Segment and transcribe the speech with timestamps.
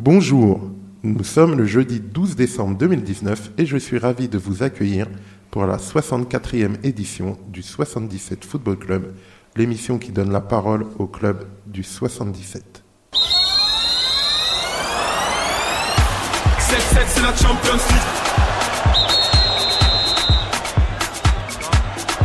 [0.00, 0.60] Bonjour,
[1.02, 5.08] nous sommes le jeudi 12 décembre 2019 et je suis ravi de vous accueillir
[5.50, 9.14] pour la 64e édition du 77 Football Club,
[9.56, 12.84] l'émission qui donne la parole au club du 77.
[13.12, 13.18] 7-7,
[17.08, 17.98] c'est la Champions League.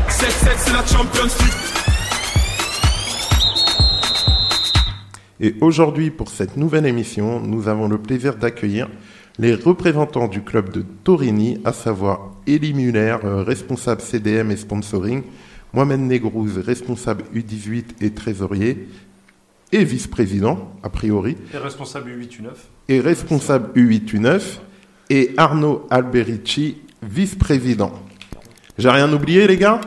[0.09, 1.62] 7-7, c'est la Champions League.
[5.43, 8.87] Et aujourd'hui, pour cette nouvelle émission, nous avons le plaisir d'accueillir
[9.37, 15.23] les représentants du club de Torini, à savoir Elie Muller, euh, responsable CDM et sponsoring,
[15.73, 18.87] Mohamed Negrouz, responsable U18 et trésorier,
[19.73, 22.49] et vice-président, a priori, Et responsable U8 U9.
[22.87, 24.59] et responsable U8-U9,
[25.09, 27.91] et Arnaud Alberici, vice-président.
[28.77, 29.81] J'ai rien oublié, les gars?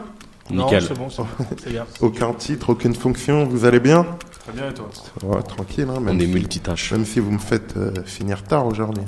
[0.51, 1.87] Non, c'est bon, c'est bon, c'est bien.
[2.03, 4.07] Aucun titre, aucune fonction, vous allez bien?
[4.47, 4.89] Très bien et toi
[5.25, 6.93] Ouais, Tranquille, hein, même On est si- multitâche.
[6.93, 9.03] Même si vous me faites euh, finir tard aujourd'hui.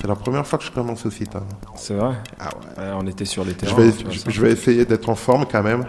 [0.00, 1.44] C'est la première fois que je commence aussi tard.
[1.76, 2.84] C'est vrai Ah ouais.
[2.84, 3.76] Ouais, On était sur les Je terrains.
[3.82, 3.92] vais,
[4.28, 5.86] je, vais essayer d'être en forme quand même,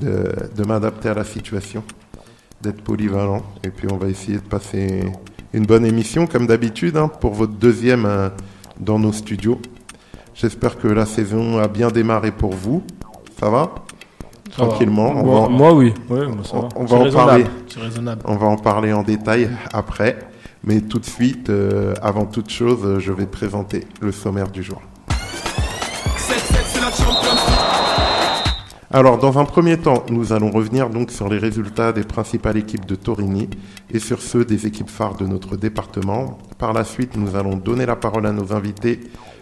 [0.00, 1.84] de, de m'adapter à la situation,
[2.62, 3.42] d'être polyvalent.
[3.64, 5.04] Et puis on va essayer de passer
[5.52, 8.30] une bonne émission comme d'habitude hein, pour votre deuxième euh,
[8.80, 9.60] dans nos studios.
[10.34, 12.82] J'espère que la saison a bien démarré pour vous.
[13.38, 13.74] Ça va?
[14.50, 15.10] Tranquillement.
[15.16, 15.94] On Moi, va- moi, oui.
[16.08, 16.68] Ouais, moi, ça on- va.
[16.76, 17.44] on C'est va en parler.
[18.24, 20.18] On va en parler en détail après.
[20.64, 24.62] Mais tout de suite, euh, avant toute chose, euh, je vais présenter le sommaire du
[24.62, 24.82] jour.
[26.16, 28.52] 7-7, c'est la Champions League.
[28.90, 32.86] Alors, dans un premier temps, nous allons revenir donc sur les résultats des principales équipes
[32.86, 33.48] de Torini
[33.92, 36.38] et sur ceux des équipes phares de notre département.
[36.58, 39.00] Par la suite, nous allons donner la parole à nos invités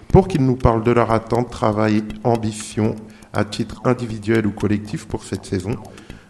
[0.09, 2.95] pour qu'ils nous parlent de leur attente, travail, ambition
[3.37, 5.77] à titre individuel ou collectif pour cette saison.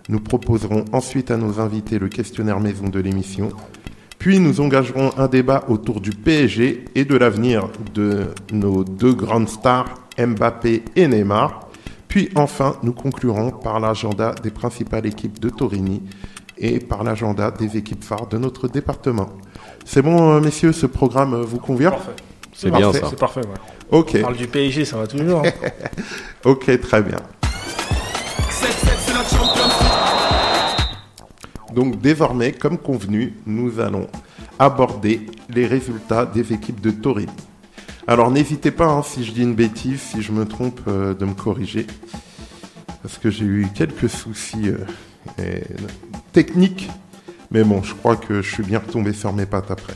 [0.09, 3.49] Nous proposerons ensuite à nos invités le questionnaire maison de l'émission.
[4.19, 9.49] Puis nous engagerons un débat autour du PSG et de l'avenir de nos deux grandes
[9.49, 11.69] stars, Mbappé et Neymar.
[12.09, 16.03] Puis enfin, nous conclurons par l'agenda des principales équipes de Torini
[16.59, 19.28] et par l'agenda des équipes phares de notre département.
[19.84, 21.91] C'est bon, euh, messieurs, ce programme vous convient?
[21.91, 22.12] Parfait.
[22.55, 23.00] C'est bien Parfait.
[23.00, 23.06] ça.
[23.11, 23.75] C'est parfait, ouais.
[23.91, 25.45] Ok, On parle du PSG, ça va toujours.
[25.47, 25.51] hein.
[26.45, 27.19] ok, très bien.
[28.51, 28.63] 7-7,
[28.99, 29.65] c'est la Champions
[31.69, 31.75] League.
[31.75, 34.09] Donc désormais, comme convenu, nous allons
[34.59, 37.31] aborder les résultats des équipes de Torini.
[38.09, 41.25] Alors n'hésitez pas, hein, si je dis une bêtise, si je me trompe, euh, de
[41.25, 41.87] me corriger.
[43.03, 44.79] Parce que j'ai eu quelques soucis euh,
[45.43, 45.63] et-
[46.33, 46.89] techniques.
[47.53, 49.95] Mais bon, je crois que je suis bien retombé sur mes pattes après.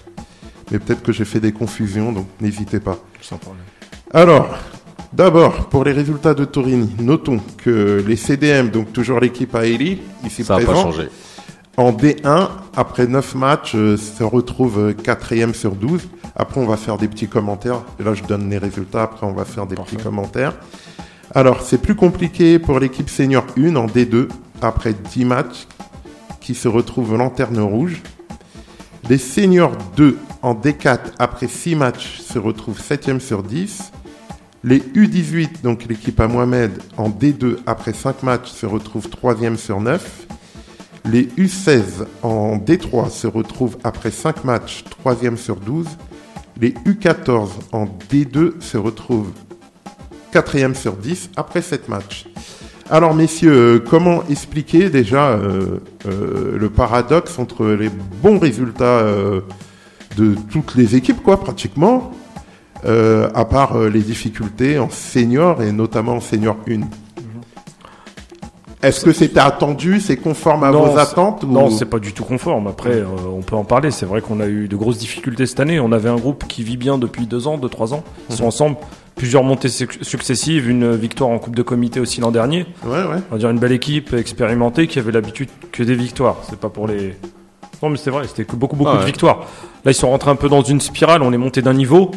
[0.71, 2.99] Mais peut-être que j'ai fait des confusions, donc n'hésitez pas.
[3.21, 3.65] Sans problème.
[4.13, 4.49] Alors,
[5.13, 10.43] d'abord, pour les résultats de Torini, notons que les CDM, donc toujours l'équipe Eli, ici
[10.43, 11.09] Ça n'a pas présent, changé.
[11.77, 16.09] en D1, après 9 matchs, euh, se retrouve 4e sur 12.
[16.35, 17.83] Après, on va faire des petits commentaires.
[18.01, 19.05] Et là, je donne les résultats.
[19.05, 20.55] Après, on va faire des petits commentaires.
[21.33, 24.27] Alors, c'est plus compliqué pour l'équipe senior 1 en D2,
[24.61, 25.69] après 10 matchs,
[26.41, 28.03] qui se retrouve lanterne rouge.
[29.09, 33.93] Les seniors 2 en D4, après 6 matchs, se retrouvent 7e sur 10.
[34.63, 39.81] Les U18, donc l'équipe à Mohamed, en D2, après 5 matchs, se retrouvent 3e sur
[39.81, 40.27] 9.
[41.07, 45.87] Les U16 en D3 se retrouvent après 5 matchs, 3e sur 12.
[46.61, 49.33] Les U14 en D2 se retrouvent
[50.35, 52.27] 4e sur 10 après 7 matchs.
[52.91, 57.89] Alors messieurs, euh, comment expliquer déjà euh, euh, le paradoxe entre les
[58.23, 59.05] bons résultats
[60.17, 62.11] de toutes les équipes, quoi, pratiquement,
[62.87, 66.81] euh, à part euh, les difficultés en senior et notamment en senior 1
[68.83, 72.15] Est-ce que c'était attendu, c'est conforme à Non, vos attentes ou- Non, c'est pas du
[72.15, 72.67] tout conforme.
[72.67, 73.91] Après, euh, on peut en parler.
[73.91, 75.79] C'est vrai qu'on a eu de grosses difficultés cette année.
[75.81, 78.03] On avait un groupe qui vit bien depuis deux ans, deux, trois ans.
[78.31, 78.77] Ils sont ensemble.
[79.17, 82.65] Plusieurs montées suc- successives, une victoire en Coupe de Comité aussi l'an dernier.
[82.87, 83.19] Ouais, ouais.
[83.31, 86.37] On va dire une belle équipe expérimentée qui avait l'habitude que des victoires.
[86.49, 87.17] C'est pas pour les.
[87.83, 89.07] Non, mais c'est vrai, c'était que beaucoup, beaucoup Ah de ouais.
[89.07, 89.41] victoires.
[89.85, 91.21] Là, ils sont rentrés un peu dans une spirale.
[91.23, 92.11] On est monté d'un niveau.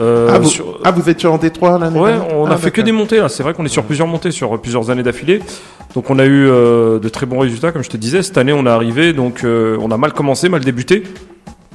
[0.00, 2.70] Euh, ah, vous, sur- ah, vous étiez en D3 l'année Ouais, on Ah, a fait
[2.70, 3.24] que des montées.
[3.28, 5.40] C'est vrai qu'on est sur plusieurs montées sur plusieurs années d'affilée.
[5.94, 8.22] Donc on a eu euh, de très bons résultats, comme je te disais.
[8.22, 11.02] Cette année, on est arrivé, donc euh, on a mal commencé, mal débuté.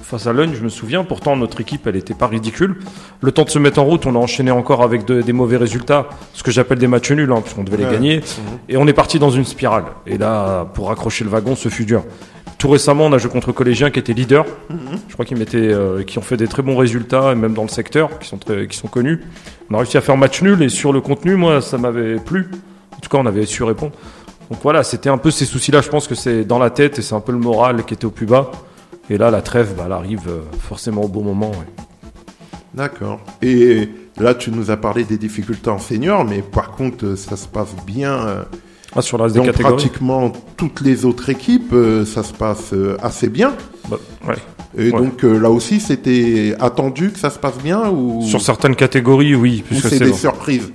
[0.01, 1.03] Face à Lund, je me souviens.
[1.03, 2.77] Pourtant, notre équipe, elle était pas ridicule.
[3.19, 5.57] Le temps de se mettre en route, on a enchaîné encore avec de- des mauvais
[5.57, 7.89] résultats, ce que j'appelle des matchs nuls, hein, puisqu'on devait Ouais.
[7.89, 8.21] les gagner.
[8.69, 9.83] Et on est parti dans une spirale.
[10.05, 12.03] Et là, pour raccrocher le wagon, ce fut dur.
[12.57, 14.45] Tout récemment, on a joué contre Collégiens qui étaient leaders.
[15.07, 17.61] Je crois qu'ils mettaient, euh, qui ont fait des très bons résultats, et même dans
[17.61, 19.21] le secteur, qui sont très, qui sont connus.
[19.69, 22.49] On a réussi à faire match nul et sur le contenu, moi, ça m'avait plu.
[22.95, 23.91] En tout cas, on avait su répondre.
[24.49, 25.81] Donc voilà, c'était un peu ces soucis-là.
[25.81, 28.05] Je pense que c'est dans la tête et c'est un peu le moral qui était
[28.05, 28.51] au plus bas.
[29.09, 31.51] Et là, la trêve, bah, elle arrive euh, forcément au bon moment.
[31.51, 31.83] ouais.
[32.73, 33.19] D'accord.
[33.41, 37.37] Et là, tu nous as parlé des difficultés en senior, mais par contre, euh, ça
[37.37, 38.45] se passe bien.
[38.97, 43.29] Ah, sur Dans catégories pratiquement toutes les autres équipes, euh, ça se passe euh, assez
[43.29, 43.53] bien.
[43.89, 43.97] Bah,
[44.27, 44.35] ouais.
[44.77, 44.99] Et Ouais.
[44.99, 49.35] donc euh, là aussi, c'était attendu que ça se passe bien ou, Sur certaines catégories,
[49.35, 49.63] oui.
[49.63, 50.15] ou Puisque c'est des bon.
[50.15, 50.71] surprises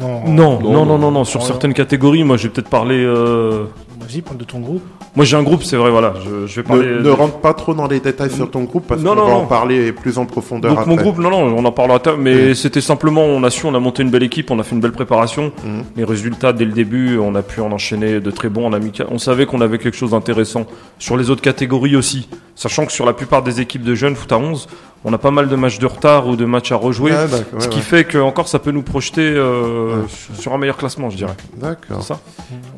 [0.00, 1.10] Non, Non, Non, non, non, non.
[1.10, 1.24] non.
[1.24, 3.66] Sur certaines catégories, moi, je vais peut-être euh,
[4.00, 4.82] Vas-y, parle de ton groupe.
[5.16, 6.14] Moi, j'ai un groupe, c'est vrai, voilà.
[6.24, 6.86] Je, je vais parler.
[6.86, 9.32] Ne, ne rentre pas trop dans les détails sur ton groupe parce qu'on va non.
[9.32, 10.90] en parler plus en profondeur Donc après.
[10.90, 13.78] mon groupe, non, non, on en parlera mais c'était simplement, on a su, on a
[13.78, 15.52] monté une belle équipe, on a fait une belle préparation.
[15.64, 15.84] Mhm.
[15.96, 19.06] Les résultats, dès le début, on a pu en enchaîner de très bons en amical.
[19.10, 20.66] On savait qu'on avait quelque chose d'intéressant
[20.98, 24.30] sur les autres catégories aussi, sachant que sur la plupart des équipes de jeunes foot
[24.32, 24.68] à 11,
[25.04, 27.26] on a pas mal de matchs de retard ou de matchs à rejouer, Ouais,
[27.58, 27.82] ce qui ouais.
[27.82, 30.06] fait que encore ça peut nous projeter euh, Ouais.
[30.38, 31.34] sur un meilleur classement, je dirais.
[31.56, 31.98] D'accord.
[32.00, 32.20] C'est ça.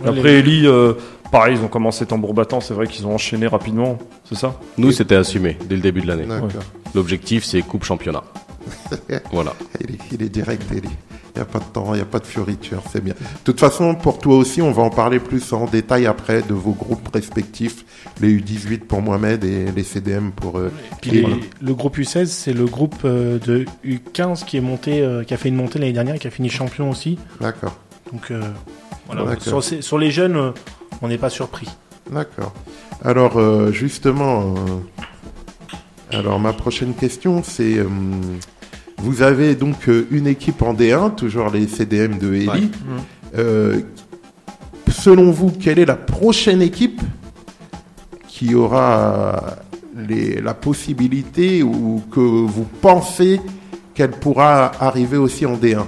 [0.02, 0.94] Ouais, Après, les- Eli, euh,
[1.30, 4.54] pareil, ils ont commencé tambour battant, c'est vrai qu'ils ont enchaîné rapidement, c'est ça?
[4.76, 6.26] Nous, c'était assumé dès le début de l'année.
[6.26, 6.48] D'accord.
[6.94, 8.24] L'objectif, c'est coupe championnat.
[9.32, 9.52] voilà.
[9.80, 10.88] Il, est, il est direct, Eli.
[11.36, 13.12] Il n'y a pas de temps, il n'y a pas de fioriture, c'est bien.
[13.12, 16.54] De toute façon, pour toi aussi, on va en parler plus en détail après de
[16.54, 17.84] vos groupes respectifs,
[18.22, 20.56] les U18 pour Mohamed et les CDM pour...
[20.58, 20.72] euh,
[21.02, 21.36] Puis Et les- voilà.
[21.60, 25.36] le groupe U16, c'est le groupe euh, de U15 qui est monté, euh, qui a
[25.36, 27.18] fait une montée l'année dernière, et qui a fini champion aussi.
[27.38, 27.76] D'accord,
[28.14, 28.40] Donc euh,
[29.06, 29.38] voilà.
[29.38, 30.54] Sur, sur les jeunes,
[31.02, 31.68] on n'est pas surpris.
[32.10, 32.54] d'accord.
[33.04, 33.38] Alors,
[33.72, 34.54] justement,
[36.10, 37.76] alors ma prochaine question, c'est...
[38.98, 42.46] vous avez donc euh, une équipe en D1, toujours les CDM de Eli.
[42.48, 42.60] Ouais.
[43.36, 43.80] Euh,
[44.90, 47.00] selon vous, quelle est la prochaine équipe
[48.28, 49.56] qui aura
[50.08, 53.40] les- la possibilité ou que vous pensez
[53.94, 55.86] qu'elle pourra arriver aussi en D1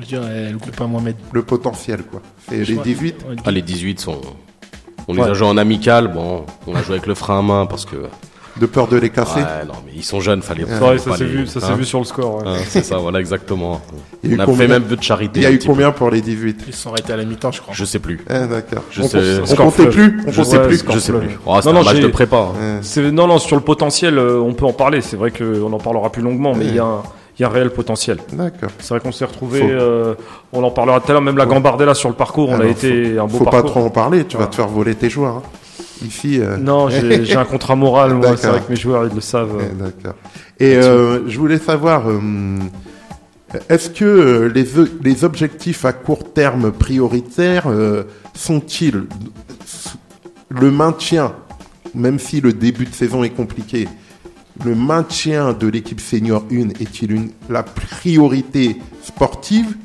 [0.00, 1.16] Je dirais le groupe à Mohamed.
[1.32, 2.22] Le potentiel, quoi.
[2.48, 4.20] C'est les crois- 18 Ouais, Ah, les 18 sont.
[5.08, 5.28] On les Ouais.
[5.30, 6.12] a joués en amical.
[6.12, 7.96] Bon, on a joué avec le frein à main parce que.
[8.60, 10.64] De peur de les casser Ouais, non, mais ils sont jeunes, fallait.
[10.64, 11.74] Ouais, vrai, ça pas s'est les- vu, ça s'est hein.
[11.76, 12.36] vu sur le score.
[12.36, 12.42] ouais.
[12.46, 13.80] Hein, c'est ça, voilà, exactement.
[14.22, 15.40] Il y a eu On a combien fait même peu de charité.
[15.40, 15.66] Il y a eu peu.
[15.66, 17.72] combien pour les 18 Ils sont arrêtés à la mi-temps, je crois.
[17.74, 18.20] Je sais plus.
[18.28, 18.82] Ah, D'accord.
[18.90, 19.94] Je on sais- on comptait fleuve.
[19.94, 21.38] plus On Je sais, plus Je sais plus.
[21.46, 22.36] Oh, c'était Non, non, un match j'ai- de prépa.
[22.36, 22.80] hein.
[22.96, 23.10] Ouais.
[23.10, 25.00] Non, non, sur le potentiel, euh, on peut en parler.
[25.00, 26.70] C'est vrai qu'on en parlera plus longuement, mais Ouais.
[26.70, 27.02] il y, a un-
[27.38, 28.18] il y a un réel potentiel.
[28.34, 28.68] D'accord.
[28.78, 29.60] C'est vrai qu'on s'est retrouvé.
[29.60, 30.14] Faut- euh,
[30.52, 31.22] on en parlera tout à l'heure.
[31.22, 31.50] Même la Ouais.
[31.54, 33.70] Gambardella sur le parcours, on a Alors, été un beau Faut pas parcours.
[33.70, 35.36] trop en parler, tu vas te faire voler tes joueurs.
[35.36, 35.42] hein.
[36.24, 38.14] Euh, Non, j'ai un contrat moral.
[38.14, 39.56] Moi, c'est vrai que mes joueurs ils le savent.
[39.56, 40.14] Ouais, D'accord.
[40.58, 42.20] Et euh, je voulais savoir, euh,
[43.68, 44.66] est-ce que euh, les,
[45.02, 48.04] les objectifs à court terme prioritaires euh,
[48.34, 49.04] sont-ils
[50.50, 51.32] le maintien,
[51.94, 53.88] même si le début de saison est compliqué,
[54.64, 59.76] le maintien de l'équipe senior 1 est-il la priorité sportive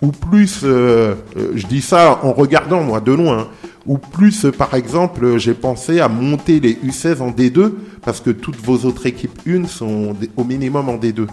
[0.00, 3.46] ou plus, euh, euh, je dis ça en regardant moi de loin, hein,
[3.86, 7.72] ou plus par exemple j'ai pensé à monter les U16 en D2
[8.04, 11.26] parce que toutes vos autres équipes 1 sont au minimum en D2.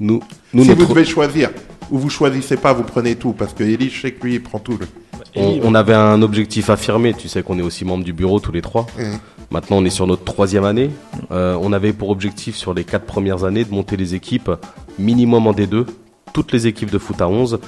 [0.00, 0.20] Nous,
[0.54, 1.50] nous si notre- vous devez choisir,
[1.90, 4.42] ou vous choisissez pas, vous prenez tout parce que Eli, je sais que lui il
[4.42, 4.78] prend tout.
[4.78, 4.86] Le...
[5.36, 7.12] on, on avait un objectif affirmé.
[7.14, 8.86] Tu sais qu'on est aussi membres du bureau tous les trois.
[9.50, 10.90] Maintenant, on est sur notre troisième année.
[11.32, 14.50] Euh, on avait pour objectif sur les quatre premières années de monter les équipes
[14.98, 15.86] minimum en D2,
[16.32, 17.58] toutes les équipes de foot à 11,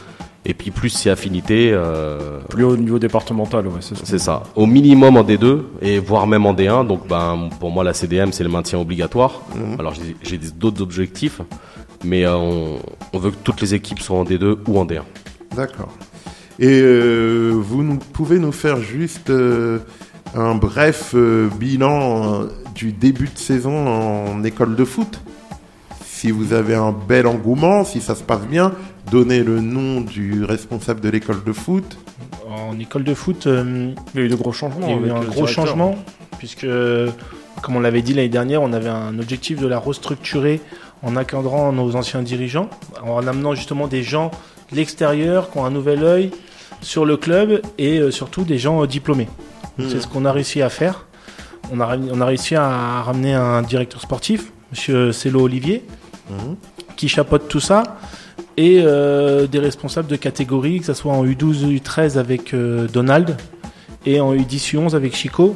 [0.45, 4.03] et puis plus si affinité, euh, Plus haut niveau départemental, ouais, c'est ça.
[4.05, 4.43] c'est ça.
[4.57, 6.87] Au minimum en D2 et voire même en D1.
[6.87, 9.41] Donc, ben, pour moi, la CDM, c'est le maintien obligatoire.
[9.79, 11.41] Alors, j'ai- d'autres objectifs,
[12.05, 12.79] mais euh, on,
[13.13, 15.03] on veut que toutes les équipes soient en D2 ou en D1.
[15.55, 15.91] D'accord.
[16.59, 19.79] Et euh, vous nous, pouvez nous faire juste euh,
[20.35, 25.21] un bref euh, bilan euh, du début de saison en école de foot?
[26.23, 28.71] Si vous avez un bel engouement, si ça se passe bien,
[29.11, 31.99] donnez le nom du responsable de l'école de foot.
[32.49, 34.87] En école de foot, euh, Il y a eu de gros changements.
[34.87, 35.49] il y a eu un gros directeur.
[35.49, 35.97] changement,
[36.39, 36.65] puisque,
[37.61, 40.61] comme on l'avait dit l'année dernière, on avait un objectif de la restructurer
[41.03, 42.71] en accadrant nos anciens dirigeants,
[43.05, 44.31] en amenant justement des gens
[44.71, 46.31] de l'extérieur qui ont un nouvel œil
[46.83, 49.27] sur le club et euh, surtout des gens euh, diplômés.
[49.81, 51.07] C'est ce qu'on a réussi à faire.
[51.73, 55.83] On a, ramené- on a réussi à ramener un directeur sportif, Monsieur Cello Olivier,
[56.31, 56.57] Mhm.
[56.97, 57.99] qui chapeaute tout ça,
[58.57, 63.37] et euh, des responsables de catégorie, que ce soit en U12, U13 avec euh, Donald,
[64.07, 65.55] et en U10, U11 avec Chico,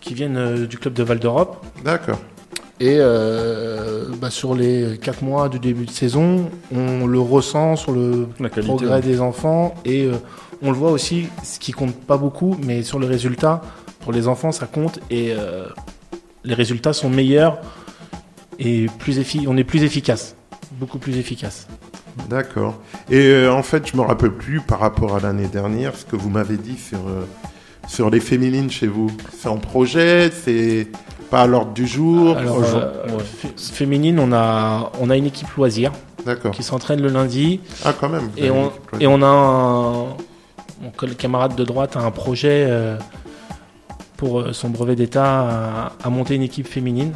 [0.00, 1.64] qui viennent euh, du club de Val d'Europe.
[1.84, 2.18] D'accord.
[2.80, 7.92] Et euh, bah, sur les 4 mois du début de saison, on le ressent sur
[7.92, 8.62] le qualité.
[8.62, 9.00] progrès ouais.
[9.02, 10.14] des enfants et euh,
[10.62, 13.60] on le voit aussi, ce qui compte pas beaucoup, mais sur le résultat,
[14.00, 15.66] pour les enfants, ça compte et euh,
[16.42, 17.58] les résultats sont meilleurs
[18.60, 20.36] et plus effi- on est plus efficace,
[20.78, 21.66] beaucoup plus efficace.
[22.28, 22.78] D'accord.
[23.10, 26.16] Et euh, en fait, je me rappelle plus par rapport à l'année dernière ce que
[26.16, 27.24] vous m'avez dit sur euh,
[27.88, 30.88] sur les féminines chez vous C'est en projet C'est
[31.30, 32.36] pas à l'ordre du jour?
[32.36, 35.92] Alors, euh, fé- féminine, on a, on a une équipe loisir
[36.52, 38.28] qui s'entraîne le lundi Ah, quand même.
[38.36, 40.02] et on, et on a un,
[40.82, 42.96] mon camarade de droite a un projet euh,
[44.16, 47.12] pour son brevet d'État à, à monter une équipe féminine.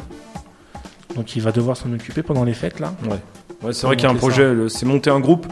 [1.15, 2.93] Donc il va devoir s'en occuper pendant les fêtes là.
[3.63, 5.47] Ouais, c'est vrai qu'il y a un projet, c'est monter un groupe.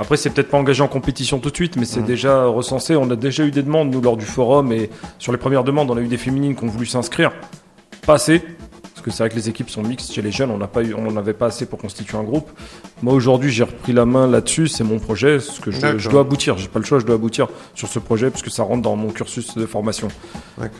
[0.00, 2.06] Après, c'est peut-être pas engagé en compétition tout de suite, mais c'est Mhm.
[2.06, 2.94] déjà recensé.
[2.94, 5.90] On a déjà eu des demandes, nous, lors du forum, et sur les premières demandes,
[5.90, 7.32] on a eu des féminines qui ont voulu s'inscrire.
[8.06, 8.42] Pas assez,
[9.08, 10.94] que c'est vrai que les équipes sont mixtes chez les jeunes, on n'a pas eu,
[10.94, 12.50] on pas assez pour constituer un groupe.
[13.02, 16.56] Moi, aujourd'hui, j'ai repris la main là-dessus, c'est mon projet, ce que je, dois aboutir.
[16.58, 18.96] J'ai pas le choix, je dois aboutir sur ce projet, parce que ça rentre dans
[18.96, 20.08] mon cursus de formation.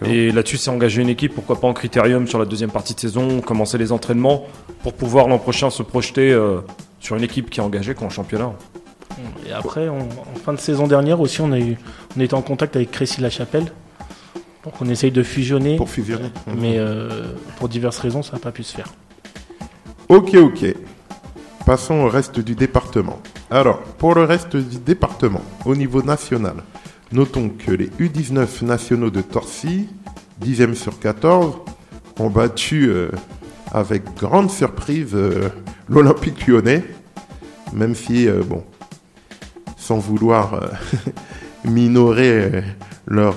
[0.05, 3.01] Et là-dessus, c'est engager une équipe, pourquoi pas en critérium sur la deuxième partie de
[3.01, 4.47] saison, commencer les entraînements
[4.83, 6.61] pour pouvoir l'an prochain se projeter euh,
[7.01, 8.53] sur une équipe qui est engagée qu'en championnat.
[9.47, 11.77] Et après, on- en fin de saison dernière aussi, on a eu,
[12.17, 13.73] on était en contact avec Crécy La Chapelle.
[14.69, 16.29] Donc on essaye de fusionner, Pour fusionner.
[16.61, 18.93] mais euh, pour diverses raisons, ça n'a pas pu se faire.
[20.11, 20.75] Ok, ok.
[21.65, 23.19] Passons au reste du département.
[23.51, 26.57] Alors, pour le reste du département, au niveau national,
[27.13, 29.89] notons que les U19 nationaux de Torcy,
[30.45, 31.57] 10e sur 14,
[32.19, 33.09] ont battu euh,
[33.73, 35.49] avec grande surprise euh,
[35.89, 36.85] l'Olympique lyonnais,
[37.73, 38.63] même si, euh, bon,
[39.79, 40.61] sans vouloir
[41.65, 42.65] minorer
[43.07, 43.37] leur,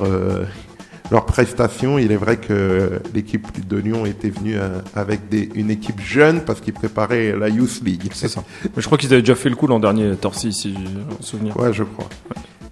[1.11, 5.69] leurs prestations, il est vrai que l'équipe de Lyon était venue euh, avec des, une
[5.69, 8.09] équipe jeune parce qu'ils préparaient la Youth League.
[8.13, 8.43] C'est ça.
[8.63, 11.21] Mais je crois qu'ils avaient déjà fait le coup l'an dernier, Torcy, si j'ai un
[11.21, 11.57] souvenir.
[11.57, 12.07] Ouais, je crois.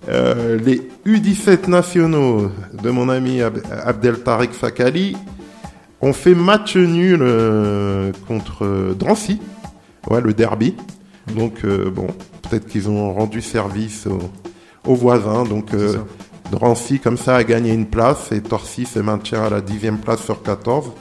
[0.08, 2.50] Euh, les U17 nationaux
[2.82, 5.18] de mon ami Ab- Abdel Tarek Fakali
[6.02, 9.42] ont fait match nul euh, contre Drancy,
[10.10, 10.76] ouais, le derby.
[11.36, 12.08] Donc, euh, bon,
[12.50, 14.32] peut-être qu'ils ont rendu service aux,
[14.90, 15.44] aux voisins.
[15.44, 15.74] Donc.
[16.52, 20.24] Drancy, comme ça, a gagné une place et Torcy se maintient à la dixième place
[20.24, 20.92] sur 14.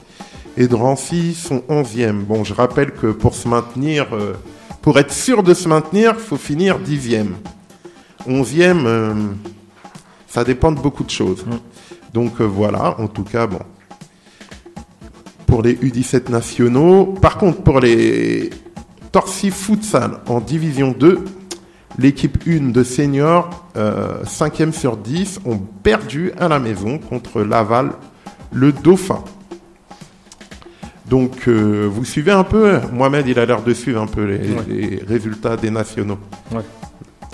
[0.57, 2.23] Et Drancy sont 11e.
[2.23, 4.33] Bon, je rappelle que pour se maintenir, euh,
[4.81, 7.35] pour être sûr de se maintenir, faut finir dixième.
[8.27, 9.13] Onzième, euh,
[10.27, 11.45] ça dépend de beaucoup de choses.
[11.45, 11.55] Mm.
[12.13, 13.59] Donc euh, voilà, en tout cas, bon.
[15.47, 17.15] Pour les U17 nationaux.
[17.21, 18.51] Par contre, pour les
[19.11, 21.25] Torcy Futsal en division 2,
[21.99, 27.91] l'équipe 1 de seniors, euh, 5e sur 10, ont perdu à la maison contre Laval,
[28.51, 29.23] le Dauphin.
[31.09, 34.37] Donc, euh, vous suivez un peu Mohamed, il a l'air de suivre un peu les,
[34.37, 34.63] Ouais.
[34.67, 36.19] les résultats des nationaux.
[36.53, 36.61] Ouais.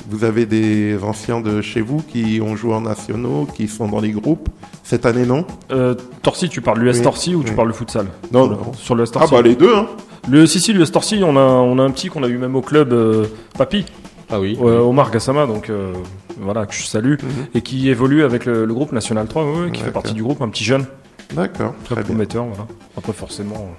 [0.10, 4.00] Vous avez des anciens de chez vous qui ont joué en nationaux, qui sont dans
[4.00, 4.48] les groupes
[4.84, 5.46] cette année, non?
[5.72, 7.02] Euh, Torcy, tu parles l'US Oui.
[7.02, 7.56] Torcy ou tu Oui.
[7.56, 8.06] parles le futsal?
[8.32, 8.74] Non, Sur le- non.
[8.74, 9.34] Sur l'US Ah Torcy.
[9.34, 9.88] bah les deux, hein
[10.30, 12.56] Le, si, si, l'US Torcy, on a, on a un petit qu'on a eu même
[12.56, 13.26] au club, euh,
[13.58, 13.86] Papy,
[14.30, 14.58] Ah oui.
[14.62, 15.94] euh, Omar Gassama, donc euh,
[16.40, 17.30] voilà, que je salue, Mhm.
[17.54, 20.24] et qui évolue avec le, le groupe National 3, ouais, ouais, qui fait partie du
[20.24, 20.86] groupe, un petit jeune,
[21.34, 22.04] D'accord, très très bien.
[22.06, 22.66] prometteur, voilà.
[22.98, 23.70] Après, forcément,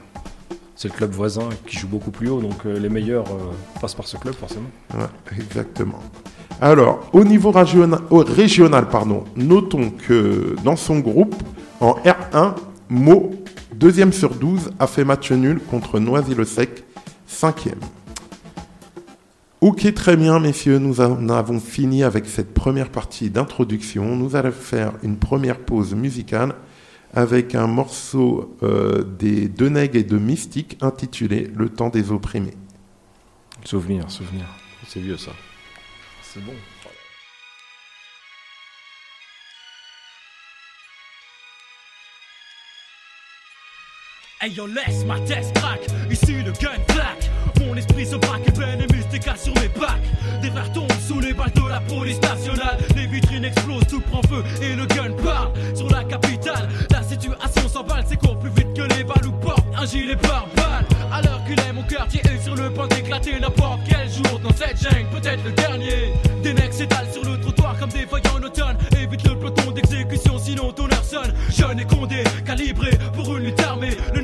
[0.77, 3.95] c'est le club voisin qui joue beaucoup plus haut, donc euh, les meilleurs euh, passent
[3.95, 4.69] par ce club, forcément.
[4.95, 5.99] Ouais, exactement.
[6.61, 11.35] Alors, au niveau régional, au régional pardon, notons que dans son groupe,
[11.81, 12.55] en R1,
[12.89, 13.33] Mo,
[13.75, 16.85] deuxième sur 12, a fait match nul contre Noisy-le-Sec,
[17.27, 17.81] cinquième.
[19.67, 24.15] Ok, très bien, messieurs, nous en avons fini avec cette première partie d'introduction.
[24.15, 26.55] Nous allons faire une première pause musicale
[27.13, 32.55] avec un morceau euh, des Deneg et de Mystique intitulé Le temps des opprimés.
[33.65, 34.45] Souvenir, souvenir.
[34.87, 35.33] C'est vieux ça.
[36.23, 36.55] C'est bon.
[44.41, 47.31] Hey yo, laisse ma tête crack, ici le gun claque.
[47.61, 50.41] Mon esprit se braque et peine et mystique sur mes bacs.
[50.43, 52.79] Des verres tombent sous les balles de la police nationale.
[52.95, 56.69] Les vitrines explosent, tout prend feu et le gun parle sur la capitale.
[56.91, 60.47] La situation s'emballe, c'est court plus vite que les balles ou porte un gilet par
[60.57, 60.85] balle.
[61.25, 64.81] L'heure qu'il est, mon quartier est sur le point d'éclater n'importe quel jour dans cette
[64.81, 66.13] jungle, peut-être le dernier.
[66.43, 68.77] Des mecs s'étalent sur le trottoir comme des feuilles en automne.
[69.01, 71.33] Évite le peloton d'exécution, sinon ton heure sonne.
[71.51, 73.97] Jeune et condé, calibré pour une lutte armée.
[74.15, 74.23] Le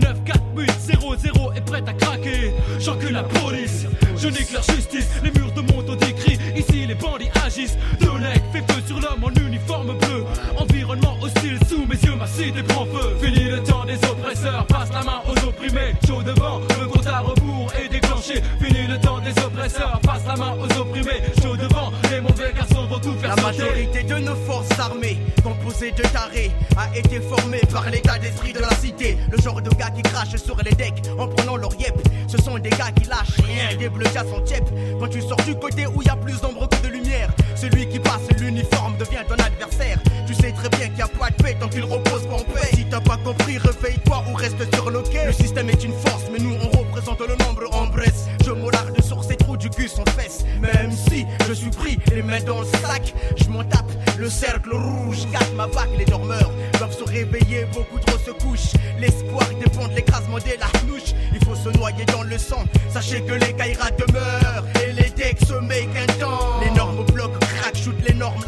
[0.66, 2.52] 9-4-8-0-0 est prêt à craquer.
[2.78, 5.08] J'encule la police, je n'éclaire justice.
[5.22, 7.76] Les murs de mon ont écrit, ici les bandits agissent.
[8.00, 10.24] Deux legs fait feu sur l'homme en uniforme bleu.
[10.56, 13.16] Environnement hostile, sous mes yeux, ma cité prend feu.
[13.20, 15.94] Fini le temps des oppresseurs, passe la main aux opprimés.
[16.06, 18.42] Chaud devant, le compte à rebours est déclenché.
[18.60, 21.22] Fini le temps des oppresseurs, passe la main aux opprimés.
[21.42, 25.92] Chaud devant, les mauvais garçons vont tout faire La majorité de nos forces armées, composées
[25.92, 29.16] de tarés, a été formée par l'état d'esprit de la cité.
[29.30, 31.94] Le genre de gars qui crachent sur les decks en prenant leur yep.
[32.28, 34.64] Ce sont des gars qui lâchent rien, des bleus à son tiep.
[34.98, 37.88] Quand tu sors du côté où il y a plus d'ombre que de lumière, celui
[37.88, 39.98] qui passe l'uniforme devient ton adversaire.
[40.26, 42.44] Tu sais très bien qu'il n'y a pas de paix tant qu'il repose pas en
[42.44, 42.81] paix.
[42.92, 45.24] T'as pas compris, réveille-toi ou reste sur le quai.
[45.24, 48.26] Le système est une force, mais nous on représente le nombre en bresse.
[48.44, 50.44] Je m'olarde sur ces trous du cul sans fesses.
[50.60, 53.90] Même si je suis pris les mains dans le sac, je m'en tape.
[54.18, 58.74] Le cercle rouge casse ma vague, les dormeurs doivent se réveiller, beaucoup trop se couchent.
[58.98, 61.14] L'espoir dépend l'écrasement de la louche.
[61.32, 62.62] Il faut se noyer dans le sang.
[62.92, 66.60] Sachez que les caïras demeurent et les decks se make un temps.
[66.62, 68.44] Les normes bloquent, crack, shoot les normes.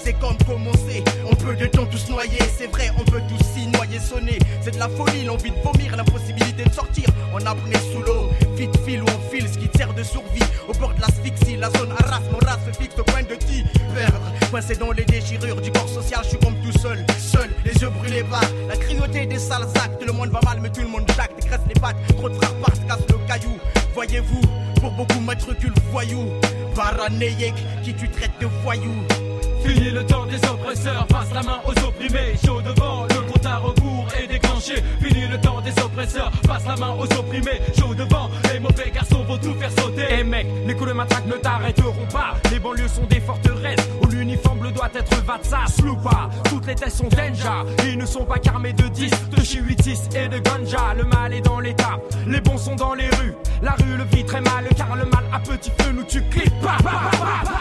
[0.00, 1.04] L'apocalypse est comme commencer.
[1.30, 4.38] On peut de temps tous noyer, c'est vrai, on peut tous s'y noyer, sonner.
[4.60, 7.06] C'est de la folie, l'envie de vomir, l'impossibilité de sortir.
[7.32, 10.42] On apnée sous l'eau, vite fil ou on file ce qui sert de survie.
[10.68, 13.64] Au bord de l'asphyxie, la zone harasse, mon race se fixe au point de qui
[13.94, 14.32] perdre.
[14.50, 17.90] Coincé dans les déchirures du corps social, je suis comme tout seul, seul, les yeux
[17.90, 20.02] brûlés par la cruauté des sales actes.
[20.04, 21.96] Le monde va mal, mais tout le monde jacte, graisse les pattes.
[22.16, 23.58] Trop de frères partent, casse le caillou.
[23.94, 24.40] Voyez-vous,
[24.80, 26.26] pour beaucoup matricule voyou.
[26.74, 28.94] Paranéique, qui tu traites de voyou.
[29.64, 32.34] Fini le temps des oppresseurs, passe la main aux opprimés.
[32.44, 34.82] Chaud devant, le compte à rebours est déclenché.
[35.02, 37.60] Fini le temps des oppresseurs, passe la main aux opprimés.
[37.78, 40.06] Chaud devant, les mauvais garçons vont tout faire sauter.
[40.18, 42.34] Eh mec, les coups de matraque ne t'arrêteront pas.
[42.50, 46.30] Les banlieues sont des forteresses où l'uniforme doit être Vatsa, Sloupa.
[46.48, 50.28] Toutes les tests sont danger, ils ne sont pas carmés de 10, de chihuitis et
[50.28, 50.94] de ganja.
[50.96, 53.34] Le mal est dans l'état, les bons sont dans les rues.
[53.62, 56.22] La rue le vit très mal, car le mal à petit feu nous tue.
[56.30, 56.52] Clip.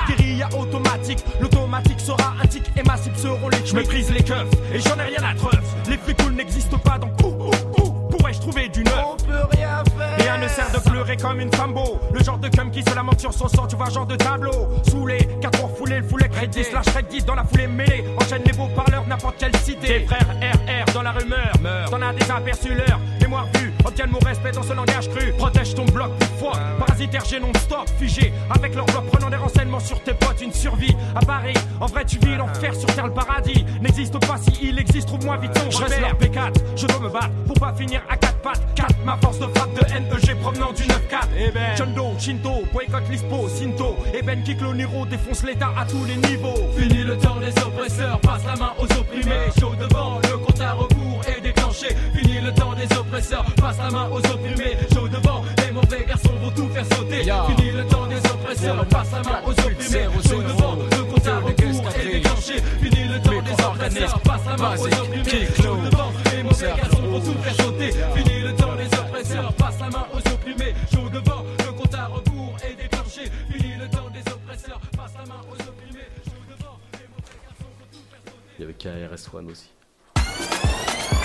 [0.07, 4.79] Guérilla automatique, l'automatique sera un tic et massif seront les Je méprise les keufs et
[4.79, 5.59] j'en ai rien à treuf.
[5.89, 9.03] Les flics n'existent pas donc où, où, où pourrais-je trouver du neuf?
[9.13, 10.17] On peut rien faire.
[10.17, 11.99] Rien ne sert de pleurer comme une femme beau.
[12.13, 14.51] Le genre de cum qui se lamente sur son sang, tu vois, genre de tableau.
[14.89, 18.03] Sous les quatre ans foulés, le foulet crédit, slash crédit dans la foulée mêlée.
[18.17, 19.99] Enchaîne les beaux parleurs, n'importe quelle cité.
[19.99, 21.51] Des frères RR dans la rumeur,
[21.89, 23.73] t'en as des aperçus leur mémoire vue.
[23.85, 25.33] Obtiennent mon respect dans ce langage cru.
[25.33, 26.59] Protège ton bloc plus fort.
[26.79, 28.33] Parasitaire, j'ai non-stop, figé.
[28.49, 31.53] Avec leur bloc, prenant des renseignements sur tes potes, une survie à Paris.
[31.79, 33.65] En vrai, tu vis l'enfer sur terre, le paradis.
[33.81, 37.09] N'existe pas si il existe, trouve-moi vite son Je reste leur P4, je dois me
[37.09, 38.61] battre pour pas finir à quatre pattes.
[38.75, 40.89] 4, ma force de frappe de NEG provenant du 9-4.
[41.37, 43.95] Eh ben, Chondo, Shinto, boycott l'ISPO, Sinto.
[44.13, 46.69] Et Ben Kiklo Niro défonce l'état à tous les niveaux.
[46.77, 49.49] Fini le temps des oppresseurs, passe la main aux opprimés.
[49.59, 51.87] Chaud devant, le compte à rebours est déclenché.
[52.15, 54.77] Fini le temps des oppresseurs, passe la main aux opprimés.
[54.93, 57.23] Chaud devant, les mauvais garçons vont tout faire sauter.
[57.23, 60.07] Fini le temps des oppresseurs, passe la main aux opprimés.
[60.27, 62.61] Chaud devant, le compte à rebours est déclenché.
[62.81, 65.47] Fini le temps des oppresseurs, passe la main aux opprimés.
[65.61, 67.91] Chaud devant, les mauvais garçons vont tout faire sauter.
[68.15, 70.73] Fini le temps des oppresseurs, passe la main aux opprimés.
[70.93, 73.31] Chaud devant, le compte à rebours est déclenché.
[73.51, 76.07] Fini le temps des oppresseurs, passe la main aux opprimés.
[76.25, 78.43] Chaud devant, les mauvais garçons vont tout faire sauter.
[78.57, 79.69] Il y avait KRS-One aussi.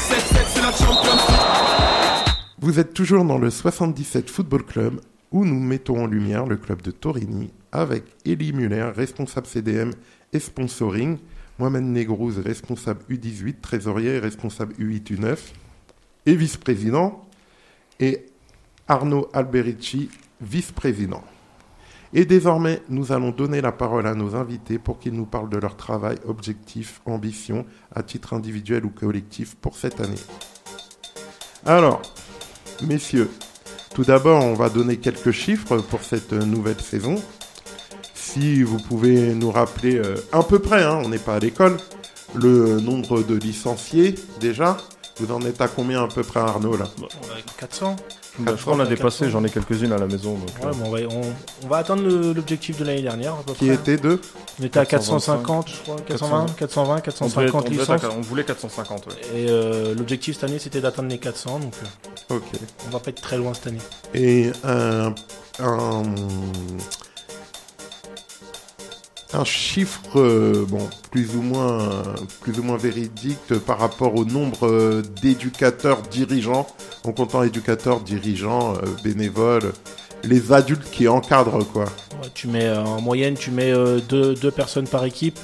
[0.04, 2.34] 7-7, c'est la Champions League.
[2.58, 5.00] Vous êtes toujours dans le 77 Football Club
[5.32, 9.92] où nous mettons en lumière le club de Torini avec Elie Muller, responsable CDM
[10.34, 11.16] et sponsoring,
[11.58, 15.38] Mohamed Negrouz, responsable U18, trésorier responsable U8, U9
[16.26, 17.26] et vice-président,
[17.98, 18.26] et
[18.86, 20.10] Arnaud Alberici,
[20.42, 21.24] vice-président.
[22.16, 25.58] Et désormais, nous allons donner la parole à nos invités pour qu'ils nous parlent de
[25.58, 30.14] leur travail, objectifs, ambitions, à titre individuel ou collectif pour cette année.
[31.66, 32.00] Alors,
[32.86, 33.28] messieurs,
[33.94, 37.16] tout d'abord, on va donner quelques chiffres pour cette euh, nouvelle saison.
[38.14, 41.78] Si vous pouvez nous rappeler euh, à peu près, hein, on n'est pas à l'école,
[42.34, 44.76] le nombre de licenciés déjà.
[45.18, 46.86] Vous en êtes à combien à peu près Arnaud là?
[46.98, 47.96] Bon, on va avec 400.
[48.38, 50.34] Bah, je crois qu'on a dépassé, j'en ai quelques-unes à la maison.
[50.34, 51.20] donc, Ouais, euh, bon, on, va, on,
[51.64, 53.34] on va atteindre l'objectif de l'année dernière.
[53.34, 53.74] À peu Qui près.
[53.74, 54.20] était deux
[54.60, 58.16] On était à 425, 450, je crois, 420, 420, on, devait être- 450 on à-
[58.16, 59.06] on voulait 450.
[59.06, 59.12] ouais.
[59.36, 61.60] Et euh, l'objectif cette année, c'était d'atteindre les 400.
[61.60, 61.74] Donc,
[62.30, 62.42] euh, Ok.
[62.86, 63.78] on va pas être très loin cette année.
[64.14, 65.14] Et un,
[65.60, 66.02] un,
[69.34, 72.02] un chiffre euh, bon, plus, ou moins,
[72.40, 76.66] plus ou moins véridique par rapport au nombre euh, d'éducateurs dirigeants,
[77.04, 79.72] en comptant éducateurs, dirigeants, euh, bénévoles,
[80.22, 81.84] les adultes qui encadrent quoi.
[81.84, 83.72] Ouais, tu mets, en moyenne, tu mets
[84.08, 85.38] deux, deux personnes par équipe.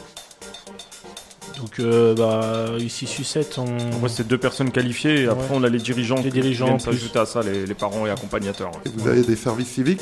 [1.59, 3.67] Donc, euh, bah, ici, Sucette, on.
[3.99, 5.57] Moi, c'est deux personnes qualifiées et après, Ouais.
[5.57, 6.93] on a les dirigeants Les qui dirigeants viennent en plus.
[6.97, 8.71] s'ajouter à ça, les, les parents et accompagnateurs.
[8.87, 10.01] Et vous avez des services civiques?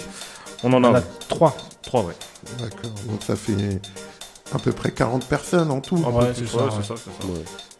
[0.64, 1.56] On en on a a trois.
[1.82, 2.14] trois, ouais.
[2.58, 2.90] D'accord.
[3.08, 3.80] Donc ça fait
[4.54, 5.96] à peu près 40 personnes en tout.
[5.96, 6.56] Ouais, c'est ça.
[6.64, 7.28] Ouais, c'est ça, c'est ça.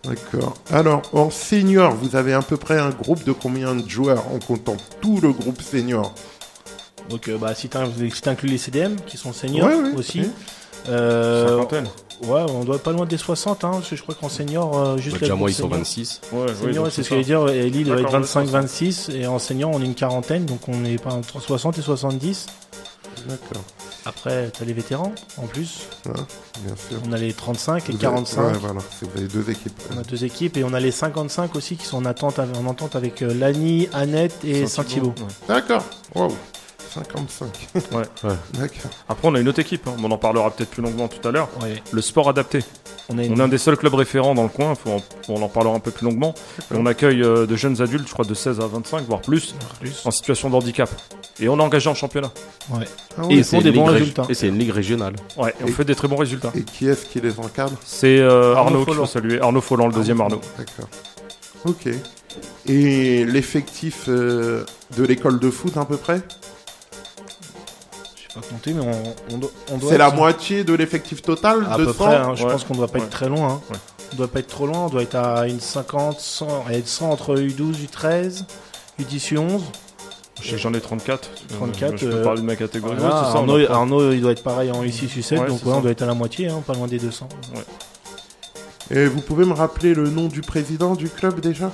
[0.05, 0.55] D'accord.
[0.71, 4.39] Alors, en senior, vous avez à peu près un groupe de combien de joueurs en
[4.39, 6.15] comptant tout le groupe senior?
[7.09, 10.31] Donc, euh, bah, si tu inclus les CDM qui sont seniors Ouais, ouais, aussi.
[10.89, 11.89] Euh, Cinquantaine.
[12.23, 14.77] Ouais, on doit être pas loin des 60, hein, parce que je crois qu'en senior,
[14.77, 16.21] euh, juste Bah, la déjà, moi, ils sont senior- 26.
[16.33, 18.21] Ouais, oui, Senior, donc c'est ce que je veux dire, et Lille doit être D'accord,
[18.21, 21.79] ouais, 25-26, et en senior, on est une quarantaine, donc on est pas entre 60
[21.79, 22.47] et 70.
[23.29, 23.63] D'accord.
[24.05, 25.81] Après, t'as les vétérans, en plus.
[26.05, 26.99] Bien sûr.
[27.07, 28.43] On a les 35 et Vous avez- 45.
[28.53, 28.81] Ouais, voilà.
[28.99, 29.79] C'est- Vous avez deux équipes.
[29.95, 32.57] On a deux équipes, et on a les 55 aussi qui sont en, attente, avec-
[32.57, 35.15] en entente avec euh, Lani, Annette et Saint-Thibault.
[35.19, 35.27] Ouais.
[35.55, 35.85] D'accord.
[36.15, 36.35] Wow.
[36.89, 37.49] 55.
[37.75, 37.97] Ouais.
[37.99, 38.05] Ouais.
[38.55, 38.91] D'accord.
[39.09, 41.31] Après, on a une autre équipe, hein, on en parlera peut-être plus longuement tout à
[41.31, 41.49] l'heure.
[41.63, 41.83] Ouais.
[41.93, 42.61] Le sport adapté.
[43.11, 43.33] On a une...
[43.33, 45.75] On est un des seuls clubs référents dans le coin, faut en- on en parlera
[45.75, 46.35] un peu plus longuement.
[46.73, 49.55] Et on accueille euh, de jeunes adultes, je crois de 16 à 25, voire plus,
[49.81, 50.03] plus.
[50.05, 50.91] en situation de handicap.
[51.41, 52.31] Et on est engagé en championnat.
[52.71, 52.85] Ouais.
[53.17, 54.27] Ah Et ils font c'est des bons rég- résultats.
[54.29, 55.15] Et c'est une ligue régionale.
[55.39, 56.53] Ouais, et on Et- fait des très bons résultats.
[56.55, 57.77] Et qui est-ce qui les encadre?
[57.85, 59.07] C'est euh, Arnaud Arnaud qu'il faut Folland.
[59.07, 59.41] saluer.
[59.41, 60.41] Arnaud Folland, le deuxième Arnaud.
[60.59, 60.89] D'accord.
[61.65, 61.89] Ok.
[62.67, 64.65] Et l'effectif euh,
[64.97, 66.21] de l'école de foot à peu près?
[68.41, 71.67] Pas compter, mais on, on doit, on doit C'est la être- moitié de l'effectif total
[71.71, 72.53] À de peu 100 près, hein, je Ouais.
[72.53, 73.05] pense qu'on doit pas Ouais.
[73.05, 73.49] être très loin.
[73.55, 73.61] Hein.
[73.71, 73.79] Ouais.
[74.13, 77.11] On doit pas être trop loin, on doit être à une 50, 100, et 100
[77.11, 78.45] entre U12, U13,
[79.01, 79.61] U10, U11.
[80.41, 81.29] Je sais que j'en ai 34.
[81.57, 82.95] 34, Je peux euh, parler de ma catégorie.
[82.95, 85.75] Ouais, ça, on Arnaud, il doit être pareil en U6, U7, Ouais, donc c'est ouais,
[85.75, 87.29] on doit être à la moitié, hein, pas loin des 200.
[88.91, 91.71] Et vous pouvez me rappeler le nom du président du club déjà?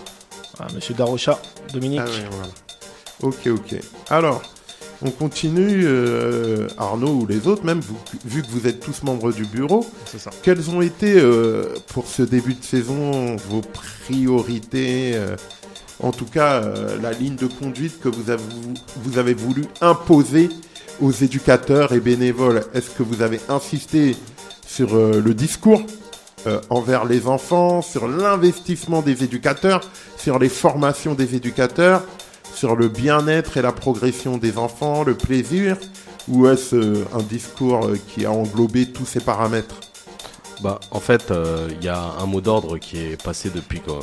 [0.59, 1.38] Ah, Monsieur Darocha,
[1.72, 2.00] Dominique.
[2.03, 2.48] Ah ouais, voilà.
[3.22, 3.81] Ok, ok.
[4.11, 4.42] Alors,
[5.02, 5.85] on continue.
[5.87, 9.87] euh, Arnaud ou les autres, même, vous- vu que vous êtes tous membres du bureau,
[10.18, 10.30] ça.
[10.42, 15.37] quelles ont été euh, pour ce début de saison vos priorités euh,
[16.02, 16.62] En tout cas,
[17.02, 18.42] la ligne de conduite que vous avez,
[18.96, 20.48] vous avez voulu imposer
[21.00, 22.64] aux éducateurs et bénévoles?
[22.74, 24.16] Est-ce que vous avez insisté
[24.66, 25.83] sur le discours
[26.68, 29.80] envers les enfants, sur l'investissement des éducateurs,
[30.18, 32.02] sur les formations des éducateurs,
[32.55, 35.77] sur le bien-être et la progression des enfants, le plaisir
[36.29, 39.77] Ou est-ce euh, un discours euh, qui a englobé tous ces paramètres?
[40.62, 43.99] Bah, en fait, euh, il y a un mot d'ordre qui est passé depuis qu'on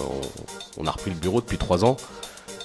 [0.77, 1.97] on a repris le bureau depuis trois ans.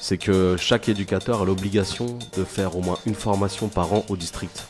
[0.01, 4.16] C'est que chaque éducateur a l'obligation de faire au moins une formation par an au
[4.16, 4.66] district.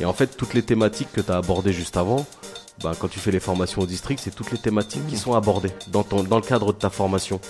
[0.00, 2.26] Et en fait, toutes les thématiques que tu as abordées juste avant,
[2.82, 5.72] bah, quand tu fais les formations au district, c'est toutes les thématiques qui sont abordées
[5.88, 7.40] dans, ton, dans le cadre de ta formation.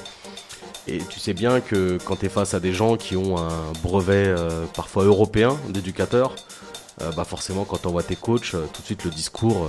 [0.88, 3.72] Et tu sais bien que quand tu es face à des gens qui ont un
[3.82, 6.32] brevet euh, parfois européen d'éducateur,
[7.02, 9.68] euh, bah forcément quand tu envoies tes coachs, euh, tout de suite le discours,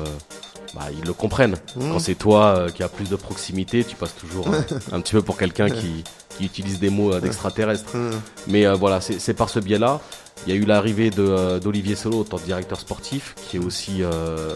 [0.74, 1.56] bah, ils le comprennent.
[1.76, 1.92] Mmh.
[1.92, 5.14] Quand c'est toi euh, qui as plus de proximité, tu passes toujours euh, un petit
[5.14, 6.04] peu pour quelqu'un qui,
[6.38, 7.96] qui utilise des mots euh, d'extraterrestre.
[7.96, 8.12] Hum,
[8.48, 10.00] Mais euh, voilà, c'est par ce biais-là.
[10.46, 13.60] Il y a eu l'arrivée euh, d'Olivier Solo en tant que directeur sportif, qui est
[13.60, 14.54] aussi, euh,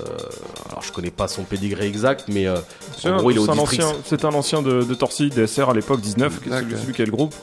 [0.69, 2.57] alors je connais pas son pédigré exact, mais euh,
[2.97, 3.45] C'est en un, gros il est au
[4.05, 7.01] c'est un ancien, de, de Torcy, DSR à l'époque 19, qui est celui, celui qui
[7.01, 7.33] a le groupe.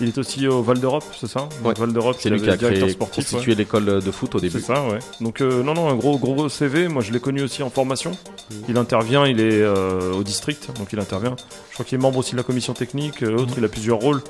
[0.00, 1.72] Il est aussi au Val d'Europe, c'est ça Ouais.
[1.78, 3.18] Val d'Europe, C'est lui qui a directeur créé, sportif.
[3.24, 3.30] ouais.
[3.30, 4.60] constitué l'école de foot au C'est début.
[4.64, 4.98] ça, ouais.
[5.20, 6.88] Donc euh, non, non, un gros, gros CV.
[6.88, 8.10] Moi, je l'ai connu aussi en formation.
[8.10, 8.54] Mmh.
[8.70, 11.36] Il intervient, il est euh, au district, donc il intervient.
[11.68, 13.22] Je crois qu'il est membre aussi de la commission technique.
[13.22, 14.20] euh, L'autre, il a plusieurs rôles.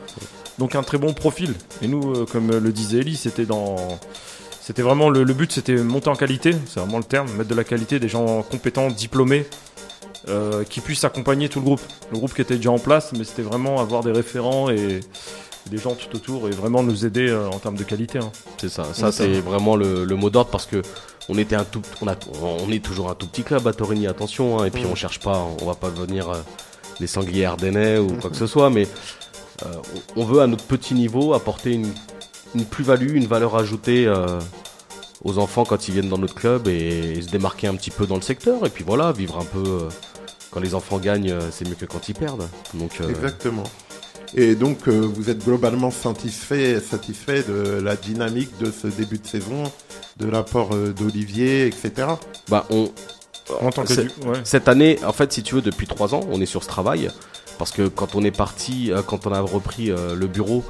[0.59, 1.55] Donc un très bon profil.
[1.83, 3.77] Et nous, euh, comme le disait Ellie, c'était dans,
[4.61, 6.55] c'était vraiment le, le but, c'était monter en qualité.
[6.67, 9.47] C'est vraiment le terme, mettre de la qualité, des gens compétents, diplômés.
[10.29, 11.83] euh, qui puissent accompagner tout le groupe.
[12.11, 15.01] Le groupe qui était déjà en place, mais c'était vraiment avoir des référents et
[15.71, 18.19] des gens tout autour et vraiment nous aider euh, en termes de qualité.
[18.19, 18.31] hein.
[18.61, 18.85] C'est ça.
[18.93, 20.83] Ça c'est vraiment le, le mot d'ordre parce que
[21.29, 24.07] on était un tout, on a, on est toujours un tout petit club à Torigny,
[24.07, 24.59] attention.
[24.61, 24.91] hein, et puis Mm.
[24.91, 26.37] on cherche pas, on va pas devenir euh,
[27.01, 28.87] les sangliers ardennais ou quoi que ce soit, mais
[29.65, 29.69] euh,
[30.17, 31.91] on veut à notre petit niveau apporter une,
[32.55, 34.39] une plus-value, une valeur ajoutée euh,
[35.25, 38.17] aux enfants quand ils viennent dans notre club et, se démarquer un petit peu dans
[38.17, 38.67] le secteur.
[38.67, 39.63] Et puis voilà, vivre un peu.
[39.67, 39.89] euh,
[40.51, 42.47] quand les enfants gagnent, euh, c'est mieux que quand ils perdent.
[42.75, 43.65] Donc euh, Exactement.
[44.37, 49.27] Et donc, euh, vous êtes globalement satisfait, satisfait de la dynamique de ce début de
[49.27, 49.63] saison,
[50.19, 52.09] de l'apport euh, d'Olivier, etc.
[52.49, 52.91] bah on
[53.61, 54.41] En tant que C'est- du- ouais.
[54.45, 57.11] Cette année, en fait, si tu veux, depuis trois ans, on est sur ce travail.
[57.59, 60.65] Parce que quand on est parti, euh, quand on a repris euh, le bureau,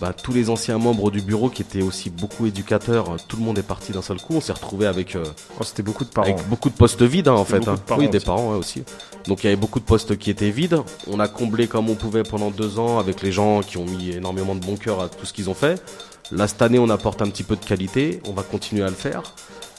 [0.00, 3.42] bah, tous les anciens membres du bureau qui étaient aussi beaucoup éducateurs, euh, tout le
[3.44, 4.34] monde est parti d'un seul coup.
[4.36, 5.24] On s'est retrouvé avec, euh,
[5.58, 6.26] Oh, c'était beaucoup de parents.
[6.32, 7.66] avec beaucoup de postes vides, hein, en fait.
[7.68, 7.74] hein.
[7.74, 8.26] de parents oui, des aussi.
[8.26, 8.84] parents ouais, aussi.
[9.26, 10.80] Donc il y avait beaucoup de postes qui étaient vides.
[11.08, 14.10] On a comblé comme on pouvait pendant deux ans avec les gens qui ont mis
[14.10, 15.82] énormément de bon cœur à tout ce qu'ils ont fait.
[16.30, 18.20] Là, cette année, on apporte un petit peu de qualité.
[18.28, 19.22] On va continuer à le faire.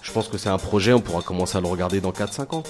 [0.02, 2.64] Je pense que c'est un projet, on pourra commencer à le regarder dans 4-5 ans.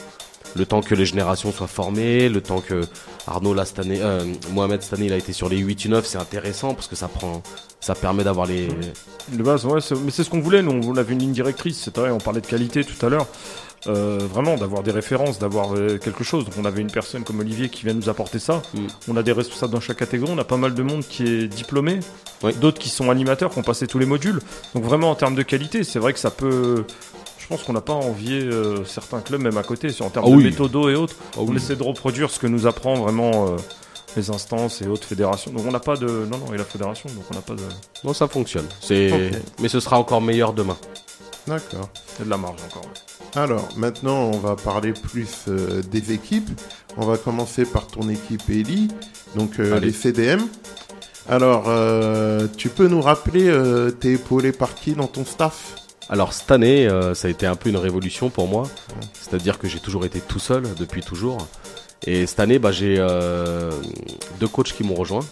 [0.56, 2.82] Le temps que les générations soient formées, le temps que
[3.30, 6.06] Arnaud, là, cette année, euh, Mohamed, cette année, il a été sur les 8 9
[6.06, 7.42] c'est intéressant parce que ça prend,
[7.80, 8.68] ça permet d'avoir les,
[9.32, 10.62] De base, ouais, c'est- mais c'est ce qu'on voulait.
[10.64, 11.80] Nous, on avait une ligne directrice.
[11.84, 13.28] C'est vrai, on parlait de qualité tout à l'heure.
[13.88, 16.44] Euh, vraiment, d'avoir des références, d'avoir euh, quelque chose.
[16.44, 18.62] Donc, on avait une personne comme Olivier qui vient nous apporter ça.
[18.74, 18.80] Mm.
[19.08, 20.34] On a des responsables dans chaque catégorie.
[20.36, 22.00] On a pas mal de monde qui est diplômé.
[22.44, 22.54] Oui.
[22.56, 24.42] D'autres qui sont animateurs, qui ont passé tous les modules.
[24.76, 26.84] Donc, vraiment, en termes de qualité, c'est vrai que ça peut.
[27.50, 30.44] Pense qu'on n'a pas envié euh, certains clubs, même à côté, en termes de oui.
[30.46, 31.16] méthodo et autres.
[31.34, 31.58] Ah on oui.
[31.58, 33.56] essaie de reproduire ce que nous apprend vraiment euh,
[34.16, 35.52] les instances et autres fédérations.
[35.52, 36.08] Donc on n'a pas de.
[36.08, 37.64] Non, non, et la fédération, donc on n'a pas de.
[38.04, 38.68] Non, ça fonctionne.
[38.82, 39.32] C'est,
[39.62, 40.78] mais ce sera encore meilleur demain.
[41.48, 41.90] D'accord.
[42.16, 42.84] Il y a de la marge encore.
[42.84, 43.40] ouais.
[43.42, 46.50] Alors, maintenant, on va parler plus euh, des équipes.
[46.98, 48.88] On va commencer par ton équipe Eli,
[49.36, 50.42] donc euh, les CDM.
[51.30, 55.76] Alors, euh, tu peux nous rappeler, euh, t'es épaulé par qui dans ton staff?
[56.10, 58.64] Alors cette année, euh, ça a été un peu une révolution pour moi.
[59.14, 61.48] C'est-à-dire que j'ai toujours été tout seul depuis toujours.
[62.06, 63.72] Et cette année, bah, j'ai euh,
[64.40, 65.24] deux coachs qui m'ont rejoint.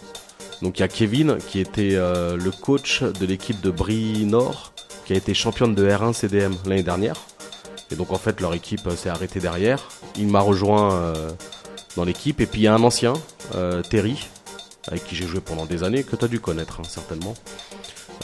[0.62, 4.72] Donc il y a Kevin qui était euh, le coach de l'équipe de Brie Nord,
[5.04, 7.16] qui a été championne de R1 CDM l'année dernière.
[7.90, 9.88] Et donc en fait leur équipe s'est arrêtée derrière.
[10.16, 11.12] Il m'a rejoint
[11.96, 12.40] dans l'équipe.
[12.40, 13.14] Et puis il y a un ancien,
[13.88, 14.28] Terry,
[14.86, 17.34] avec qui j'ai joué pendant des années, que tu as dû connaître hein, certainement,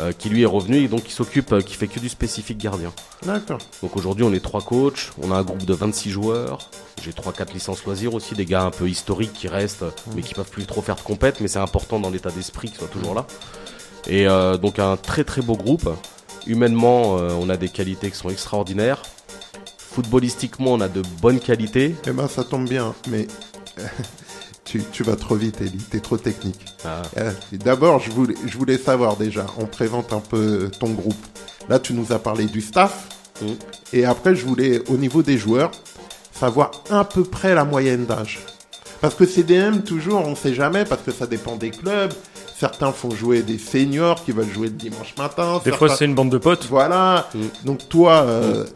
[0.01, 2.59] euh, qui lui est revenu et donc qui s'occupe, euh, qui fait que du spécifique
[2.59, 2.93] gardien.
[3.25, 3.59] D'accord.
[3.81, 6.71] Donc aujourd'hui, on est trois coachs, on a un groupe de 26 joueurs.
[7.03, 9.85] J'ai 3-4 licences loisirs aussi, des gars un peu historiques qui restent,
[10.17, 12.79] mais qui peuvent plus trop faire de compète, mais c'est important dans l'état d'esprit qu'ils
[12.79, 13.27] soient toujours là.
[14.09, 15.89] Et euh, donc un très très beau groupe.
[16.47, 19.01] Humainement, on a des qualités qui sont extraordinaires.
[19.79, 21.95] Footballistiquement, on a de bonnes qualités.
[22.07, 23.29] Eh ben, ça tombe bien, mais
[24.65, 25.79] tu, tu vas trop vite, Eli.
[25.91, 26.65] T'es trop technique.
[26.85, 31.15] Ah, Euh, D'abord, je voulais, je voulais savoir déjà, on présente un peu ton groupe.
[31.69, 33.09] Là, tu nous as parlé du staff.
[33.43, 33.47] Mm.
[33.93, 35.71] Et après, je voulais, au niveau des joueurs,
[36.33, 38.41] savoir à peu près la moyenne d'âge.
[39.01, 42.13] Parce que CDM, toujours, on ne sait jamais, parce que ça dépend des clubs.
[42.59, 45.61] Certains font jouer des seniors qui veulent jouer le dimanche matin.
[45.65, 46.67] Des fois, c'est une bande de potes.
[46.71, 47.29] Voilà.
[47.35, 47.41] Mm.
[47.67, 48.71] Donc, toi, euh, Bah,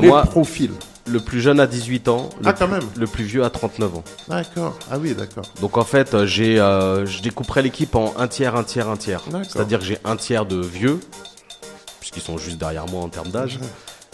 [0.00, 0.70] quel est moi- le profil?
[1.08, 2.84] Le plus jeune a 18 ans, le, Ah, quand plus- même.
[2.96, 4.04] le plus vieux a 39 ans.
[4.28, 4.76] D'accord.
[4.90, 5.44] Ah oui, d'accord.
[5.60, 8.96] Donc en fait, euh, j'ai, euh, je découperai l'équipe en un tiers, un tiers, un
[8.96, 9.22] tiers.
[9.48, 11.00] C'est-à-dire que j'ai un tiers de vieux,
[12.00, 13.58] puisqu'ils sont juste derrière moi en termes d'âge.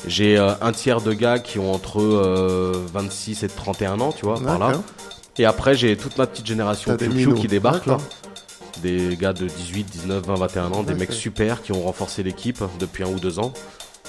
[0.07, 4.27] J'ai euh, un tiers de gars qui ont entre euh, 26 et 31 ans, tu
[4.27, 4.73] vois, par là.
[5.39, 7.35] Et après, j'ai toute ma petite génération minots.
[7.35, 7.97] qui débarque là.
[8.83, 12.63] Des gars de 18, 19, 20, 21 ans, des mecs super qui ont renforcé l'équipe
[12.81, 13.53] depuis un ou deux ans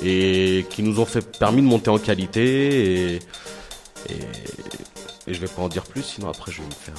[0.04, 3.16] et qui nous ont fait permis de monter en qualité et,
[4.10, 4.20] et,
[5.28, 6.96] et je vais pas en dire plus, sinon après je vais me faire.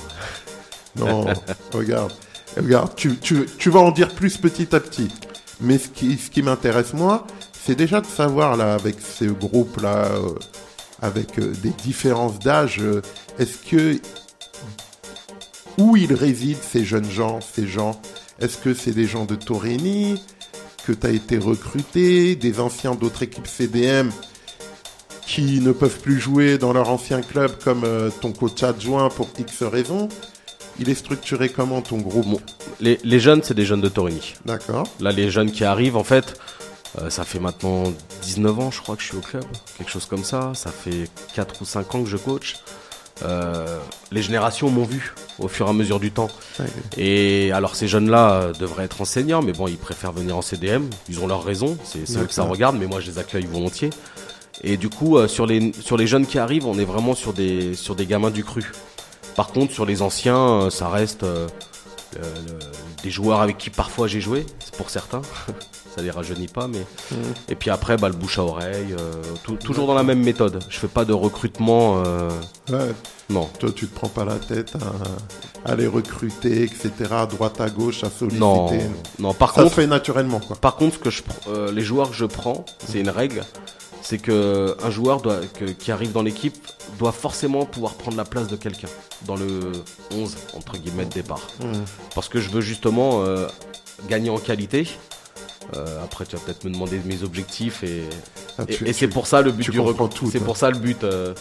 [0.97, 1.27] Non,
[1.73, 2.13] regarde,
[2.57, 5.09] regarde, tu, tu, tu vas en dire plus petit à petit.
[5.61, 9.81] Mais ce qui, ce qui m'intéresse moi, c'est déjà de savoir là, avec ce groupe
[9.81, 10.35] là, euh,
[11.01, 13.03] avec euh, des différences d'âge, euh,
[13.39, 14.01] est-ce que
[15.79, 18.01] où ils résident ces jeunes gens, ces gens?
[18.41, 20.21] Est-ce que c'est des gens de Torini
[20.87, 24.11] que tu as été recruté, des anciens d'autres équipes CDM
[25.27, 29.29] qui ne peuvent plus jouer dans leur ancien club comme euh, ton coach adjoint pour
[29.37, 30.09] X raisons
[30.79, 32.41] Il est structuré comment ton groupe Bon.
[32.81, 34.35] Les, les jeunes, c'est des jeunes de Torigny.
[34.45, 34.87] D'accord.
[35.01, 36.39] Là, les jeunes qui arrivent, en fait,
[37.01, 39.45] euh, ça fait maintenant 19 ans, je crois, que je suis au club.
[39.77, 40.53] Quelque chose comme ça.
[40.55, 42.57] Ça fait 4 ou 5 ans que je coach.
[43.25, 43.79] Euh,
[44.13, 46.29] les générations m'ont vu au fur et à mesure du temps.
[46.59, 46.67] Ouais.
[46.97, 50.89] Et alors, ces jeunes-là euh, devraient être enseignants, mais bon, ils préfèrent venir en CDM.
[51.09, 51.79] Ils ont leurs raisons.
[51.85, 53.91] C'est eux que ça regarde, mais moi, je les accueille volontiers.
[54.63, 57.33] Et du coup, euh, sur, les, sur les jeunes qui arrivent, on est vraiment sur
[57.33, 58.73] des, sur des gamins du cru.
[59.35, 61.47] Par contre, sur les anciens, ça reste euh,
[62.15, 62.59] le- le-
[63.03, 65.21] des joueurs avec qui parfois j'ai joué, c'est pour certains.
[65.97, 66.85] ça les rajeunit pas, mais.
[67.11, 67.19] Mhm.
[67.49, 70.63] Et puis après, bah, le bouche à oreille, euh, tou- toujours dans la même méthode.
[70.69, 72.29] Je fais pas de recrutement, euh,
[72.71, 72.93] Ouais,
[73.31, 73.49] non.
[73.59, 74.75] toi, tu te prends pas la tête
[75.65, 78.39] à, à les recruter, etc., à droite, à gauche, à solliciter.
[78.41, 78.69] Non,
[79.19, 79.35] non.
[79.35, 80.57] Par Ça contre, se fait naturellement, quoi.
[80.57, 83.43] Par contre, ce que je, euh, les joueurs que je prends, c'est une règle,
[84.03, 86.57] c'est que un joueur doit, que- qui arrive dans l'équipe
[86.99, 88.89] doit forcément pouvoir prendre la place de quelqu'un
[89.27, 89.73] dans le
[90.13, 91.85] 11 entre guillemets de départ, Mhm.
[92.15, 93.47] parce que je veux justement euh,
[94.09, 94.87] gagner en qualité.
[95.75, 98.03] Euh, après, tu vas peut-être me demander mes objectifs et,
[98.59, 100.09] Ah, et, c'est pour ça le but du recrutement.
[100.09, 101.35] tout, C'est pour ça le but, euh,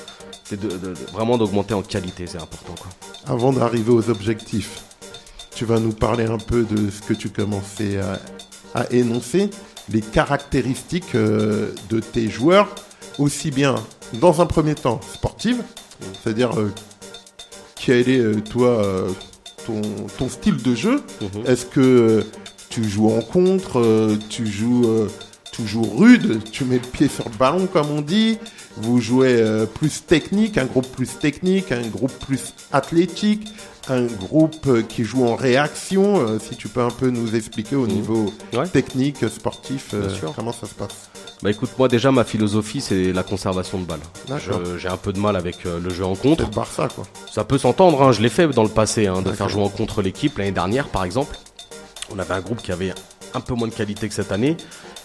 [0.43, 2.89] c'est de, de- de- vraiment d'augmenter en qualité, c'est important quoi.
[3.27, 4.81] Avant d'arriver aux objectifs,
[5.55, 8.19] tu vas nous parler un peu de ce que tu commençais à,
[8.73, 9.49] à énoncer,
[9.89, 12.73] les caractéristiques euh, de tes joueurs,
[13.19, 13.75] aussi bien
[14.13, 15.61] dans un premier temps sportive,
[16.23, 16.51] c'est-à-dire
[17.75, 19.07] quel est toi
[19.65, 19.81] ton,
[20.17, 21.45] ton style de jeu Mhm.
[21.47, 22.25] Est-ce que
[22.75, 25.07] tu joues en contre, euh, tu joues euh,
[25.53, 28.37] toujours rude, tu mets le pied sur le ballon comme on dit,
[28.75, 33.47] vous jouez euh, plus technique, un groupe plus technique, un groupe plus athlétique,
[33.87, 37.93] un groupe qui joue en réaction, si tu peux un peu nous expliquer au Mhm.
[37.93, 38.67] niveau Ouais.
[38.67, 39.93] technique, sportif,
[40.35, 41.09] comment ça se passe?
[41.43, 43.85] Bah écoute, moi déjà ma philosophie c'est la conservation de.
[44.37, 46.43] Je- J'ai un peu de mal avec euh, le jeu en contre.
[46.43, 47.05] le Barça quoi.
[47.31, 49.69] Ça peut s'entendre, hein, je l'ai fait dans le passé, hein, de faire jouer en
[49.69, 51.37] contre l'équipe l'année dernière par exemple.
[52.13, 52.93] On avait un groupe qui avait
[53.33, 54.57] un peu moins de qualité que cette année.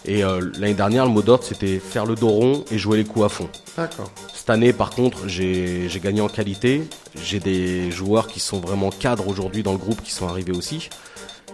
[0.06, 3.04] Et euh, l'année dernière, le mot d'ordre, c'était faire le dos rond et jouer les
[3.04, 3.48] coups à fond.
[3.76, 4.10] D'accord.
[4.34, 6.88] Cette année, par contre, j'ai gagné en qualité.
[7.22, 10.88] J'ai des joueurs qui sont vraiment cadres aujourd'hui dans le groupe qui sont arrivés aussi.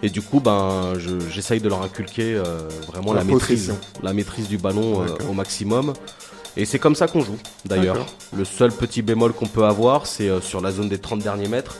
[0.03, 4.13] Et du coup, ben, je- j'essaye de leur inculquer euh, vraiment La la, maîtrise, la
[4.13, 5.93] maîtrise du ballon euh, au maximum.
[6.55, 8.05] Et c'est comme ça qu'on joue, d'ailleurs.
[8.35, 11.47] Le seul petit bémol qu'on peut avoir, c'est euh, sur la zone des 30 derniers
[11.47, 11.75] mètres.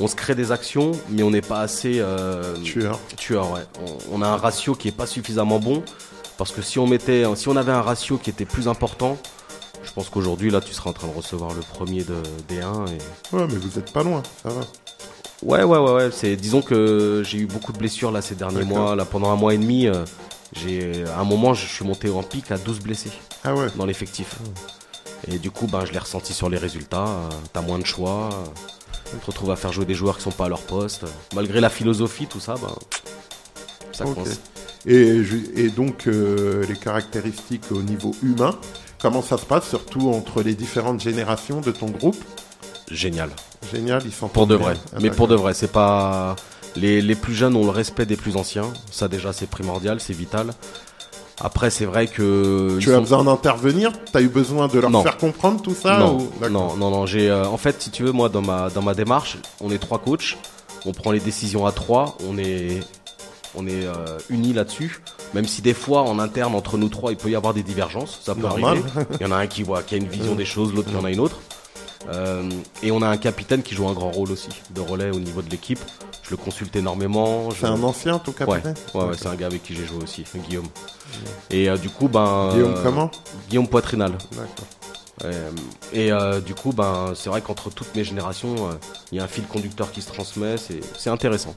[0.00, 2.98] On se crée des actions, mais on n'est pas assez euh, Tueur.
[3.16, 3.52] tueur.
[3.52, 3.60] Ouais.
[4.10, 5.82] On, on a un ratio qui est pas suffisamment bon.
[6.38, 9.18] Parce que si on mettait, si on avait un ratio qui était plus important,
[9.84, 12.14] je pense qu'aujourd'hui là, tu seras en train de recevoir le premier de
[12.48, 14.60] D1 et Ouais, mais vous êtes pas loin, ça va.
[15.42, 16.10] Ouais, ouais, ouais, ouais.
[16.12, 18.96] C'est, disons que j'ai eu beaucoup de blessures là ces derniers mois.
[18.96, 20.04] Là, pendant un mois et demi, euh,
[20.54, 23.12] j'ai, à un moment, je suis monté en pic à 12 blessés
[23.44, 23.66] Ah ouais.
[23.76, 24.36] dans l'effectif.
[25.30, 27.06] Et du coup, ben, je l'ai ressenti sur les résultats.
[27.06, 28.30] Euh, T'as moins de choix.
[28.32, 28.36] euh,
[29.10, 31.04] Tu te retrouves à faire jouer des joueurs qui sont pas à leur poste.
[31.34, 32.72] Malgré la philosophie, tout ça, ben,
[33.92, 34.14] ça Ok.
[34.14, 34.40] coince.
[34.86, 35.20] Et,
[35.56, 38.58] et donc, euh, les caractéristiques au niveau humain,
[39.00, 42.22] comment ça se passe, surtout entre les différentes générations de ton groupe?
[42.90, 43.30] Génial.
[43.72, 44.76] Génial, ils sont Pour de vrai.
[44.94, 46.34] Ah, Mais pour de vrai, c'est pas.
[46.76, 48.72] Les, les plus jeunes ont le respect des plus anciens.
[48.90, 50.54] Ça, déjà, c'est primordial, c'est vital.
[51.40, 52.76] Après, c'est vrai que.
[52.80, 53.92] Tu as sont- besoin d'intervenir?
[54.12, 55.02] T'as eu besoin de leur Non.
[55.02, 57.06] faire comprendre tout ça non, ou- non, non, non.
[57.06, 59.78] J'ai, euh, en fait, si tu veux, moi, dans ma, dans ma démarche, on est
[59.78, 60.36] trois coachs.
[60.86, 62.16] On prend les décisions à trois.
[62.28, 62.80] On est,
[63.54, 63.94] on est euh,
[64.28, 65.00] unis là-dessus.
[65.34, 68.20] Même si des fois, en interne, entre nous trois, il peut y avoir des divergences.
[68.24, 68.64] Ça peut Normal.
[68.94, 69.06] arriver.
[69.20, 70.96] Il y en a un qui voit, qui a une vision des choses, l'autre qui
[70.96, 71.38] en a une autre.
[72.08, 72.48] Euh,
[72.82, 75.42] et on a un capitaine qui joue un grand rôle aussi de relais au niveau
[75.42, 75.80] de l'équipe.
[76.22, 77.50] Je le consulte énormément.
[77.50, 80.02] je- C'est un ancien, ton capitaine ouais, ouais, c'est un gars avec qui j'ai joué
[80.02, 80.68] aussi, Guillaume.
[81.50, 82.50] Et euh, du coup, ben.
[82.52, 83.10] Guillaume euh, comment?
[83.48, 84.12] Guillaume Poitrinal.
[84.32, 85.30] D'accord.
[85.92, 88.72] Et euh, du coup, ben, c'est vrai qu'entre toutes mes générations, euh,
[89.12, 91.54] il y a un fil conducteur qui se transmet, c'est, c'est intéressant.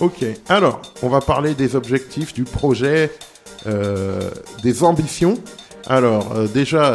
[0.00, 3.10] Ok, alors, on va parler des objectifs, du projet,
[3.66, 4.30] euh,
[4.62, 5.38] des ambitions.
[5.86, 6.94] Alors, déjà,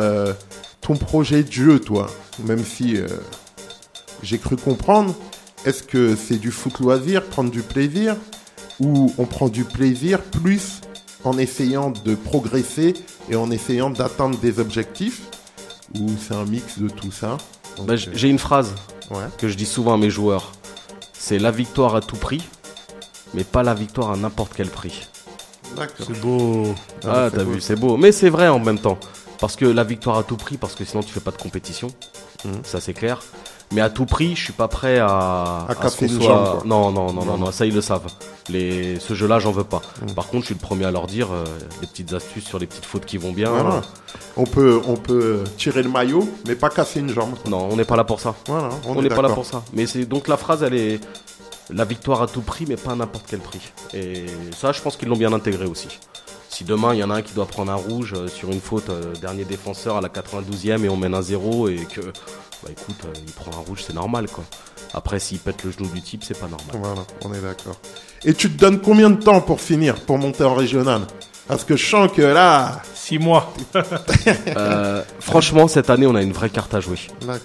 [0.82, 2.08] ton projet de jeu, toi,
[2.46, 3.08] même si euh,
[4.24, 5.14] j'ai cru comprendre,
[5.66, 8.16] est-ce que c'est du foot loisir, prendre du plaisir,
[8.80, 10.82] ou on prend du plaisir plus
[11.26, 12.94] en essayant de progresser
[13.30, 15.22] et en essayant d'atteindre des objectifs,
[16.00, 17.38] ou c'est un mix de tout ça?
[17.86, 18.74] Ben, j- j'ai une phrase
[19.12, 20.52] ouais, que je dis souvent à mes joueurs
[21.14, 22.42] c'est la victoire à tout prix,
[23.34, 25.06] mais pas la victoire à n'importe quel prix.
[25.76, 26.08] d'accord.
[26.08, 26.74] C'est beau.
[27.06, 27.98] Ah, c'est t'as vu, c'est beau.
[27.98, 28.98] Mais c'est vrai en même temps.
[29.40, 31.88] Parce que la victoire à tout prix, parce que sinon tu fais pas de compétition.
[32.46, 32.62] Mhm.
[32.64, 33.22] Ça c'est clair.
[33.72, 35.66] Mais à tout prix, je suis pas prêt à.
[35.70, 36.62] À ce casser qu'on une soit-.
[36.66, 37.52] Non, non, non, Non.
[37.52, 38.08] ça ils le savent.
[38.50, 39.00] Les...
[39.00, 39.82] Ce jeu-là, j'en veux pas.
[40.02, 40.16] Mhm.
[40.16, 41.44] Par contre, je suis le premier à leur dire euh,
[41.80, 43.50] des petites astuces sur les petites fautes qui vont bien.
[43.52, 43.82] Voilà.
[44.38, 47.36] On peut, on peut tirer le maillot, mais pas casser une jambe.
[47.48, 48.34] Non, on n'est pas là pour ça.
[48.48, 49.62] Voilà, on, On est n'est pas là pour ça.
[49.74, 51.00] Mais c'est donc la phrase, elle est
[51.70, 53.62] la victoire à tout prix, mais pas à n'importe quel prix.
[53.94, 54.26] Et
[54.58, 55.88] ça, je pense qu'ils l'ont bien intégré aussi.
[56.50, 58.60] Si demain il y en a un qui doit prendre un rouge euh, sur une
[58.60, 62.70] faute, euh, dernier défenseur à la 92e et on mène un 0 et que, bah
[62.72, 64.44] écoute, euh, il prend un rouge, c'est normal quoi.
[64.94, 66.76] Après, s'il pète le genou du type, c'est pas normal.
[66.82, 67.80] Voilà, on est d'accord.
[68.26, 71.02] Et tu te donnes combien de temps pour finir, pour monter en régional?
[71.48, 73.52] Parce que je sens que là, Six mois.
[74.56, 77.00] Euh, franchement, cette année, on a une vraie carte à jouer.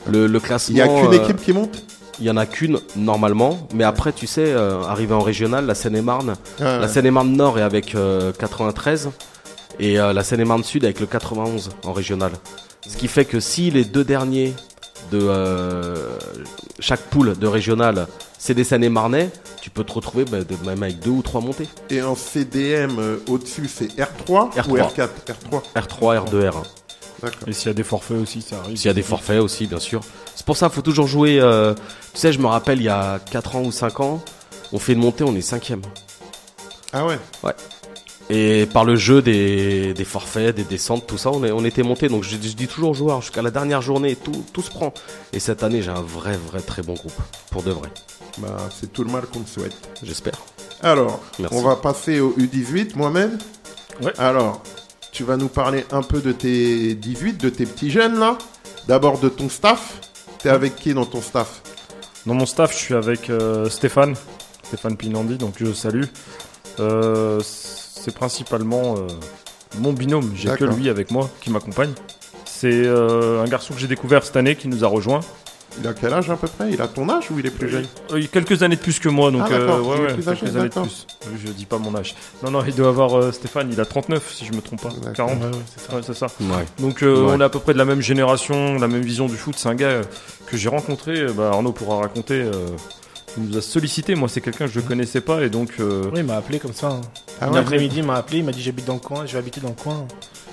[0.07, 0.77] Le, le il classement.
[0.77, 1.83] y a qu'une euh, équipe qui monte?
[2.20, 5.74] Il y en a qu'une normalement, mais après, tu sais, euh, arrivé en régional, la
[5.74, 9.11] Seine-et-Marne, Ah, La Seine-et-Marne Nord est avec euh, 93
[9.81, 12.31] et euh, la Seine-et-Marne Sud avec le 91 en régional.
[12.88, 14.53] Ce qui fait que si les deux derniers
[15.11, 15.96] de euh,
[16.79, 18.07] chaque poule de régional
[18.38, 19.31] c'est des Seine-et-Marnais,
[19.62, 21.66] tu peux te retrouver bah, de- même avec deux ou trois montées.
[21.88, 24.92] Et en CDM, euh, au-dessus, c'est R3, ou R3.
[24.94, 26.62] R4 R3, R3, R2, R1.
[27.22, 27.48] d'accord.
[27.48, 28.77] Et s'il y a des forfaits aussi, ça arrive.
[28.77, 30.03] S'il y a des forfaits aussi, bien sûr.
[30.37, 31.38] C'est pour ça qu'il faut toujours jouer.
[31.40, 31.75] euh,
[32.12, 34.23] tu sais, je me rappelle, il y a 4 ans ou 5 ans,
[34.73, 35.83] on fait une montée, on est cinquième.
[36.92, 37.18] Ah ouais
[38.31, 41.83] Et par le jeu des, des forfaits, des descentes, tout ça, on, est, on était
[41.83, 42.09] monté.
[42.09, 44.92] Donc je, je dis toujours aux joueurs, jusqu'à la dernière journée, tout, tout se prend.
[45.33, 47.12] Et cette année, j'ai un vrai, vrai, très bon groupe.
[47.51, 47.88] Pour de vrai.
[48.38, 49.77] Bah, c'est tout le mal qu'on te souhaite.
[50.03, 50.38] J'espère.
[50.83, 51.55] Alors, Merci.
[51.57, 53.38] on va passer au U18, Mohamed.
[54.03, 54.12] Ouais.
[54.18, 54.62] Alors,
[55.12, 58.37] tu vas nous parler un peu de tes 18, de tes petits jeunes là.
[58.88, 60.01] D'abord de ton staff.
[60.44, 61.62] T'es avec qui dans ton staff
[62.26, 64.14] Dans mon staff, je suis avec euh, Stéphane,
[64.62, 66.04] Stéphane Pinandi, donc je salue.
[66.80, 69.07] Euh, c'est principalement euh,
[69.78, 70.76] mon binôme, j'ai que D'accord.
[70.76, 71.94] lui avec moi qui m'accompagne.
[72.44, 75.20] C'est euh, un garçon que j'ai découvert cette année qui nous a rejoint.
[75.81, 76.70] Il a quel âge à peu près?
[76.70, 77.87] Il a ton âge ou il est plus jeune?
[78.12, 80.07] Euh, il a quelques années de plus que moi, donc Ah, euh, ouais, il est
[80.07, 80.83] ouais, plus âgé, quelques années de d'accord.
[80.85, 81.07] plus.
[81.45, 82.14] Je dis pas mon âge.
[82.45, 84.91] Non, non, il doit avoir euh, Stéphane, il a 39 si je me trompe pas.
[84.91, 85.27] D'accord.
[85.29, 85.39] 40.
[85.41, 85.97] Ouais, ouais, c'est ça.
[85.97, 86.27] Ouais, c'est ça.
[86.41, 86.64] Ouais.
[86.79, 87.33] Donc euh, Ouais.
[87.37, 89.55] on est à peu près de la même génération, la même vision du foot.
[89.59, 90.03] C'est un gars euh,
[90.47, 91.27] que j'ai rencontré.
[91.37, 92.35] Bah, Arnaud pourra raconter.
[92.43, 92.53] euh,
[93.37, 94.14] il nous a sollicité.
[94.14, 95.70] Moi, c'est quelqu'un que je connaissais pas et donc.
[95.81, 96.87] euh, Oui, il m'a appelé comme ça.
[96.91, 97.01] hein.
[97.41, 99.33] Ah Une ouais, après-midi, il m'a appelé, il m'a dit j'habite dans le coin, je
[99.33, 100.07] vais habiter dans le coin,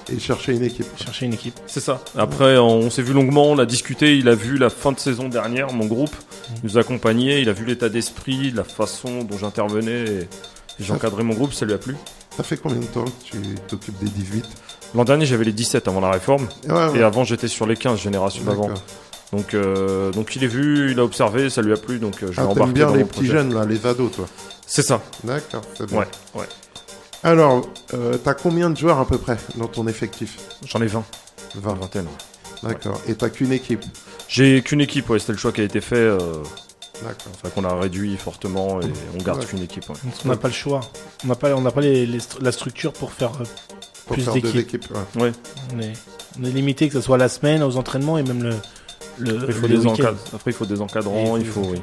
[0.09, 0.85] Et chercher une équipe.
[0.97, 1.59] chercher une équipe.
[1.67, 2.01] C'est ça.
[2.17, 4.17] Après, on s'est vu longuement, on a discuté.
[4.17, 6.15] Il a vu la fin de saison dernière, mon groupe.
[6.55, 7.39] Il nous a accompagnés.
[7.39, 10.27] Il a vu l'état d'esprit, la façon dont j'intervenais et,
[10.79, 11.53] j'encadrais mon groupe.
[11.53, 11.95] Ça lui a plu.
[12.35, 13.37] Ça fait combien de temps que tu
[13.67, 14.45] t'occupes des 18
[14.95, 16.47] L'an dernier, j'avais les 17 avant la réforme.
[16.67, 16.99] Ouais, ouais.
[16.99, 18.69] Et avant, j'étais sur les 15 générations d'avant.
[19.31, 21.99] Donc, euh, donc il est vu, il a observé, ça lui a plu.
[21.99, 23.31] Donc, euh, je Ah, t'aimes embarqué bien dans les petits projet.
[23.31, 24.25] jeunes, là, les ados, toi?
[24.67, 25.01] C'est ça.
[25.23, 25.99] D'accord, c'est bien.
[25.99, 26.45] Ouais, ouais.
[27.23, 30.37] Alors, euh, t'as combien de joueurs à peu près dans ton effectif?
[30.65, 31.03] J'en ai 20.
[31.55, 31.73] 20.
[31.73, 32.05] Une vingtaine.
[32.63, 32.69] ouais.
[32.69, 32.99] D'accord.
[33.07, 33.83] Et t'as qu'une équipe?
[34.27, 35.95] J'ai qu'une équipe, ouais, c'était le choix qui a été fait.
[35.97, 36.17] Euh,
[37.03, 37.31] D'accord.
[37.33, 38.85] c'est vrai qu'on a réduit fortement et
[39.19, 39.87] on garde qu'une équipe.
[39.89, 39.95] ouais.
[40.25, 40.81] On n'a pas le choix.
[41.23, 42.07] On n'a pas, on n'a pas les-
[42.39, 43.31] la structure pour faire.
[43.41, 43.45] euh,
[44.07, 44.85] Pour Plus d'équipes.
[45.15, 45.31] ouais.
[45.75, 45.93] On est,
[46.39, 48.55] on est limité, que ce soit la semaine, aux entraînements et même le.
[49.19, 50.17] le Après, il faut le des encadres.
[50.33, 51.81] Après, il faut des encadrants, Et il faut- oui.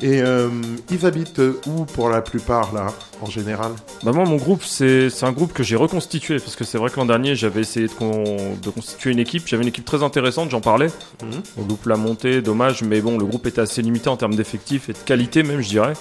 [0.00, 0.48] Et euh,
[0.90, 2.86] ils habitent où pour la plupart, là,
[3.20, 3.72] en général?
[4.04, 6.96] Bah moi, mon groupe, c'est un groupe que j'ai reconstitué parce que c'est vrai que
[6.96, 9.42] l'an dernier, j'avais essayé de, con- de constituer une équipe.
[9.46, 10.86] J'avais une équipe très intéressante, j'en parlais.
[11.22, 11.42] Mhm.
[11.56, 14.88] On loupe la montée, dommage, mais bon, le groupe était assez limité en termes d'effectifs
[14.88, 15.94] et de qualité même, je dirais.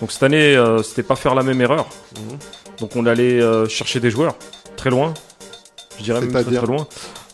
[0.00, 1.86] Donc cette année, euh, c'était pas faire la même erreur.
[2.16, 2.38] Mhm.
[2.80, 4.36] Donc on allait euh, chercher des joueurs
[4.76, 5.12] très loin.
[5.98, 6.86] Je dirais même très, très loin.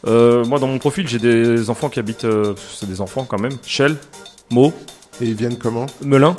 [0.09, 2.27] Euh, moi, dans mon profil, j'ai des enfants qui habitent,
[2.79, 3.53] c'est des enfants quand même.
[3.65, 3.97] Shell,
[4.51, 4.73] Mo,
[5.21, 6.37] Et ils viennent comment Melun.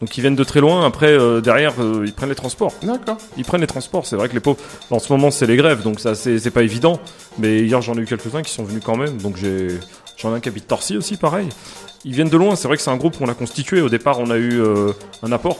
[0.00, 0.84] Donc ils viennent de très loin.
[0.84, 2.74] Après, euh, derrière, euh, ils prennent les transports.
[2.82, 3.16] D'accord.
[3.36, 4.06] Ils prennent les transports.
[4.06, 4.58] C'est vrai que les pauvres,
[4.90, 7.00] en ce moment, c'est les grèves, donc ça, c'est pas évident.
[7.38, 9.16] Mais hier, j'en ai eu quelques-uns qui sont venus quand même.
[9.18, 9.68] Donc j'ai,
[10.18, 11.48] j'en ai un qui habite Torcy aussi, pareil.
[12.04, 12.56] Ils viennent de loin.
[12.56, 13.80] C'est vrai que c'est un groupe qu'on a constitué.
[13.80, 15.58] Au départ, on a eu euh, un apport,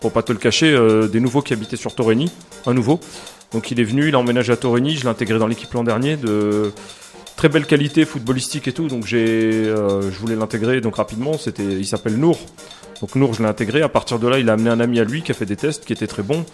[0.00, 0.78] pour pas te le cacher,
[1.10, 2.30] des nouveaux qui habitaient sur Torigny,
[2.66, 3.00] un nouveau.
[3.52, 4.96] Donc il est venu, il a emménagé à Torigny.
[4.96, 6.72] Je l'ai intégré dans l'équipe l'an dernier de
[7.42, 8.86] très belle qualité footballistique et tout.
[8.86, 11.36] Donc j'ai, euh, je voulais l'intégrer donc rapidement.
[11.38, 12.38] C'était, il s'appelle Nour.
[13.00, 13.82] Donc Nour, je l'ai intégré.
[13.82, 15.56] À partir de là, il a amené un ami à lui qui a fait des
[15.56, 16.44] tests, qui étaient très bons.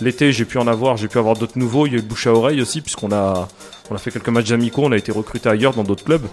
[0.00, 1.86] L'été, j'ai pu en avoir, j'ai pu avoir d'autres nouveaux.
[1.86, 3.48] Il y a eu le bouche à oreille aussi, puisqu'on a,
[3.90, 4.82] on a fait quelques matchs amicaux.
[4.84, 6.26] On a été recruté ailleurs dans d'autres clubs.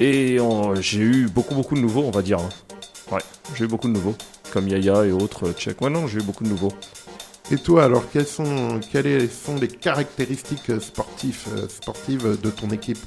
[0.00, 0.38] Et
[0.80, 2.40] j'ai eu beaucoup, beaucoup de nouveaux, on va dire.
[2.40, 2.48] hein.
[3.12, 3.20] Ouais,
[3.54, 4.16] j'ai eu beaucoup de nouveaux,
[4.52, 5.80] comme Yaya et autres euh, tchèques.
[5.80, 6.72] Ouais, non, j'ai eu beaucoup de nouveaux.
[7.50, 12.70] Et toi, alors, quelles sont, quelles sont les caractéristiques euh, sportives, euh, sportives de ton
[12.70, 12.98] équipe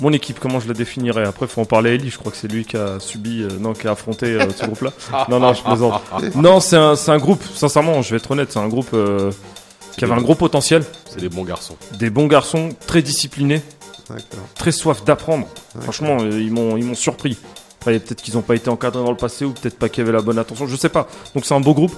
[0.00, 2.10] Mon équipe, comment je la définirais Après, faut en parler à Eli.
[2.10, 4.66] Je crois que c'est lui qui a subi, euh, non, qui a affronté euh, ce
[4.66, 4.92] groupe-là.
[5.28, 6.00] Non, non, je plaisante.
[6.36, 7.42] Non, c'est un, c'est un groupe.
[7.54, 9.32] Sincèrement, je vais être honnête, c'est un groupe euh,
[9.96, 11.76] qui avait un gros potentiel, C'est des bons garçons.
[11.98, 13.62] des bons garçons, très disciplinés,
[14.08, 14.24] D'accord.
[14.54, 15.46] très soif d'apprendre.
[15.74, 15.82] D'accord.
[15.82, 17.36] Franchement, euh, ils m'ont, ils m'ont surpris.
[17.80, 20.06] Après, peut-être qu'ils n'ont pas été encadrés dans le passé ou peut-être pas qu'il y
[20.06, 20.68] avait la bonne attention.
[20.68, 21.08] Je sais pas.
[21.34, 21.92] Donc c'est un beau groupe,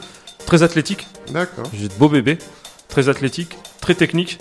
[0.46, 1.06] très athlétique.
[1.30, 1.64] D'accord.
[1.74, 2.38] J'ai de beaux bébés,
[2.88, 4.38] très athlétique, très technique.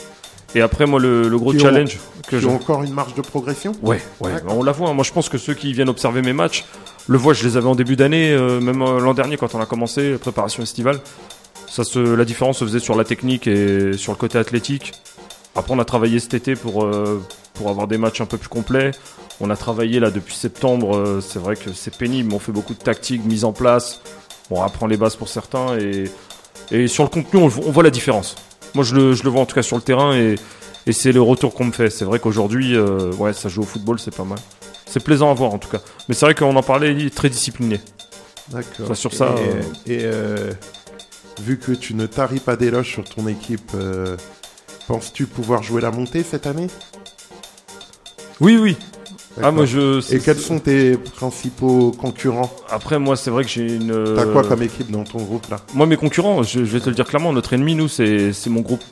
[0.55, 1.97] Et après, moi, le, le gros Qui ont- challenge
[2.27, 3.71] que as encore une marge de progression?
[3.81, 4.89] Ouais, ouais, on la voit.
[4.89, 4.93] hein.
[4.93, 6.63] Moi, je pense que ceux qui viennent observer mes matchs
[7.07, 7.33] le voient.
[7.33, 10.11] Je les avais en début d'année, euh, même euh, l'an dernier quand on a commencé
[10.11, 10.99] la préparation estivale.
[11.67, 14.93] Ça se, la différence se faisait sur la technique et sur le côté athlétique.
[15.55, 17.21] Après, on a travaillé cet été pour euh,
[17.55, 18.91] pour avoir des matchs un peu plus complets.
[19.39, 21.19] On a travaillé là depuis septembre.
[21.21, 22.29] c'est vrai que c'est pénible.
[22.29, 24.01] mais On fait beaucoup de tactiques, mise en place.
[24.51, 26.05] On apprend les bases pour certains et
[26.71, 28.35] et sur le contenu, on, voit- on voit la différence.
[28.73, 30.35] Moi, je le, je le vois en tout cas sur le terrain et
[30.85, 31.89] et c'est le retour qu'on me fait.
[31.89, 34.39] C'est vrai qu'aujourd'hui, euh, ouais, ça joue au football, c'est pas mal.
[34.85, 35.79] C'est plaisant à voir en tout cas.
[36.09, 37.79] Mais c'est vrai qu'on en parlait, il est très discipliné.
[38.49, 38.87] D'accord.
[38.87, 39.35] Ça, sur ça,
[39.87, 40.51] Et, et, euh,
[41.41, 44.17] vu que tu ne taris pas d'éloges sur ton équipe, euh,
[44.87, 46.67] penses-tu pouvoir jouer la montée cette année?
[48.41, 48.77] Oui, oui.
[49.35, 49.53] Ah, D'accord.
[49.53, 49.97] moi je.
[49.99, 54.13] Et c'est- quels sont tes principaux concurrents Après, moi, c'est vrai que j'ai une.
[54.15, 55.57] T'as quoi comme équipe dans ton groupe là?
[55.73, 58.49] Moi, mes concurrents, je, je vais te le dire clairement, notre ennemi, nous, c'est c'est
[58.51, 58.83] mon groupe.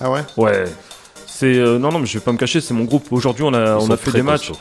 [0.00, 0.20] Ah ouais?
[0.36, 0.64] Ouais.
[1.26, 3.06] C'est euh, non, non, mais je vais pas me cacher, c'est mon groupe.
[3.10, 4.52] Aujourd'hui, on a, Ils on a fait des matchs,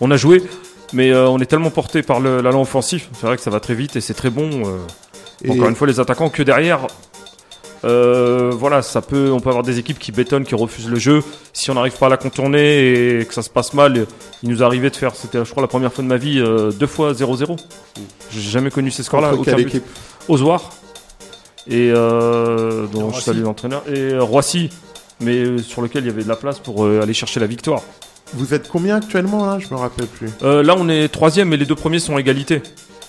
[0.00, 0.42] on a joué,
[0.94, 3.10] mais euh, on est tellement porté par l'allant offensif.
[3.20, 4.66] C'est vrai que ça va très vite et c'est très bon.
[4.66, 4.78] euh,
[5.44, 6.86] Et- Encore une fois, les attaquants que derrière.
[7.84, 11.22] Euh, voilà, ça peut, on peut avoir des équipes qui bétonnent, qui refusent le jeu.
[11.52, 14.06] Si on n'arrive pas à la contourner et que ça se passe mal,
[14.42, 16.70] il nous arrivait de faire, c'était, je crois, la première fois de ma vie, euh,
[16.70, 17.58] deux fois 0-0.
[18.30, 19.34] J'ai jamais connu ces scores-là.
[19.34, 19.68] Aucun quelle but.
[19.68, 19.84] équipe
[20.28, 20.70] Ozoir.
[21.68, 23.22] Et euh, dont je Roissy.
[23.22, 23.82] salue l'entraîneur.
[23.88, 24.70] Et euh, Roissy,
[25.20, 27.82] mais sur lequel il y avait de la place pour euh, aller chercher la victoire.
[28.34, 29.58] Vous êtes combien actuellement là?
[29.58, 30.30] Je me rappelle plus.
[30.42, 32.62] Euh, là, on est troisième et les deux premiers sont à égalité.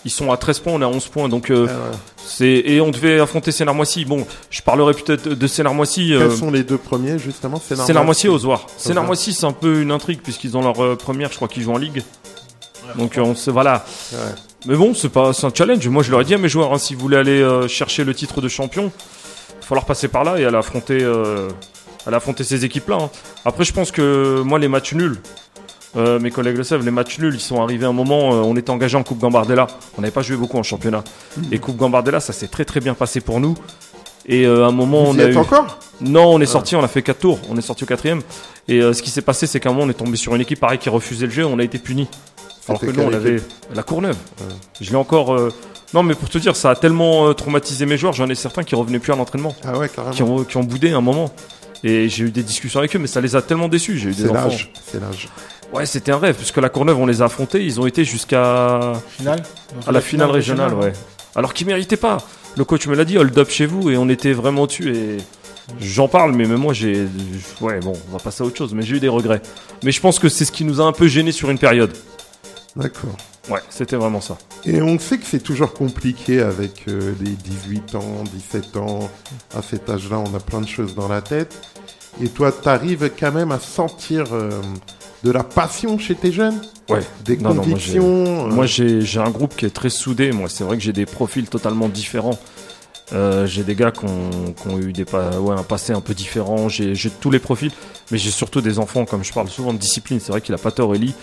[0.05, 1.29] Ils sont à 13 points, on est à 11 points.
[1.29, 1.95] Donc, euh, Ah
[2.25, 4.05] c'est et on devait affronter Sénarmoissy.
[4.05, 6.13] Bon, je parlerai peut-être de Sénarmoissy.
[6.13, 8.67] euh, Quels sont les deux premiers justement Sénarmoissy et Ozoir.
[8.77, 11.73] Sénarmoissy, c'est un peu une intrigue puisqu'ils ont leur euh, première, je crois qu'ils jouent
[11.73, 12.03] en ligue.
[12.97, 13.85] Donc, on se voilà.
[14.65, 15.87] Mais bon, c'est pas, un challenge.
[15.87, 18.03] Moi, je leur ai dit à mes joueurs, hein, si vous voulez aller euh, chercher
[18.03, 21.49] le titre de champion, il va falloir passer par là et aller affronter, euh,
[22.05, 22.97] aller affronter ces équipes-là.
[23.01, 23.09] hein.
[23.45, 25.17] Après, je pense que moi, les matchs nuls,
[25.95, 28.37] Euh, mes collègues le savent, les matchs nuls, ils sont arrivés à un moment, euh,
[28.37, 29.67] on était engagé en Coupe Gambardella.
[29.97, 31.03] On n'avait pas joué beaucoup en championnat.
[31.51, 33.55] Et Coupe Gambardella, ça s'est très très bien passé pour nous.
[34.25, 35.37] Et euh, à un moment, Vous on y a êtes eu...
[35.37, 35.77] encore?
[36.01, 38.21] Non, on est sorti, on a fait 4 tours, on est sorti au quatrième.
[38.67, 40.59] Et ce qui s'est passé, c'est qu'à un moment, on est tombé sur une équipe
[40.59, 42.07] pareil qui refusait le jeu, on a été puni.
[42.67, 43.41] Alors que nous, on avait
[43.75, 44.15] la Courneuve.
[44.81, 45.37] Je l'ai encore.
[45.93, 48.73] Non, mais pour te dire, ça a tellement traumatisé mes joueurs, j'en ai certains qui
[48.73, 50.15] revenaient plus à l'entraînement, Ah ouais, carrément.
[50.15, 51.29] qui ont, qui ont boudé à un moment.
[51.83, 53.97] Et j'ai eu des discussions avec eux, mais ça les a tellement déçus.
[53.97, 54.47] J'ai eu des C'est enfants.
[54.47, 54.71] l'âge.
[54.89, 55.27] C'est l'âge.
[55.73, 58.93] Ouais, c'était un rêve, puisque la Courneuve, on les a affrontés, ils ont été jusqu'à
[59.09, 59.43] Finale
[59.87, 60.93] à la finale régionale, ouais.
[61.35, 62.17] Alors qu'ils méritaient pas.
[62.55, 64.95] Le coach me l'a dit, hold up chez vous, et on était vraiment dessus.
[64.95, 65.17] Et
[65.79, 67.07] j'en parle, mais même moi, j'ai.
[67.59, 69.41] Ouais, bon, on va passer à autre chose, mais j'ai eu des regrets.
[69.83, 71.91] Mais je pense que c'est ce qui nous a un peu gênés sur une période.
[72.75, 73.17] D'accord.
[73.49, 74.37] Ouais, c'était vraiment ça.
[74.65, 79.09] Et on sait que c'est toujours compliqué avec euh, les 18 ans, 17 ans.
[79.55, 81.59] À cet âge-là, on a plein de choses dans la tête.
[82.21, 84.49] Et toi, t'arrives quand même à sentir euh,
[85.23, 86.99] de la passion chez tes jeunes Ouais.
[87.23, 90.31] Des Non, moi, convictions euh, Moi, j'ai un groupe qui est très soudé.
[90.33, 92.37] Moi, c'est vrai que j'ai des profils totalement différents.
[93.13, 96.01] Euh, j'ai des gars qui ont, qui ont eu des pa- ouais, un passé un
[96.01, 96.67] peu différent.
[96.67, 97.71] J'ai tous les profils,
[98.11, 100.19] mais j'ai surtout des enfants, comme je parle souvent de discipline.
[100.19, 101.13] C'est vrai qu'il a pas tort, Eli.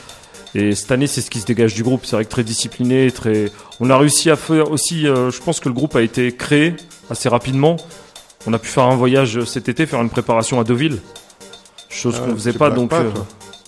[0.54, 2.06] Et cette année, c'est ce qui se dégage du groupe.
[2.06, 3.52] C'est vrai que très discipliné, très.
[3.80, 5.06] On a réussi à faire aussi.
[5.06, 6.74] euh, je pense que le groupe a été créé
[7.10, 7.76] assez rapidement.
[8.46, 11.00] On a pu faire un voyage cet été, faire une préparation à Deauville,
[11.90, 12.70] chose Ah qu'on ouais, faisait pas.
[12.70, 13.10] Donc, pas, euh.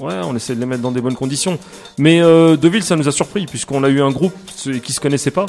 [0.03, 1.59] Ouais, on essaie de les mettre dans des bonnes conditions.
[1.99, 4.35] Mais euh, Deville, ça nous a surpris, puisqu'on a eu un groupe
[4.83, 5.47] qui se connaissait pas.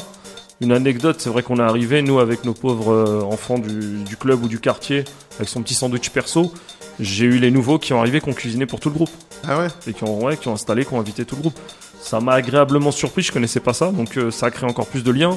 [0.60, 4.16] Une anecdote, c'est vrai qu'on est arrivé, nous, avec nos pauvres euh, enfants du, du
[4.16, 5.04] club ou du quartier,
[5.38, 6.52] avec son petit sandwich perso.
[7.00, 9.10] J'ai eu les nouveaux qui ont arrivé, qui ont cuisiné pour tout le groupe.
[9.48, 9.66] Ah ouais?
[9.88, 11.58] Et qui ont, ouais, qui ont installé, qui ont invité tout le groupe.
[12.00, 15.02] Ça m'a agréablement surpris, je connaissais pas ça, donc euh, ça a créé encore plus
[15.02, 15.36] de liens.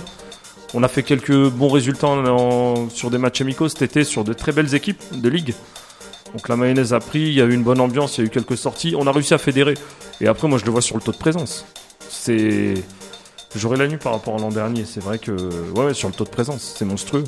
[0.75, 4.23] On a fait quelques bons résultats en- en- sur des matchs amicaux cet été, sur
[4.23, 5.55] de très belles équipes de ligue.
[6.33, 8.27] Donc la mayonnaise a pris, il y a eu une bonne ambiance, il y a
[8.27, 8.95] eu quelques sorties.
[8.97, 9.75] On a réussi à fédérer.
[10.21, 11.65] Et après, moi, je le vois sur le taux de présence.
[12.09, 12.75] C'est.
[13.55, 14.85] J'aurais la nuit par rapport à l'an dernier.
[14.85, 15.31] C'est vrai que.
[15.75, 17.23] Ouais, ouais, sur le taux de présence, c'est monstrueux.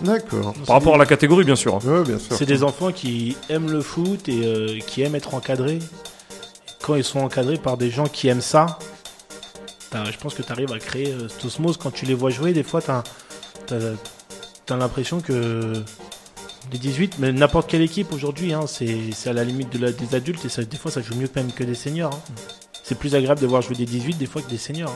[0.00, 0.54] D'accord.
[0.66, 1.74] Par rapport à la catégorie, bien sûr.
[1.74, 1.80] hein.
[1.84, 2.34] Ouais, bien sûr.
[2.36, 5.78] C'est des enfants qui aiment le foot et euh, qui aiment être encadrés.
[6.82, 8.78] Quand ils sont encadrés par des gens qui aiment ça,
[9.92, 11.76] je pense que tu arrives à créer euh, cette osmose.
[11.76, 12.90] Quand tu les vois jouer, des fois, tu
[13.74, 15.74] as, l'impression que
[16.72, 19.92] les 18, mais n'importe quelle équipe aujourd'hui, hein, c'est c'est à la limite de la-
[19.92, 22.12] des adultes et ça, des fois, ça joue mieux même que des seniors.
[22.14, 22.32] hein.
[22.82, 24.90] C'est plus agréable de voir jouer des 18 des fois que des seniors.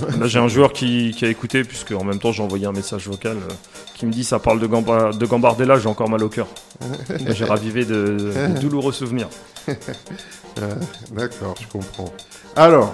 [0.00, 0.06] hein.
[0.20, 2.72] Là, j'ai un joueur qui, qui a écouté, puisque en même temps, j'ai envoyé un
[2.72, 3.52] message vocal euh,
[3.96, 6.46] qui me dit ça parle de, Gamba, de Gambardella, j'ai encore mal au cœur.
[7.34, 8.16] J'ai ravivé de,
[8.54, 9.28] de douloureux souvenirs.
[9.68, 10.74] Euh,
[11.12, 12.12] D'accord, je comprends.
[12.54, 12.92] Alors,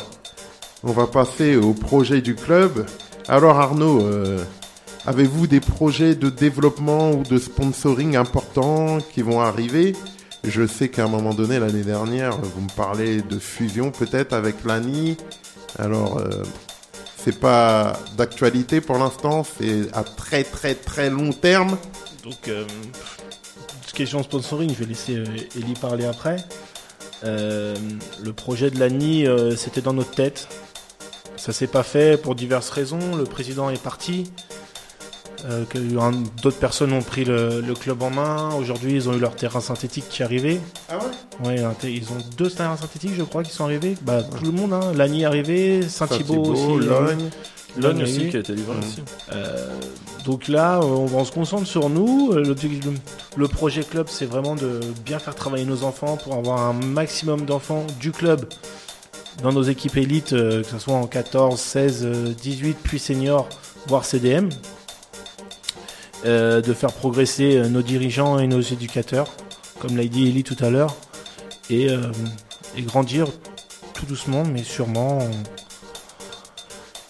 [0.83, 2.87] on va passer au projet du club.
[3.29, 4.43] Alors Arnaud, euh,
[5.07, 9.95] avez-vous des projets de développement ou de sponsoring importants qui vont arriver?
[10.45, 14.65] Je sais qu'à un moment donné, l'année dernière, vous me parlez de fusion peut-être avec
[14.65, 15.17] l'ANI.
[15.79, 16.43] Alors, euh,
[17.17, 21.79] c'est pas d'actualité pour l'instant, c'est à très très très long terme.
[22.23, 22.65] Donc, euh,
[23.95, 25.25] question sponsoring, je vais laisser euh,
[25.57, 26.37] Ellie parler après.
[27.25, 27.75] Euh,
[28.23, 30.49] le projet de l'ANI, euh, c'était dans notre tête.
[31.37, 33.17] Ça s'est pas fait pour diverses raisons.
[33.17, 34.31] Le président est parti.
[35.45, 35.65] Euh,
[36.43, 38.55] D'autres personnes ont pris le, le club en main.
[38.55, 40.61] Aujourd'hui, ils ont eu leur terrain synthétique qui est arrivé.
[40.89, 40.99] Ah
[41.43, 41.63] ouais?
[41.63, 43.95] Ouais, ils ont deux terrains synthétiques, je crois, qui sont arrivés.
[44.03, 44.93] Bah, tout le monde, hein.
[44.95, 46.87] L'ANI est arrivé, Saint-Thibault aussi.
[47.77, 48.03] Logne.
[48.03, 49.03] Aussi qui a été livré aussi.
[49.33, 49.67] Euh,
[50.25, 52.31] donc là, on, se concentre sur nous.
[52.33, 52.55] Euh, Le,
[53.37, 57.45] le projet club, c'est vraiment de bien faire travailler nos enfants pour avoir un maximum
[57.45, 58.47] d'enfants du club
[59.43, 63.49] dans nos équipes élites, euh, que ce soit en 14, 16, euh, 18, puis senior,
[63.89, 64.49] voire CDM.
[66.27, 69.29] Euh, de faire progresser euh, nos dirigeants et nos éducateurs,
[69.79, 70.95] comme l'a dit Ellie tout à l'heure,
[71.69, 71.99] et, euh,
[72.79, 73.27] et grandir
[73.93, 75.31] tout doucement, mais sûrement en-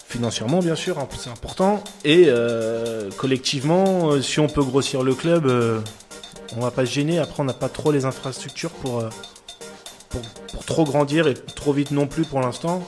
[0.09, 1.81] financièrement bien sûr, hein, c'est important.
[2.03, 2.29] Et
[3.17, 5.51] collectivement, si on peut grossir le club,
[6.55, 7.19] on va pas se gêner.
[7.19, 9.03] Après, on n'a pas trop les infrastructures pour,
[10.09, 10.21] pour,
[10.53, 12.81] pour trop grandir et trop vite non plus pour l'instant.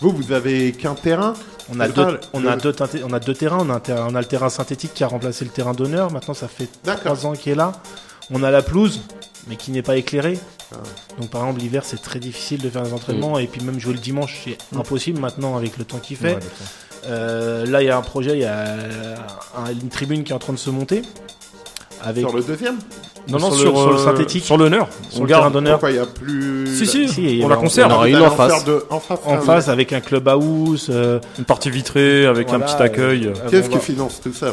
[0.00, 1.34] Vous, vous avez qu'un terrain
[1.70, 3.58] On a, deux, ça, le- on, a deux, teinté- on a deux terrains.
[3.60, 6.10] On a, un terrain- on a le terrain synthétique qui a remplacé le terrain d'honneur.
[6.10, 7.16] Maintenant, ça fait D'accord.
[7.16, 7.72] trois ans qu'il est là.
[8.30, 9.00] On a la pelouse,
[9.48, 10.38] mais qui n'est pas éclairée.
[10.72, 10.76] Ah.
[11.20, 13.38] Donc, par exemple, l'hiver, c'est très difficile de faire des entraînements.
[13.38, 16.34] Et puis, même jouer le dimanche, c'est impossible maintenant avec le temps qu'il fait.
[16.34, 16.40] Ouais.
[17.06, 18.64] Euh, là, il y a un projet, il y a
[19.56, 21.02] un- une tribune qui est en train de se monter.
[22.04, 22.78] Avec Sur le deuxième?
[23.28, 24.44] Non, non, sur sur, le- sur le euh, synthétique.
[24.44, 24.88] Sur l'honneur.
[25.10, 25.52] sur On le terrain garde.
[25.54, 26.66] d'honneur Pourquoi il n'y a plus...
[26.76, 28.08] Si, si, on la conserve.
[28.08, 28.64] il en face.
[28.64, 29.18] de- en face.
[29.24, 29.44] en oui.
[29.46, 30.88] face avec un clubhouse.
[30.90, 33.26] euh, Une partie vitrée avec voilà, un petit accueil.
[33.28, 34.52] euh, Qu'est-ce qui finance tout ça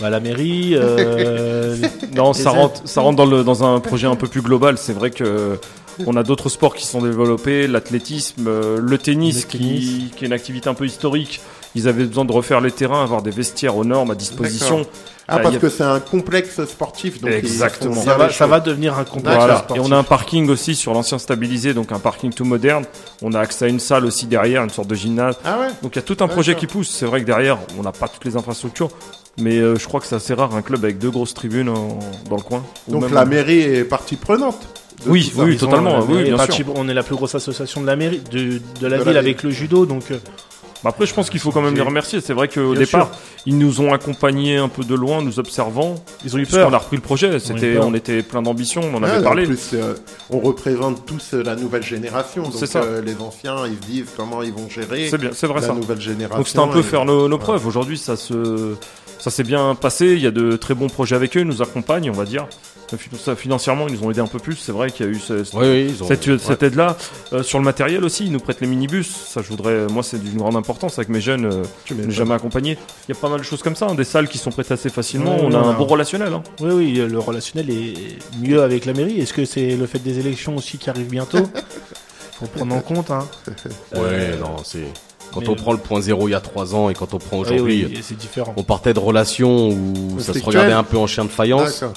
[0.00, 0.72] bah, La mairie.
[0.74, 1.76] euh,
[2.14, 4.76] Non, ça rentre, ça rentre dans, le, dans un projet un peu plus global.
[4.78, 5.58] C'est vrai que
[6.06, 10.10] On a d'autres sports qui sont développés, l'athlétisme, euh, le tennis, Le qui, tennis.
[10.16, 11.40] qui est une activité un peu historique.
[11.74, 14.86] Ils avaient besoin de refaire les terrains, avoir des vestiaires aux normes à disposition.
[15.28, 17.20] Ah, parce que c'est un complexe sportif.
[17.20, 18.02] Donc Exactement.
[18.02, 19.54] Ça va, ça devenir un complexe Voilà.
[19.54, 19.82] Et sportif.
[19.86, 22.84] on a un parking aussi sur l'ancien stabilisé, donc un parking tout moderne.
[23.22, 25.36] On a accès à une salle aussi derrière, une sorte de gymnase.
[25.44, 26.90] Ah ouais Donc il y a tout un projet qui pousse.
[26.90, 28.90] C'est vrai que derrière, on n'a pas toutes les infrastructures,
[29.38, 31.98] mais euh, je crois que c'est assez rare un club avec deux grosses tribunes en-
[32.28, 32.62] dans le coin.
[32.88, 34.58] Donc même- la mairie est partie prenante.
[35.06, 36.66] Oui, oui, totalement, oui, mairie bien sûr.
[36.76, 39.06] On est la plus grosse association de la mairie, de, de la De la ville
[39.08, 39.16] ville.
[39.16, 40.18] avec le judo, donc euh,
[40.84, 42.20] Après, je pense qu'il faut quand même les remercier.
[42.20, 43.10] C'est vrai qu'au départ,
[43.46, 45.94] ils nous ont accompagnés un peu de loin, nous observant.
[46.24, 46.74] ils ont eu peur.
[46.74, 47.38] a repris le projet.
[47.38, 49.46] C'était, on était plein d'ambition, on en avait en parlé.
[49.46, 49.94] plus, euh,
[50.30, 52.42] on représente tous euh, la nouvelle génération.
[52.42, 52.82] Donc C'est ça.
[52.82, 55.68] euh, les anciens, ils se disent comment ils vont gérer C'est bien, c'est vrai la
[55.68, 55.72] ça.
[55.74, 56.38] nouvelle génération.
[56.38, 57.42] Donc c'était un peu et- faire nos, nos Ouais.
[57.42, 57.66] preuves.
[57.66, 58.74] Aujourd'hui, ça se,
[59.22, 60.06] ça s'est bien passé.
[60.14, 61.40] Il y a de très bons projets avec eux.
[61.40, 62.46] Ils nous accompagnent, on va dire.
[63.18, 64.54] Ça, Financièrement, ils nous ont aidé un peu plus.
[64.56, 66.08] C'est vrai qu'il y a eu ce- ce- Oui, oui, ils ont.
[66.08, 66.96] cette, cette aide-là.
[67.32, 69.08] Euh, sur le matériel aussi, ils nous prêtent les minibus.
[69.08, 71.46] Ça, je voudrais, moi, c'est d'une grande importance avec mes jeunes.
[71.46, 72.76] euh, je n'ai jamais accompagné.
[73.08, 74.74] Il y a pas mal de choses comme ça, hein, des salles qui sont prêtées
[74.74, 75.36] assez facilement.
[75.40, 76.34] On a un bon relationnel.
[76.34, 76.42] hein.
[76.60, 77.94] Oui, oui, le relationnel est
[78.42, 79.20] mieux avec la mairie.
[79.20, 81.48] Est-ce que c'est le fait des élections aussi qui arrive bientôt?
[82.40, 83.10] Faut prendre en compte.
[83.10, 83.26] Hein.
[83.94, 84.84] Ouais, non, c'est.
[85.32, 87.18] Quand mais- on prend le point zéro il y a trois ans et quand on
[87.18, 88.52] prend aujourd'hui, oui, c'est différent.
[88.56, 91.80] on partait de relations où ça se regardait un peu en chien de faïence.
[91.80, 91.94] D'accord.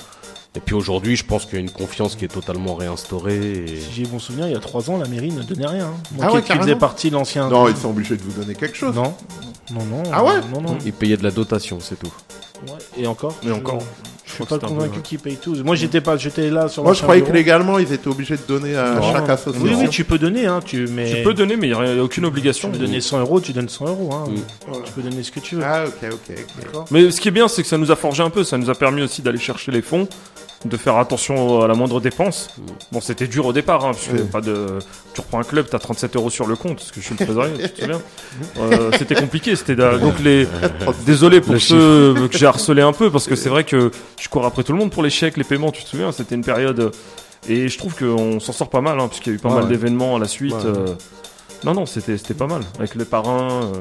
[0.58, 3.66] Et puis aujourd'hui, je pense qu'il y a une confiance qui est totalement réinstaurée.
[3.66, 3.68] Et...
[3.68, 5.88] Si j'ai bon souvenir, il y a trois ans, la mairie ne donnait rien.
[5.88, 5.94] hein.
[6.14, 6.64] Moi Ah qui, ouais, qui carrément.
[6.66, 7.50] faisais partie de l'ancien.
[7.50, 8.96] Non, ils sont obligés de vous donner quelque chose.
[8.96, 9.14] Non,
[9.74, 10.04] non, non.
[10.14, 10.78] Ah ouais Non, non.
[10.86, 12.14] Ils payaient de la dotation, c'est tout.
[12.68, 12.74] Ouais,
[13.04, 13.80] Et encore Et encore.
[13.82, 15.62] Je Je suis pas convaincu qu'ils payent tous.
[15.64, 18.42] Moi, j'étais pas, j'étais là sur Moi, je croyais que légalement, ils étaient obligés de
[18.48, 19.14] donner à Non.
[19.14, 19.62] chaque association.
[19.64, 20.48] Oui, oui, tu peux donner.
[20.48, 22.70] Hein, tu, mais Tu peux donner, mais il n'y a aucune Tu obligation.
[22.72, 24.10] veux donner 100 euros, tu donnes 100 euros.
[24.14, 24.26] Hein.
[24.30, 24.72] Mm.
[24.86, 25.64] Tu peux donner ce que tu veux.
[25.64, 26.20] Ah, ok, ok.
[26.30, 26.36] ok.
[26.64, 26.86] D'accord.
[26.92, 28.44] Mais ce qui est bien, c'est que ça nous a forgé un peu.
[28.44, 30.08] Ça nous a permis aussi d'aller chercher les fonds,
[30.66, 32.50] de faire attention à la moindre dépense.
[32.92, 34.28] Bon, c'était dur au départ, hein, parce que Oui.
[34.32, 34.80] pas de.
[35.14, 37.24] Tu reprends un club, t'as 37 euros sur le compte, parce que je suis le
[37.26, 38.02] trésorier, tu te souviens
[38.60, 39.56] Euh, C'était compliqué.
[39.56, 40.48] C'était donc les.
[41.06, 44.28] Désolé pour Le ceux que j'ai harcelé un peu, parce que c'est vrai que je
[44.30, 45.72] cours après tout le monde pour les chèques, les paiements.
[45.72, 46.92] Tu te souviens C'était une période.
[47.48, 49.64] Et je trouve qu'on s'en sort pas mal, hein, puisqu'il y a eu pas mal
[49.64, 49.70] ouais.
[49.70, 50.54] d'événements à la suite.
[50.56, 50.66] Ouais.
[50.66, 50.88] euh,
[51.64, 52.62] Non, non, c'était c'était pas mal.
[52.80, 53.74] Avec les parrains euh,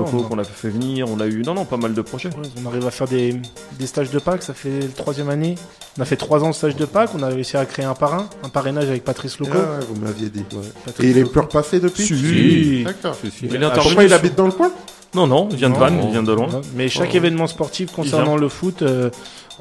[0.00, 1.42] a- qu'on a fait venir, on a eu.
[1.42, 2.28] Non, non, pas mal de projets.
[2.30, 3.36] Ouais, on arrive à faire des,
[3.78, 5.54] des stages de Pâques, ça fait la troisième année.
[5.98, 7.94] On a fait trois ans de stage de Pâques, on a réussi à créer un
[7.94, 9.58] parrain, un parrainage avec Patrice Ah, Loco.
[9.58, 10.44] ouais, vous m'aviez dit.
[10.84, 12.82] Patrice Et il est plus repassé depuis Si.
[12.84, 13.16] D'accord.
[13.42, 14.70] Il est Ah, intervenu Pourquoi il sur- habite dans le coin
[15.14, 16.04] Non, non, il vient de Non, Vannes, non.
[16.06, 16.46] il vient de loin.
[16.48, 17.16] Non, Mais chaque Oh.
[17.16, 19.10] événement sportif concernant le foot, euh,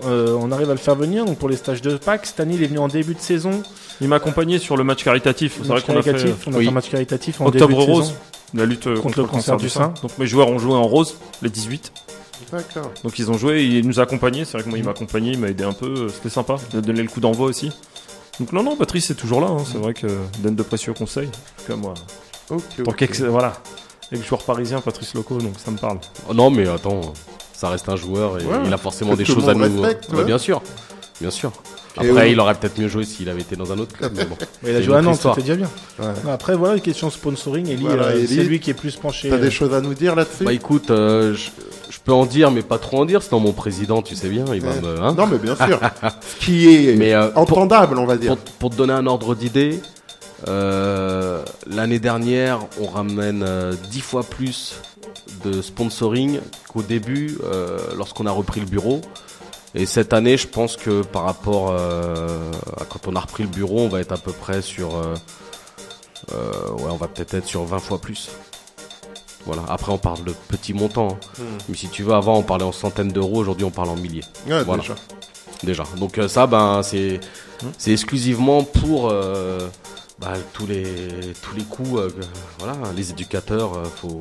[0.05, 1.25] euh, on arrive à le faire venir.
[1.25, 3.61] Donc pour les stages de Pâques, cette année il est venu en début de saison.
[3.99, 5.55] Il m'a accompagné sur le match caritatif.
[5.57, 6.63] C'est vrai Match qu'on a fait caritatif, on a oui.
[6.63, 8.15] fait un match caritatif en Octobre début de Rose, saison.
[8.53, 9.93] La lutte euh, contre, le cancer du sein.
[9.95, 10.01] sein.
[10.01, 11.91] Donc mes joueurs ont joué en rose, les 18.
[12.51, 12.91] D'accord.
[13.03, 14.45] Donc ils ont joué, il nous a accompagnés.
[14.45, 15.85] C'est vrai que moi il m'a accompagné, il m'a aidé un peu.
[15.87, 16.55] euh, C'était sympa.
[16.73, 17.71] Il a donné le coup d'envoi aussi.
[18.39, 19.47] Donc non, non, Patrice est toujours là.
[19.47, 19.63] hein.
[19.69, 20.07] C'est vrai que
[20.39, 21.27] donne de précieux conseils.
[21.27, 21.93] En tout cas, moi,
[22.49, 22.95] Ok, pour ok.
[22.97, 23.53] qu'ex- voilà,
[24.11, 25.99] avec le joueur parisien Patrice Loco, donc ça me parle.
[26.27, 27.13] Oh, non, mais attends,
[27.53, 29.81] ça reste un joueur et Ouais, il a forcément des choses à nous.
[29.81, 30.25] respecte, Bah, ouais.
[30.25, 30.61] bien sûr,
[31.21, 31.51] bien sûr.
[31.97, 32.31] Après, oui.
[32.31, 34.13] il aurait peut-être mieux joué s'il avait été dans un autre club.
[34.15, 34.37] Mais bon.
[34.63, 35.69] Mais il a joué à une Nantes, ça fait déjà bien.
[35.99, 36.05] Ouais.
[36.31, 39.29] Après voilà, question sponsoring, Eli, Voilà, euh, Eli, c'est lui qui est plus penché.
[39.29, 40.43] T'as euh, des choses à nous dire là-dessus?
[40.45, 41.49] Bah écoute, euh, je,
[41.89, 43.21] je peux en dire, mais pas trop en dire.
[43.21, 44.81] Sinon, mon président, tu sais bien, il va Ouais.
[44.81, 45.01] me.
[45.01, 45.13] hein.
[45.17, 45.79] Non, mais bien sûr.
[46.39, 48.37] Ce qui est Mais, euh, pour- entendable, on va dire.
[48.37, 49.81] Pour, pour te donner un ordre d'idée,
[50.47, 54.75] euh, l'année dernière, on ramène euh, 10 fois plus
[55.45, 56.39] de sponsoring
[56.71, 59.01] qu'au début, euh, lorsqu'on a repris le bureau.
[59.73, 63.49] Et cette année, je pense que par rapport euh, à quand on a repris le
[63.49, 65.15] bureau, on va être à peu près sur, euh,
[66.33, 68.29] euh, ouais, on va peut-être être sur 20 fois plus.
[69.45, 69.63] Voilà.
[69.69, 71.17] Après, on parle de petits montants.
[71.39, 71.41] hein.
[71.41, 71.57] Hmm.
[71.69, 73.37] Mais si tu veux, avant, on parlait en centaines d'euros.
[73.39, 74.81] Aujourd'hui, on parle en milliers Ouais, voilà.
[74.83, 74.95] déjà.
[75.63, 75.83] déjà.
[75.97, 77.19] Donc ça, ben c'est
[77.63, 77.69] Hmm.
[77.91, 79.13] exclusivement pour
[80.21, 80.85] bah, tous les
[81.41, 81.97] tous les coûts.
[81.97, 82.09] euh,
[82.59, 84.19] voilà, les éducateurs, euh, faut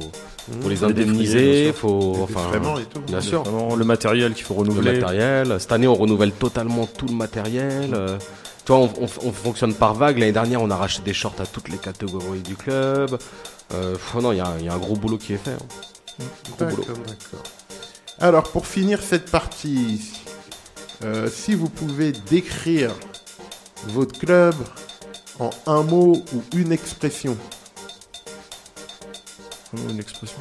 [0.63, 3.01] faut les indemniser, faut enfin et tout.
[3.07, 3.43] bien sûr.
[3.45, 4.93] Vraiment, le matériel qu'il faut Le renouveler.
[4.95, 5.57] matériel.
[5.61, 7.93] Cette année, on renouvelle totalement tout le matériel.
[7.95, 8.19] euh,
[8.65, 10.19] tu vois, on, on- on fonctionne par vague.
[10.19, 13.17] L'année dernière, on a racheté des shorts à toutes les catégories du club.
[13.75, 15.53] Euh, non, il y a, il y a un gros boulot qui est fait.
[15.53, 16.25] hein.
[16.59, 16.85] D'accord.
[18.19, 20.13] Alors, pour finir cette partie,
[21.05, 22.91] euh, si vous pouvez décrire
[23.87, 24.55] votre club
[25.41, 27.37] en un mot ou une expression,
[29.89, 30.39] Une expression.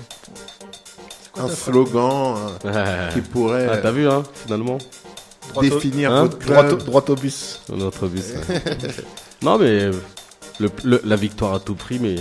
[1.38, 2.36] un slogan
[2.66, 4.78] euh, Ah, qui pourrait t'as vu, hein, finalement,
[5.56, 7.62] au- définir Hein votre droit, droit au bus.
[7.70, 8.34] notre bus.
[8.34, 8.42] là.
[9.42, 9.90] non, mais
[10.60, 12.16] Le- le- la victoire à tout prix, mais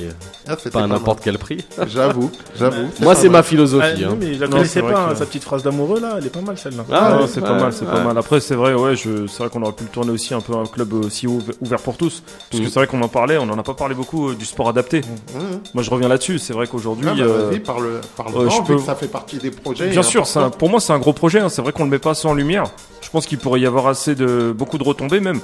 [0.47, 1.65] Ah, pas à n'importe quel prix.
[1.89, 2.89] J'avoue, j'avoue.
[3.01, 4.03] Moi, c'est ma Ah, philosophie.
[4.05, 4.17] non, hein.
[4.21, 6.31] mais je la Non, connaissais pas, hein, que- sa petite phrase d'amoureux là, elle est
[6.31, 6.85] pas mal celle-là.
[6.93, 7.91] Ah, Non, ouais, c'est ouais, pas mal, c'est ouais.
[7.91, 8.17] pas mal.
[8.17, 10.55] Après, c'est vrai, ouais, je, c'est vrai qu'on aurait pu le tourner aussi un peu
[10.55, 12.23] un club aussi ouv- ouvert pour tous.
[12.51, 12.71] Parce que Mm.
[12.71, 15.01] c'est vrai qu'on en parlait, on en a pas parlé beaucoup euh, du sport adapté.
[15.01, 15.39] Mmh.
[15.75, 16.39] Moi, je reviens là-dessus.
[16.39, 18.95] C'est vrai qu'aujourd'hui, Ah, bah, euh, vas-y, parle, parle euh, je vu peux- que ça
[18.95, 19.89] fait partie des projets.
[19.89, 20.25] Bien et sûr,
[20.59, 21.41] pour moi c'est un gros projet.
[21.41, 21.49] hein.
[21.49, 22.65] C'est vrai qu'on le met pas assez en lumière.
[23.03, 25.41] Je pense qu'il pourrait y avoir assez de beaucoup de retombées même.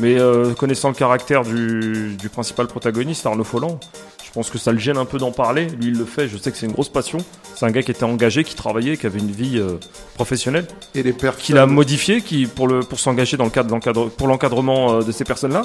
[0.00, 3.80] Mais euh, connaissant le caractère du, du principal protagoniste, Arnaud Folland,
[4.24, 5.66] je pense que ça le gêne un peu d'en parler.
[5.66, 6.28] Lui, il le fait.
[6.28, 7.18] Je sais que c'est une grosse passion.
[7.56, 9.72] C'est un gars qui était engagé, qui travaillait, qui avait une vie euh,
[10.14, 11.42] professionnelle, Et les personnes.
[11.42, 15.10] qu'il a modifié, qui pour le pour s'engager dans le cadre, pour l'encadrement euh, de
[15.10, 15.62] ces personnes-là.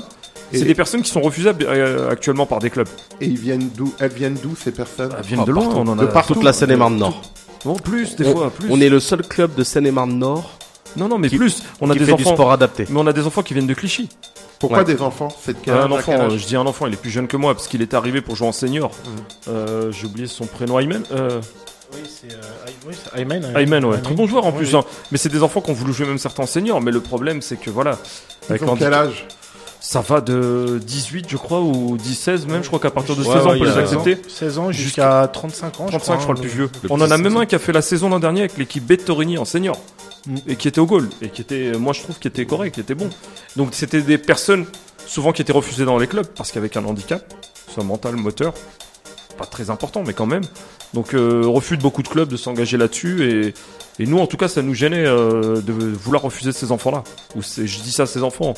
[0.52, 2.88] Et- C'est des personnes qui sont refusables euh, actuellement par des clubs.
[3.22, 5.12] Et ils viennent d'où Elles viennent d'où ces personnes?
[5.18, 5.66] Elles viennent Ah, de loin.
[5.66, 5.80] partout.
[5.80, 6.34] On en De partout.
[6.36, 7.22] Toute la Seine-et-Marne Nord.
[7.66, 8.70] Non, plus des On- fois plus.
[8.72, 10.58] On est le seul club de Seine-et-Marne Nord
[10.96, 11.64] Non, non, mais qui- plus.
[11.82, 12.34] On a qui des fait du enfants.
[12.36, 12.86] sport adapté.
[12.90, 14.10] Mais on a des enfants qui viennent de Clichy.
[14.60, 14.84] Pourquoi Ouais.
[14.86, 15.28] des enfants?
[15.44, 17.54] C'est de un enfant, euh, je dis un enfant, il est plus jeune que moi
[17.54, 18.92] parce qu'il est arrivé pour jouer en senior.
[18.92, 19.10] Mm.
[19.50, 21.04] Euh, J'ai oublié son prénom, Ayman.
[21.12, 21.42] Euh,
[21.94, 23.44] Oui, c'est euh, Ayman.
[23.46, 23.60] hein.
[23.60, 24.74] Ayman, ouais, très bon joueur en Oui, plus.
[24.74, 24.76] oui.
[24.80, 24.86] hein.
[25.12, 26.80] Mais c'est des enfants qui ont voulu jouer même certains en senior.
[26.82, 27.98] Mais le problème, c'est que voilà,
[28.50, 29.28] avec Ils ont l'handi- quel âge?
[29.86, 32.64] Ça va de 18, je crois, ou 16 même.
[32.64, 34.18] Je crois qu'à partir de Ouais, 16 ans, on peut les accepter.
[34.30, 35.86] 16 ans jusqu'à 35 ans.
[35.88, 36.70] 35, je crois, le plus vieux.
[36.84, 38.84] Le on en a même un qui a fait la saison l'an dernier avec l'équipe
[38.86, 39.78] B de Torigny en senior.
[40.28, 40.38] Mm.
[40.48, 41.10] Et qui était au goal.
[41.22, 43.10] Et qui était, moi, je trouve, qui était correct, qui était bon.
[43.56, 44.66] Donc, c'était des personnes,
[45.06, 47.34] souvent, qui étaient refusées dans les clubs parce qu'avec un handicap,
[47.72, 48.54] soit mental, moteur,
[49.38, 50.44] pas très important, mais quand même.
[50.94, 53.24] Donc, euh, refus de beaucoup de clubs de s'engager là-dessus.
[53.30, 53.54] Et,
[54.04, 57.04] et nous, en tout cas, ça nous gênait euh, de vouloir refuser ces enfants-là.
[57.36, 58.54] Je dis ça à ces enfants.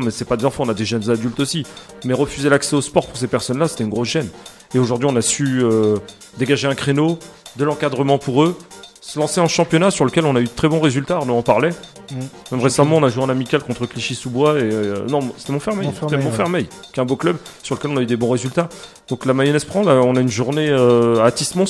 [0.00, 1.64] Mais c'est pas des enfants, on a des jeunes adultes aussi.
[2.04, 4.28] Mais refuser l'accès au sport pour ces personnes-là, c'était une grosse gêne.
[4.74, 5.98] Et aujourd'hui, on a su euh,
[6.38, 7.18] dégager un créneau,
[7.56, 8.56] de l'encadrement pour eux,
[9.04, 11.16] se lancer en championnat sur lequel on a eu de très bons résultats.
[11.16, 11.70] Arnaud en parlait.
[12.12, 12.16] Mm.
[12.52, 15.90] Même récemment, on a joué en amical contre Clichy-sous-Bois et euh, non, c'était Montfermeil.
[16.00, 16.16] C'était.
[16.16, 18.68] Montfermeil, qui est un beau club sur lequel on a eu des bons résultats.
[19.08, 19.82] Donc la mayonnaise prend.
[19.82, 21.64] Là, on a une journée euh, à Tismons.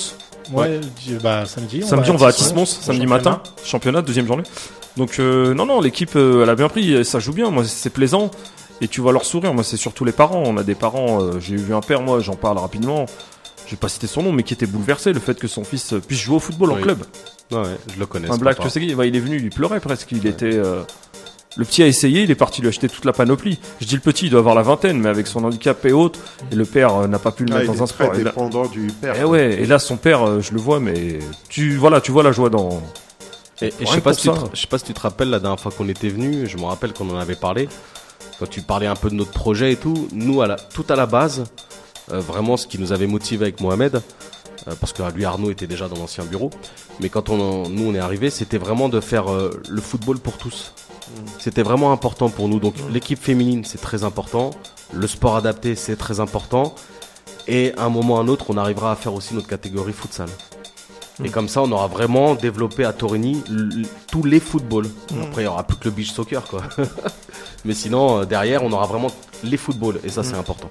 [0.53, 0.80] Ouais,
[1.22, 1.83] bah, samedi.
[1.83, 3.07] Samedi, on va à Tismons, samedi championnat.
[3.07, 4.43] matin, championnat, deuxième journée.
[4.99, 7.51] Donc euh, non, non, l'équipe, elle a bien pris, ça joue bien.
[7.51, 8.30] Moi, c'est plaisant.
[8.83, 9.55] Et tu vois leur sourire.
[9.55, 10.43] Moi, c'est surtout les parents.
[10.45, 11.22] On a des parents.
[11.22, 13.07] euh, J'ai vu un père, moi, j'en parle rapidement.
[13.72, 15.94] Je vais pas citer son nom, mais qui était bouleversé le fait que son fils
[16.06, 16.98] puisse jouer au football en club.
[17.50, 18.30] Ouais, ouais, je le connais.
[18.30, 20.12] Un black, tu sais, il il est venu, il pleurait presque.
[20.12, 20.52] Il était.
[20.56, 20.82] euh,
[21.56, 23.58] Le petit a essayé, il est parti lui acheter toute la panoplie.
[23.80, 26.20] Je dis le petit, il doit avoir la vingtaine, mais avec son handicap et autres,
[26.50, 28.14] et le père euh, n'a pas pu le Ah, mettre il dans un très sport.
[28.14, 29.14] Et là, dépendant du père.
[29.18, 31.18] eh ouais, et là son père, euh, je le vois, mais
[31.48, 32.82] tu voilà, tu vois la joie dans.
[33.62, 34.34] Et, et je sais pas si tu ça.
[34.34, 36.58] te, je sais pas si tu te rappelles la dernière fois qu'on était venu, je
[36.58, 37.70] me rappelle qu'on en avait parlé.
[38.38, 40.96] Quand tu parlais un peu de notre projet et tout, nous à la, tout à
[40.96, 41.44] la base,
[42.09, 43.96] vraiment ce qui nous avait motivé avec Mohamed,
[44.68, 46.50] euh, parce que lui Arnaud était déjà dans l'ancien bureau,
[47.00, 50.36] mais quand on nous on est arrivé, c'était vraiment de faire euh, le football pour
[50.38, 50.72] tous.
[51.38, 52.61] C'était vraiment important pour nous.
[52.61, 54.50] Donc l'équipe féminine c'est très important,
[54.92, 56.74] le sport adapté c'est très important,
[57.48, 59.92] et à un moment ou à un autre on arrivera à faire aussi notre catégorie
[59.92, 60.28] futsal.
[61.24, 62.92] Et comme ça, on aura vraiment développé à
[63.48, 64.88] l- tous les footballs.
[65.22, 66.62] Après, il y aura plus que le beach soccer, quoi.
[67.64, 69.09] Mais sinon, euh, derrière, on aura vraiment
[69.44, 70.00] les footballs.
[70.05, 70.68] Et ça, c'est important.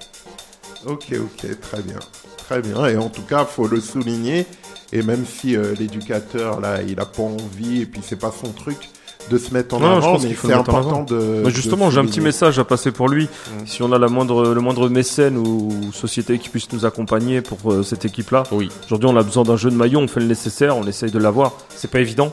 [0.86, 1.98] Ok, ok, très bien.
[2.36, 2.86] Très bien.
[2.86, 4.46] Et en tout cas, faut le souligner.
[4.92, 8.52] Et même si euh, l'éducateur, là, il a pas envie et puis c'est pas son
[8.52, 8.90] truc
[9.30, 11.42] de se mettre en Non, je avant, pense mais c'est important de.
[11.44, 13.24] Bah, justement, de j'ai un petit message à passer pour lui.
[13.24, 13.66] Mm.
[13.66, 17.72] Si on a la moindre, le moindre mécène ou société qui puisse nous accompagner pour
[17.72, 18.44] euh, cette équipe-là.
[18.52, 18.68] Oui.
[18.86, 21.18] Aujourd'hui, on a besoin d'un jeu de maillot, on fait le nécessaire, on essaye de
[21.18, 21.52] l'avoir.
[21.74, 22.32] C'est pas évident,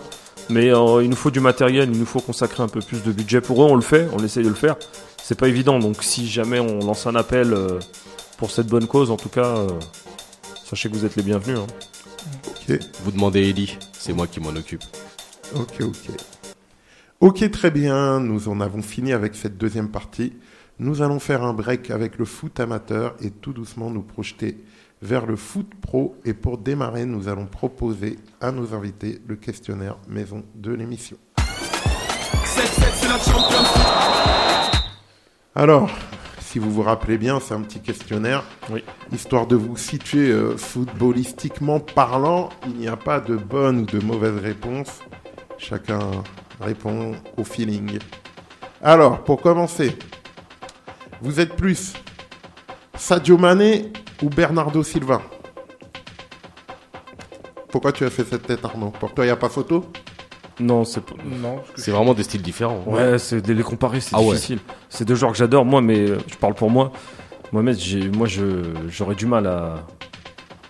[0.50, 3.12] mais euh, il nous faut du matériel, il nous faut consacrer un peu plus de
[3.12, 3.68] budget pour eux.
[3.70, 4.76] On le fait, on essaye de le faire.
[5.22, 7.80] C'est pas évident, donc si jamais on lance un appel euh,
[8.40, 9.68] pour cette bonne cause, en tout cas, euh,
[10.64, 11.60] sachez que vous êtes les bienvenus.
[11.60, 11.68] hein.
[12.48, 14.84] Ok, Vous demandez Ellie, c'est moi qui m'en occupe.
[15.56, 16.12] ok, ok.
[17.22, 18.22] Ok, très bien.
[18.22, 20.34] Nous en avons fini avec cette deuxième partie.
[20.80, 24.58] Nous allons faire un break avec le foot amateur et tout doucement nous projeter
[25.02, 26.16] vers le foot pro.
[26.24, 31.18] Et pour démarrer, nous allons proposer à nos invités le questionnaire maison de l'émission.
[31.38, 31.44] 7-7,
[32.94, 34.82] c'est la Champions League.
[35.56, 35.90] Alors,
[36.50, 38.43] si vous vous rappelez bien, c'est un petit questionnaire.
[38.72, 38.84] Oui.
[39.14, 44.04] Histoire de vous situer euh, footballistiquement parlant, il n'y a pas de bonne ou de
[44.04, 45.02] mauvaise réponse.
[45.60, 46.00] Chacun
[46.60, 48.00] répond au feeling.
[48.82, 49.95] Alors, pour commencer,
[51.22, 51.93] vous êtes plus
[52.95, 53.93] Sadio Mané
[54.24, 55.22] ou Bernardo Silva?
[57.72, 58.89] Pourquoi tu as fait cette tête, Arnaud?
[58.89, 59.86] Pour toi, il n'y a pas photo?
[60.60, 61.16] Non, c'est pas.
[61.26, 62.84] Non, C'est vraiment des styles différents.
[62.86, 64.34] Ouais, c'est de les comparer, c'est Ah ouais.
[64.36, 64.60] difficile.
[64.89, 66.91] C'est deux joueurs que j'adore, moi, mais euh, je parle pour moi.
[67.51, 69.86] Mohamed, j'ai, moi, je, j'aurais du mal à.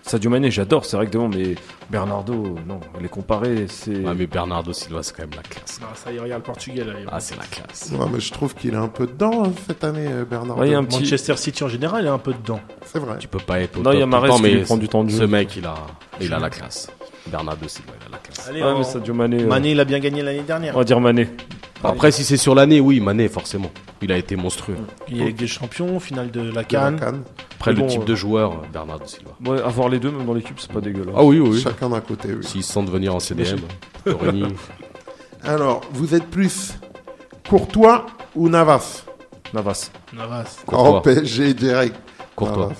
[0.02, 1.54] Sadio Mané, j'adore, c'est vrai que devant, mais
[1.90, 3.90] Bernardo, non, les comparer, c'est.
[3.90, 5.80] Ouais, mais Bernardo Silva, c'est quand même la classe.
[5.80, 6.92] Non, ça y est, regarde le Portugais là.
[7.10, 7.90] Ah, c'est la classe.
[7.92, 10.58] Ouais, mais je trouve qu'il est un peu dedans hein, cette année, euh, Bernard.
[10.58, 11.00] Ouais, il y a un petit.
[11.00, 12.60] Manchester City en général est un peu dedans.
[12.86, 13.18] C'est vrai.
[13.18, 15.02] Tu peux pas être au Non, il y a qui mais lui prend du temps
[15.02, 15.18] de jeu.
[15.18, 15.74] Ce mec, il a,
[16.20, 16.90] il a la classe.
[17.26, 18.48] Bernardo Silva, il a la classe.
[18.48, 19.42] Allez, Ouais, on- mais Sadio Mané.
[19.42, 20.74] euh, Mané, il a bien gagné l'année dernière.
[20.76, 21.28] On va dire Mané.
[21.82, 23.70] Après, si c'est sur l'année, oui, Mané, forcément.
[24.02, 24.76] Il a été monstrueux.
[25.08, 27.22] Il y a Ligue des Champions, finale de la De la Cannes.
[27.56, 29.30] Après, le type euh, de joueur, euh, Bernardo Silva.
[29.44, 31.14] Ouais, avoir les deux, même dans l'équipe, c'est pas dégueulasse.
[31.16, 31.60] Ah oui, oui.
[31.60, 32.44] Chacun d'un côté, oui.
[32.44, 33.60] S'ils se sentent venir en CDM,
[34.04, 34.44] Torrini.
[35.42, 36.74] Alors, vous êtes plus
[37.48, 39.04] Courtois ou Navas?
[39.52, 39.90] Navas.
[40.12, 40.62] Navas.
[40.66, 41.02] Courtois.
[41.02, 41.96] PSG direct.
[42.36, 42.72] Courtois.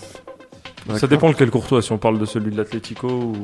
[0.87, 0.99] Navas.
[1.01, 3.35] Ça dépend lequel Courtois, si on parle de celui de l'Atlético ou.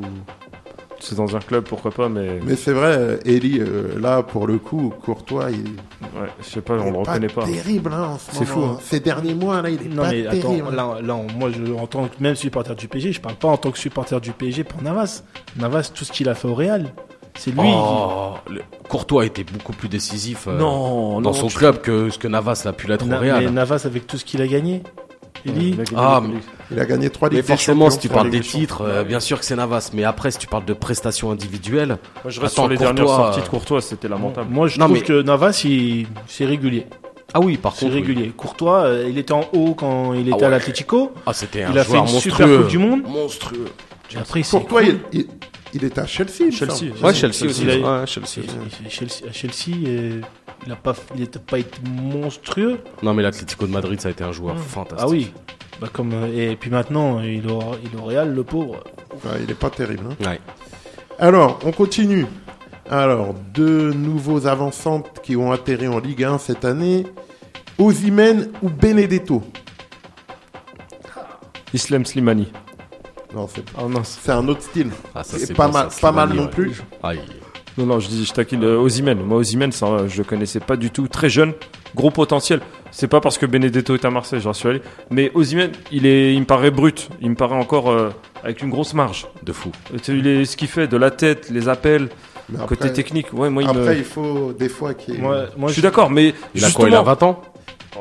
[0.99, 2.39] C'est dans un club, pourquoi pas, mais.
[2.43, 5.63] Mais c'est vrai, Eli, euh, là, pour le coup, Courtois, il
[6.19, 7.43] Ouais, je sais pas, on le reconnaît pas.
[7.45, 8.67] terrible hein, en ce C'est moment.
[8.69, 8.79] fou, hein.
[8.83, 10.75] Ces derniers mois, là, il est Non pas mais attends, terrible.
[10.75, 13.57] là, là, moi je, en tant que même supporter du PSG, je parle pas en
[13.57, 15.23] tant que supporter du PSG pour Navas.
[15.57, 16.91] Navas, tout ce qu'il a fait au Real,
[17.37, 17.59] c'est lui.
[17.63, 22.09] Oh, le- Courtois était beaucoup plus décisif euh, Non, dans non, son tu- club que
[22.09, 23.43] ce que Navas l'a pu l'être Na- au Real.
[23.45, 24.81] mais Navas avec tout ce qu'il a gagné.
[25.47, 26.21] Il a gagné Ah,
[26.71, 29.39] Il a gagné trois Mais Ligues forcément, si tu parles des titres, euh, bien sûr
[29.39, 29.91] que c'est Navas.
[29.93, 33.05] Mais après, si tu parles de prestations individuelles, Moi, je reste Attends, sur les dernières
[33.05, 34.47] Courtois, sorties de Courtois, c'était lamentable.
[34.51, 36.85] moi je Non, trouve mais- que Navas, il- c'est régulier.
[37.33, 38.01] ah oui, par C'est contre, oui.
[38.01, 38.29] régulier.
[38.35, 40.43] Courtois, euh, il était en haut quand il était Ah ouais.
[40.45, 41.11] à l'Atlético.
[41.25, 43.01] ah c'était un Il a fait joueur une super monstrueux, Coupe du Monde.
[43.07, 43.65] monstrueux.
[44.19, 45.01] Après, il s'est Pourquoi écroulé.
[45.13, 45.27] il, il,
[45.73, 46.91] il était à Chelsea Chelsea.
[47.03, 47.61] Ouais, Chelsea aussi.
[47.63, 48.41] Il a- Ouais, Chelsea.
[48.89, 50.21] Chelsea, Chelsea,
[50.65, 52.79] il a pas, il pas été monstrueux.
[53.03, 54.99] Non, mais l'Atlético de Madrid, ça a été un joueur fantastique.
[55.01, 55.31] Ah oui.
[55.79, 58.83] Bah comme euh, et puis maintenant, il est au, il Real, le pauvre.
[59.25, 60.03] Ouais, il est pas terrible.
[60.09, 60.25] hein.
[60.25, 60.39] Ouais.
[61.19, 62.25] Alors, on continue.
[62.89, 67.05] Alors, deux nouveaux avancantes qui ont atterri en Ligue 1 cette année.
[67.77, 69.43] Osimhen ou Benedetto?
[71.73, 72.47] Islam Slimani.
[73.35, 74.19] Non, c'est Ah mince.
[74.23, 74.89] c'est un autre style.
[75.13, 76.49] Ah, ça, C'est pas bon, mal- ça, pas mal non ouais.
[76.49, 76.81] plus.
[77.03, 77.19] Il-
[77.77, 79.19] Non, non, je dis, je taquine euh, Osimhen.
[79.21, 81.07] Moi, Osimhen, ça, je le connaissais pas du tout.
[81.07, 81.53] Très jeune,
[81.95, 82.59] gros potentiel.
[82.91, 84.81] C'est pas parce que Benedetto est à Marseille, j'en suis allé.
[85.11, 87.09] Mais Osimhen, il est, il me paraît brut.
[87.21, 88.09] Il me paraît encore euh,
[88.43, 89.27] avec une grosse marge.
[89.43, 89.71] de fou.
[89.93, 92.09] Euh, il est- ce qu'il fait, de la tête, les appels,
[92.49, 93.31] Mais côté après, technique.
[93.33, 93.97] Ouais, moi, il après, me.
[93.97, 96.95] il faut des fois qu'il ait- Moi, je suis d'accord, mais Il a quoi Il
[96.95, 97.41] a 20 ans?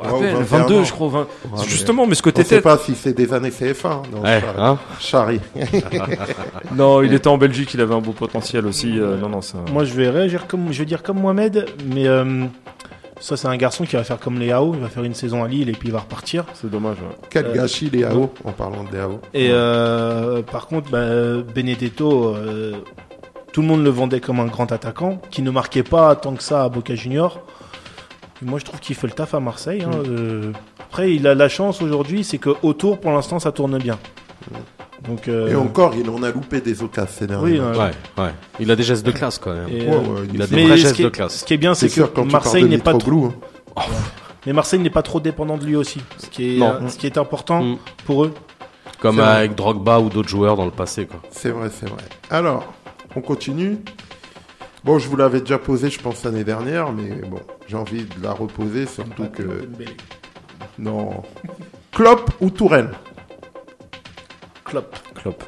[0.03, 0.85] À Ouais, peine, ou 21 22, ans.
[0.85, 1.09] je crois.
[1.09, 1.19] 20.
[1.21, 1.27] Ouais,
[1.59, 2.65] mais Justement, mais ce On côté sait tête.
[2.65, 3.89] pas si c'est des années CFA.
[3.91, 5.41] hein, non, Ouais, hein Charry.
[6.75, 8.99] Non, il était en Belgique, il avait un beau potentiel aussi.
[8.99, 9.59] euh, non, non, ça.
[9.73, 12.45] moi, je vais réagir comme, je vais dire comme Mohamed, mais euh,
[13.21, 14.75] ça, c'est un garçon qui va faire comme Léao.
[14.75, 16.45] Il va faire une saison à Lille et puis il va repartir.
[16.55, 16.97] C'est dommage.
[16.99, 17.17] ouais.
[17.31, 19.21] Quel Euh, gâchis, les AO, en parlant de Léao.
[19.35, 22.73] Et euh, par contre, bah, Benedetto, euh,
[23.53, 26.43] tout le monde le vendait comme un grand attaquant, qui ne marquait pas tant que
[26.43, 27.41] ça à Boca Junior.
[28.43, 29.83] Moi, je trouve qu'il fait le taf à Marseille.
[29.83, 30.53] hein, euh.
[30.81, 33.99] Après, il a la chance aujourd'hui, c'est que autour, pour l'instant, ça tourne bien.
[35.09, 37.91] Donc, euh, Et encore, il en a loupé des occasions ces derniers oui, euh, Ouais,
[38.19, 38.31] ouais.
[38.61, 39.67] Il a des gestes de classe quand même.
[39.67, 41.37] Ouais, euh, ouais, Il a des vrais ce gestes qui est- de classe.
[41.41, 43.27] Ce qui est bien, c'est sûr, que quand Marseille n'est pas trop,
[43.77, 43.83] hein.
[44.47, 46.01] mais Marseille n'est pas trop dépendant de lui aussi.
[46.19, 46.75] Ce qui est, Non.
[46.83, 47.77] euh, ce qui est important Mm.
[48.05, 48.35] pour eux.
[49.01, 51.07] Comme avec Drogba ou d'autres joueurs dans le passé.
[51.07, 51.21] Quoi.
[51.31, 52.03] C'est vrai, c'est vrai.
[52.31, 52.73] Alors,
[53.15, 53.79] on continue.
[54.87, 58.23] Bon, je vous l'avais déjà posé, je pense, l'année dernière, mais bon, j'ai envie de
[58.23, 59.69] la reposer, surtout que...
[60.79, 61.23] Non.
[61.93, 62.91] Klopp ou Tourelle?
[64.65, 64.97] Klopp.
[65.17, 65.43] Klopp.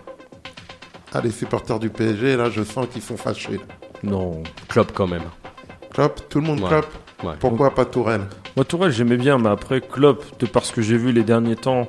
[1.15, 3.61] Ah, les supporters du PSG, là, je sens qu'ils sont fâchés.
[4.03, 4.43] Non.
[4.69, 5.23] Klopp quand même.
[5.95, 6.69] Klopp, tout le monde Ouais.
[6.69, 6.87] Klopp?
[7.23, 7.35] Ouais.
[7.39, 8.23] Pourquoi pas Tourelle?
[8.57, 11.57] Moi, Tourelle, j'aimais bien, mais après, Klopp, de par ce que j'ai vu les derniers
[11.57, 11.89] temps,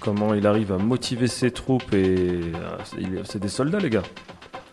[0.00, 2.40] comment il arrive à motiver ses troupes et.
[2.54, 4.02] euh, C'est des soldats, les gars.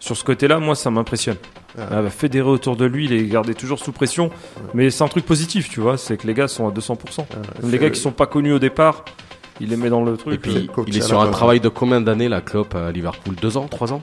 [0.03, 1.37] Sur ce côté-là, moi, ça m'impressionne.
[1.79, 1.83] Ah.
[1.89, 4.31] Ah, bah, fédérer autour de lui, les garder toujours sous pression.
[4.73, 7.25] Mais c'est un truc positif, tu vois, c'est que les gars sont à 200%.
[7.61, 9.05] Même les gars qui sont pas connus au départ,
[9.61, 10.33] il les met dans le truc.
[10.33, 13.35] Et puis, coach il est sur un travail de combien d'années, la Klopp, à Liverpool?
[13.41, 13.67] Deux ans?
[13.69, 14.01] Trois ans?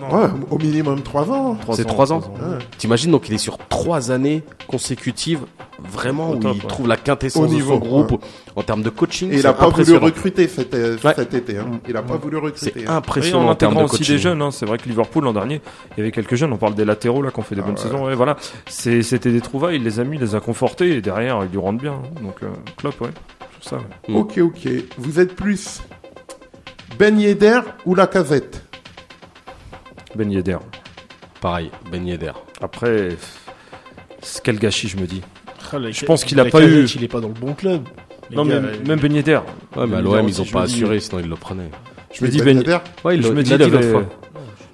[0.00, 1.56] Ouais, au minimum 3 ans.
[1.56, 2.20] Trois c'est ans, trois ans.
[2.20, 2.58] Ouais.
[2.78, 5.40] T'imagines donc il est sur trois années consécutives,
[5.88, 6.68] vraiment, Au où top, il ouais.
[6.68, 8.24] trouve la quintessence Au de niveau, son groupe
[8.56, 9.30] en termes de coaching.
[9.30, 11.14] Et il c'est a pas voulu recruter cet, euh, Ouais.
[11.14, 11.58] cet été.
[11.58, 11.80] Hein.
[11.88, 12.72] Il a pas voulu recruter.
[12.76, 12.96] C'est hein.
[12.96, 14.14] Impressionnant en en termes de aussi coaching.
[14.16, 14.50] des jeunes, hein.
[14.50, 15.60] c'est vrai que Liverpool l'an dernier,
[15.92, 17.66] il y avait quelques jeunes, on parle des latéraux là qui ont fait des Ah
[17.66, 17.80] bonnes ouais.
[17.82, 18.36] saisons, ouais, voilà.
[18.68, 21.58] C'était des trouvailles, il les a mis, il les a confortés et derrière ils lui
[21.58, 21.92] rendent bien.
[21.94, 22.20] hein.
[22.22, 23.10] Donc euh, Klopp, ouais,
[23.60, 23.76] sur ça.
[24.08, 24.14] ouais.
[24.14, 24.68] Ok, ok.
[24.98, 25.80] Vous êtes plus
[26.98, 28.62] Ben Yedder ou Lacazette?
[30.14, 30.58] Ben Yedder.
[31.40, 32.32] Pareil, Ben Yedder.
[32.60, 33.10] Après,
[34.42, 35.22] quel gâchis je me dis.
[35.90, 37.82] Je pense qu'il a pas eu- Il est pas dans le bon club.
[38.30, 39.40] Les non mais même Ben Yedder.
[39.76, 41.70] Ouais, mais à l'OM, ils ont pas assuré, sinon ils le prenaient.
[42.12, 43.52] Je me dis Ben Yedder Ouais, il je me dis.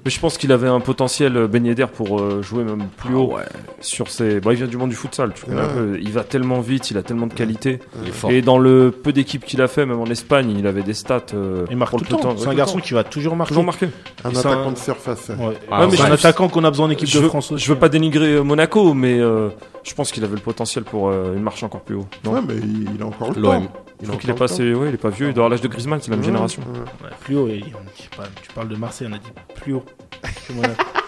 [0.05, 3.17] Mais je pense qu'il avait un potentiel Ben Yedder pour euh, jouer même plus Ah
[3.19, 3.43] haut ouais,
[3.81, 4.39] sur ses.
[4.41, 5.33] Bah, il vient du monde du futsal.
[5.35, 5.57] Tu Ouais.
[5.75, 5.99] peu.
[6.01, 7.81] Il va tellement vite, il a tellement de qualité.
[8.05, 8.31] il est fort.
[8.31, 11.23] Et dans le peu d'équipes qu'il a fait, même en Espagne, il avait des stats.
[11.35, 12.37] euh, Il marque pour tout le temps.
[12.37, 12.85] C'est un garçon temps.
[12.85, 13.49] qui va toujours marquer.
[13.49, 13.89] toujours marqué.
[14.25, 15.29] Un attaquant un- de surface.
[15.31, 15.55] Ouais.
[15.71, 17.51] Ah, Ouais, mais c'est un attaquant qu'on a besoin en équipe Je de veux, France
[17.51, 17.65] aussi.
[17.65, 19.49] je veux pas dénigrer Monaco, mais euh,
[19.87, 22.07] je pense qu'il avait le potentiel pour euh, une marche encore plus haut.
[22.25, 23.63] Non Ouais, mais il, a encore le temps.
[24.03, 26.01] Je trouve qu'il est ouais, il est pas vieux, il doit avoir l'âge de Griezmann,
[26.03, 26.63] c'est la même génération.
[27.03, 27.49] Ouais, plus haut.
[27.49, 29.85] et on dit pas- tu parles de Marseille, on a dit plus haut.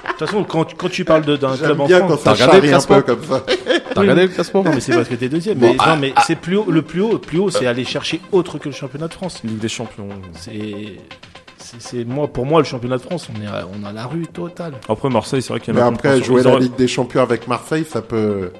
[0.08, 2.60] De toute façon, quand, tu- quand tu parles de- d'un club en France, T'as regardé
[2.60, 3.44] le un peu comme ça.
[3.94, 5.58] T'as regardé le classement non mais c'est parce que t'es deuxième.
[5.58, 6.68] Bon, mais ah, non mais c'est plus haut.
[6.68, 9.42] Le plus haut, le plus haut, c'est aller chercher autre que le championnat de France.
[9.44, 10.08] Ligue des Champions.
[10.32, 10.96] C'est,
[11.78, 14.26] c'est, moi pour moi le championnat de France, on est, à- on a la rue
[14.26, 14.74] totale.
[14.88, 16.34] Après Marseille, c'est vrai qu'il y Mais en a après, compétition.
[16.38, 18.52] jouer la Ligue des Champions avec Marseille, ça peut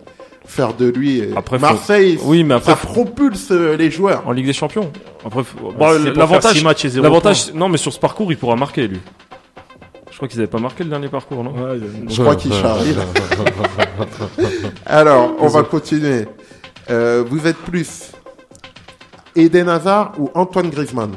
[0.44, 1.22] faire de lui.
[1.36, 4.26] Après, faut- Marseille, Oui, mais après, ça propulse euh, les joueurs.
[4.26, 4.90] en Ligue des Champions.
[5.24, 6.62] Après, faut- bah, l'avantage,
[6.96, 9.00] l'avantage, non, mais sur ce parcours, il pourra marquer lui.
[10.10, 11.78] Je crois qu'ils avaient pas marqué le dernier parcours, non Ouais,
[12.08, 12.92] Je crois qu'il charrie.
[12.94, 13.02] là.
[14.86, 16.26] Alors, on va continuer.
[16.90, 18.12] Euh, vous êtes plus
[19.36, 21.12] Eden Hazard ou Antoine Griezmann?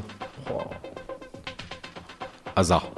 [2.62, 2.92] Hasard.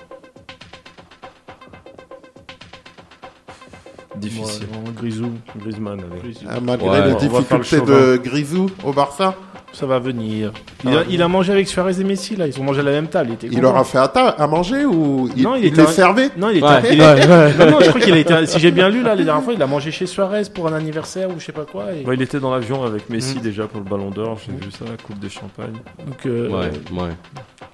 [4.18, 4.68] Difficile.
[4.98, 5.32] Grisou.
[5.58, 6.22] Griezmann, allez.
[6.22, 6.46] Grisou.
[6.50, 9.36] Ah, Malgré Ouais, les on va faire le difficultés de Grisou au Barça,
[9.74, 10.52] Ça va venir.
[10.86, 12.46] Il, a, il a mangé avec Suarez et Messi là.
[12.46, 13.32] Ils ont mangé à la même table.
[13.32, 15.82] Il, était il leur a fait à, ta- à manger ou il, Non, il était
[15.82, 16.66] les servait Non, il était.
[16.68, 16.82] Ouais.
[16.92, 18.46] il est- non, non, je crois qu'il a été.
[18.46, 20.74] Si j'ai bien lu là, les dernières fois, il a mangé chez Suarez pour un
[20.74, 21.86] anniversaire ou je sais pas quoi.
[21.92, 23.42] et- Ouais, il était dans l'avion avec Messi Mm.
[23.42, 25.74] déjà pour le Ballon d'Or, j'ai vu ça, Coupe de Champagne.
[26.06, 27.10] Donc, euh, Ouais, ouais.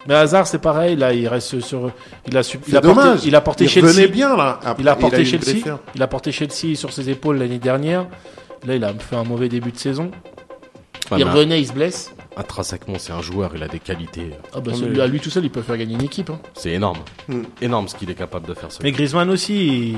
[0.07, 0.95] Mais Hazard, c'est pareil.
[0.95, 1.91] Là, il reste sur.
[2.27, 2.43] Il a.
[2.43, 3.25] su- Il C'est a porté, dommage.
[3.25, 4.07] il a porté il Chelsea.
[4.07, 4.59] bien là.
[4.63, 5.77] Après, Il a porté une Chelsea.
[5.95, 8.05] Il a porté Chelsea sur ses épaules l'année dernière.
[8.65, 10.11] Là, il a fait un mauvais début de saison.
[11.11, 12.13] Ouais, il mais revenait, il se blesse.
[12.37, 14.31] Intrinsèquement, c'est un joueur, il a des qualités.
[14.53, 16.29] Ah bah Non, celui- mais- à lui tout seul, il peut faire gagner une équipe.
[16.29, 16.39] hein.
[16.53, 16.99] C'est énorme.
[17.27, 17.41] Hmm.
[17.61, 18.71] Énorme ce qu'il est capable de faire.
[18.71, 19.89] ce Mais Griezmann aussi.
[19.93, 19.97] il-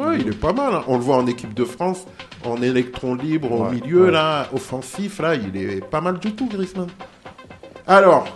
[0.00, 0.72] Ouais, il est pas mal.
[0.74, 0.84] hein.
[0.86, 2.04] On le voit en équipe de France,
[2.44, 4.10] en électron libre au milieu ouais.
[4.12, 6.88] là, offensif là, il est pas mal du tout, Griezmann.
[7.86, 8.26] Alors,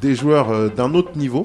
[0.00, 1.42] des joueurs euh, d'un autre niveau,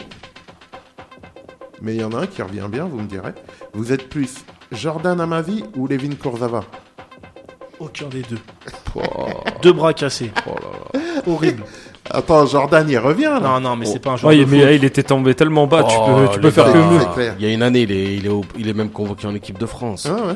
[1.82, 3.32] mais il y en a un qui revient bien, vous me direz.
[3.74, 6.64] Vous êtes plus Jordan Amavi ou Levin Kurzawa?
[7.80, 8.39] Aucun des deux.
[9.61, 10.32] Deux bras cassés.
[10.47, 11.21] Oh là là.
[11.32, 11.63] Horrible.
[12.09, 13.39] Attends, Jordan, il revient là.
[13.39, 14.69] Non, non, mais c'est pas un joueur Ouais, de mais foot.
[14.75, 17.05] il était tombé tellement bas, tu Oh, peux, tu peux les faire que mieux.
[17.13, 17.36] Clair.
[17.38, 19.36] Il y a une année, il est, il est, au- il est même convoqué en
[19.36, 20.07] équipe de France.
[20.09, 20.34] Ah ouais.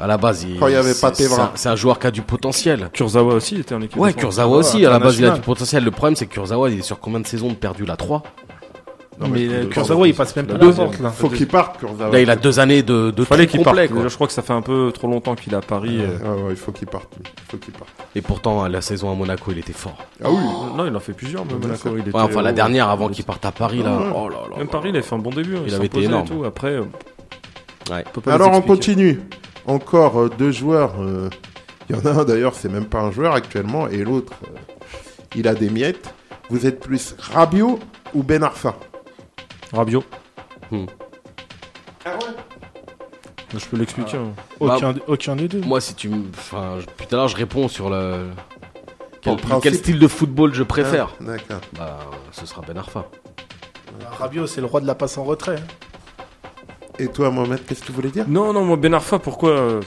[0.00, 1.12] À la base, il, Quand il y avait c'est- pas
[1.54, 2.88] c'est un- joueur qui a du potentiel.
[2.92, 4.22] Kurzawa aussi il était en équipe Ouais, de France.
[4.36, 5.84] Kurzawa aussi, à la base, il a du potentiel.
[5.84, 7.84] Le problème, c'est que Kurzawa, il est sur combien de saisons de perdu?
[7.84, 8.22] Là 3
[9.20, 10.72] Non, mais mais Kurzawa, il passe même pas Deux.
[10.72, 11.10] porte là.
[11.10, 12.10] Faut qu'il parte, Kurzawa.
[12.10, 13.76] Là, il a deux années de, de Fallait qu'il parte.
[13.76, 13.98] complet, quoi.
[13.98, 15.98] Déjà, je crois que ça fait un peu trop longtemps qu'il est à Paris.
[16.00, 16.16] euh.
[16.24, 17.12] Ah ouais, il faut qu'il parte.
[17.20, 17.90] Il faut qu'il parte.
[18.16, 19.98] Et pourtant, la saison à Monaco, il était fort.
[20.24, 20.38] Ah oui.
[20.76, 21.90] Non, il en fait plusieurs, Bien Monaco.
[21.96, 23.96] Il était Ouais, enfin, la dernière avant il qu'il parte à Paris, là.
[23.98, 24.04] Ouais.
[24.16, 24.56] Oh là là.
[24.56, 25.56] Même Paris, il a fait un bon début.
[25.56, 26.26] hein, Il avait été énorme.
[26.26, 26.44] tout.
[26.44, 26.84] Après, euh,
[27.90, 28.04] Ouais.
[28.28, 29.20] Alors on continue.
[29.66, 30.94] Encore euh, deux joueurs.
[31.00, 31.28] euh,
[31.88, 34.56] Il y en a un d'ailleurs, c'est même pas un joueur actuellement, et l'autre, euh,
[35.34, 36.14] il a des miettes.
[36.50, 37.78] Vous êtes plus Rabiot
[38.14, 38.76] ou Ben Arfa?
[39.72, 40.04] Rabiot.
[40.70, 40.86] Hmm.
[43.52, 44.16] Je peux l'expliquer.
[44.16, 44.32] hein.
[44.60, 45.60] Aucun, aucun des deux.
[45.60, 46.28] Moi, si tu me.
[46.30, 48.30] Enfin, tout à l'heure, je réponds sur le.
[49.62, 51.60] Quel, style de football je préfère Ah, D'accord.
[51.76, 51.98] Bah,
[52.32, 53.04] ce sera Ben Arfa.
[54.18, 55.56] Rabiot, c'est le roi de la passe en retrait.
[55.56, 55.64] hein.
[56.98, 58.24] Et toi, Mohamed, qu'est-ce que tu voulais dire?
[58.28, 59.80] Non, non, moi, Ben Arfa, pourquoi euh,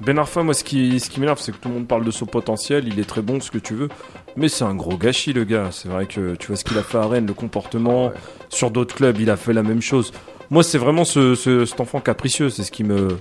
[0.00, 2.10] Ben Arfa, moi, ce qui, ce qui m'énerve, c'est que tout le monde parle de
[2.10, 2.86] son potentiel.
[2.86, 3.88] Il est très bon, ce que tu veux.
[4.36, 5.68] Mais c'est un gros gâchis, le gars.
[5.70, 8.12] C'est vrai que tu vois ce qu'il a fait à Rennes, le comportement.
[8.50, 10.12] Sur d'autres clubs, il a fait la même chose.
[10.50, 12.50] Moi, c'est vraiment ce, ce- cet enfant capricieux.
[12.50, 13.16] C'est ce qui me.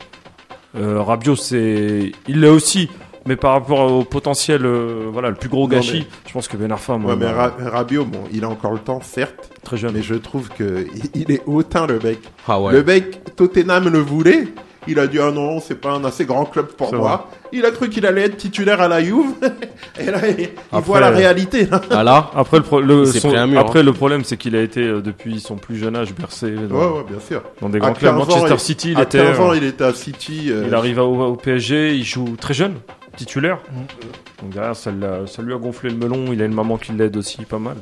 [0.78, 2.12] Euh, Rabiot, c'est.
[2.28, 2.90] Il l'est aussi.
[3.28, 6.48] Mais par rapport au potentiel, euh, voilà, le plus gros Non, gâchis, mais- je pense
[6.48, 9.02] que Ben Arfa, moi, Ouais, mais m'a- Ra- Rabiot, bon, il a encore le temps,
[9.02, 9.94] certes, très jeune.
[9.96, 12.20] mais je trouve que il- il est hautain, le mec.
[12.48, 12.72] Ah ouais.
[12.74, 14.50] Le mec, Tottenham le voulait.
[14.88, 17.30] Il a dit ah non, c'est pas un assez grand club pour moi.
[17.52, 19.34] Il a cru qu'il allait être titulaire à la Juve.
[20.00, 21.68] Et là, il, Après, voit la euh, réalité.
[21.90, 23.84] Ah là Après, le, pro- son- mur, après hein.
[23.84, 26.98] le problème, c'est qu'il a été, euh, depuis son plus jeune âge, bercé dans, ouais,
[26.98, 27.42] ouais, bien sûr.
[27.62, 28.12] dans des grands clubs.
[28.18, 29.18] 15 ans, Manchester il- City, il à était.
[29.20, 30.48] 15 ans, euh, il était à City.
[30.50, 32.76] euh, il arrive au, au PSG, il joue très jeune,
[33.16, 33.60] titulaire.
[33.72, 34.44] Mm.
[34.44, 36.26] Donc derrière, ça lui a gonflé le melon.
[36.34, 37.78] Il a une maman qui l'aide aussi pas mal.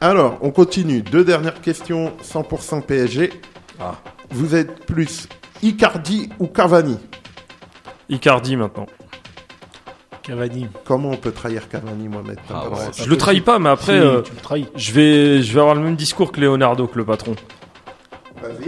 [0.00, 1.02] Alors, on continue.
[1.02, 3.30] Deux dernières questions 100% PSG.
[3.78, 3.94] Ah.
[4.30, 5.28] Vous êtes plus
[5.62, 6.98] Icardi ou Cavani
[8.08, 8.86] Icardi maintenant.
[10.22, 10.68] Cavani.
[10.84, 12.76] Comment on peut trahir Cavani, Mohamed Ah ouais.
[12.96, 14.22] Je le trahis pas, mais après, Si, euh,
[14.76, 17.34] je vais, je vais avoir le même discours que Leonardo, que le patron.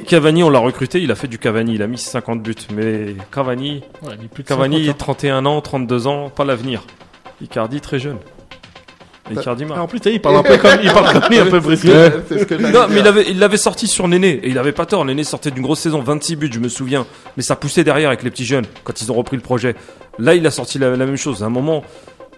[0.07, 2.55] Cavani, on l'a recruté, il a fait du Cavani, il a mis 50 buts.
[2.75, 5.05] Mais Cavani, Ouais, mais plus de Cavani, 50 ans.
[5.05, 6.83] 31 ans, 32 ans, pas l'avenir.
[7.41, 8.19] Icardi, très jeune.
[9.27, 12.11] Ah, en plus, il parle un peu comme, il parle comme lui, un peu brésilien.
[12.73, 15.05] Non, mais il avait, il l'avait sorti sur Néné et il avait pas tort.
[15.05, 17.07] Néné sortait d'une grosse saison, 26 buts, je me souviens.
[17.37, 19.75] Mais ça poussait derrière avec les petits jeunes quand ils ont repris le projet.
[20.19, 21.43] Là, il a sorti la, la même chose.
[21.43, 21.85] À un moment,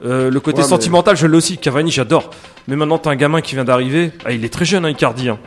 [0.04, 1.58] euh, le côté Ouais, mais- sentimental, je l'ai aussi.
[1.58, 2.30] Cavani, j'adore.
[2.68, 4.12] Mais maintenant, t'as un gamin qui vient d'arriver.
[4.24, 5.28] Ah, il est très jeune, hein, Icardi.
[5.28, 5.38] hein.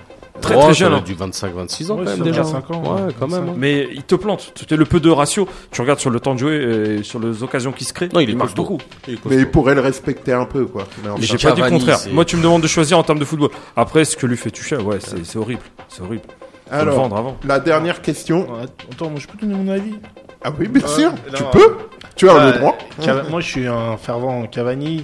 [0.42, 0.94] Très Oh, très jeune.
[0.94, 1.02] hein.
[1.06, 2.42] du 25-26 ans Ouais, quand même déjà.
[2.44, 3.14] doit faire cinq ans, ouais, ouais.
[3.20, 3.50] quand même.
[3.50, 3.54] hein.
[3.58, 4.54] Mais il te plante.
[4.56, 5.48] Tu le peu de ratio.
[5.72, 6.56] Tu regardes sur le temps de jouer
[7.00, 8.10] et sur les occasions qui se créent.
[8.14, 8.78] Non, il est marche beaucoup.
[9.08, 9.18] Il.
[9.26, 10.86] Mais il pourrait le respecter un peu, quoi.
[11.20, 12.00] J'ai pas dit le contraire.
[12.12, 13.50] Moi, tu me demandes de choisir en termes de football.
[13.76, 15.62] Après, ce que lui fait toucher, ouais, c'est horrible.
[15.88, 16.24] C'est horrible.
[16.72, 17.38] Alors, vendre avant.
[17.46, 18.48] la dernière question.
[18.92, 19.96] Attends, moi, je peux donner mon avis.
[20.44, 21.12] Ah oui, bien Ouais, sûr.
[21.12, 21.76] non, tu peux.
[22.16, 22.78] Tu as le droit.
[23.02, 25.04] Cava- moi, je suis un fervent Cavani.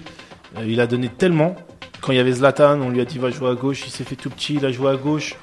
[0.58, 1.56] Euh, Il a donné tellement.
[2.06, 3.84] Quand il y avait Zlatan, on lui a dit va jouer à gauche.
[3.88, 5.36] Il s'est fait tout petit, il a joué à gauche.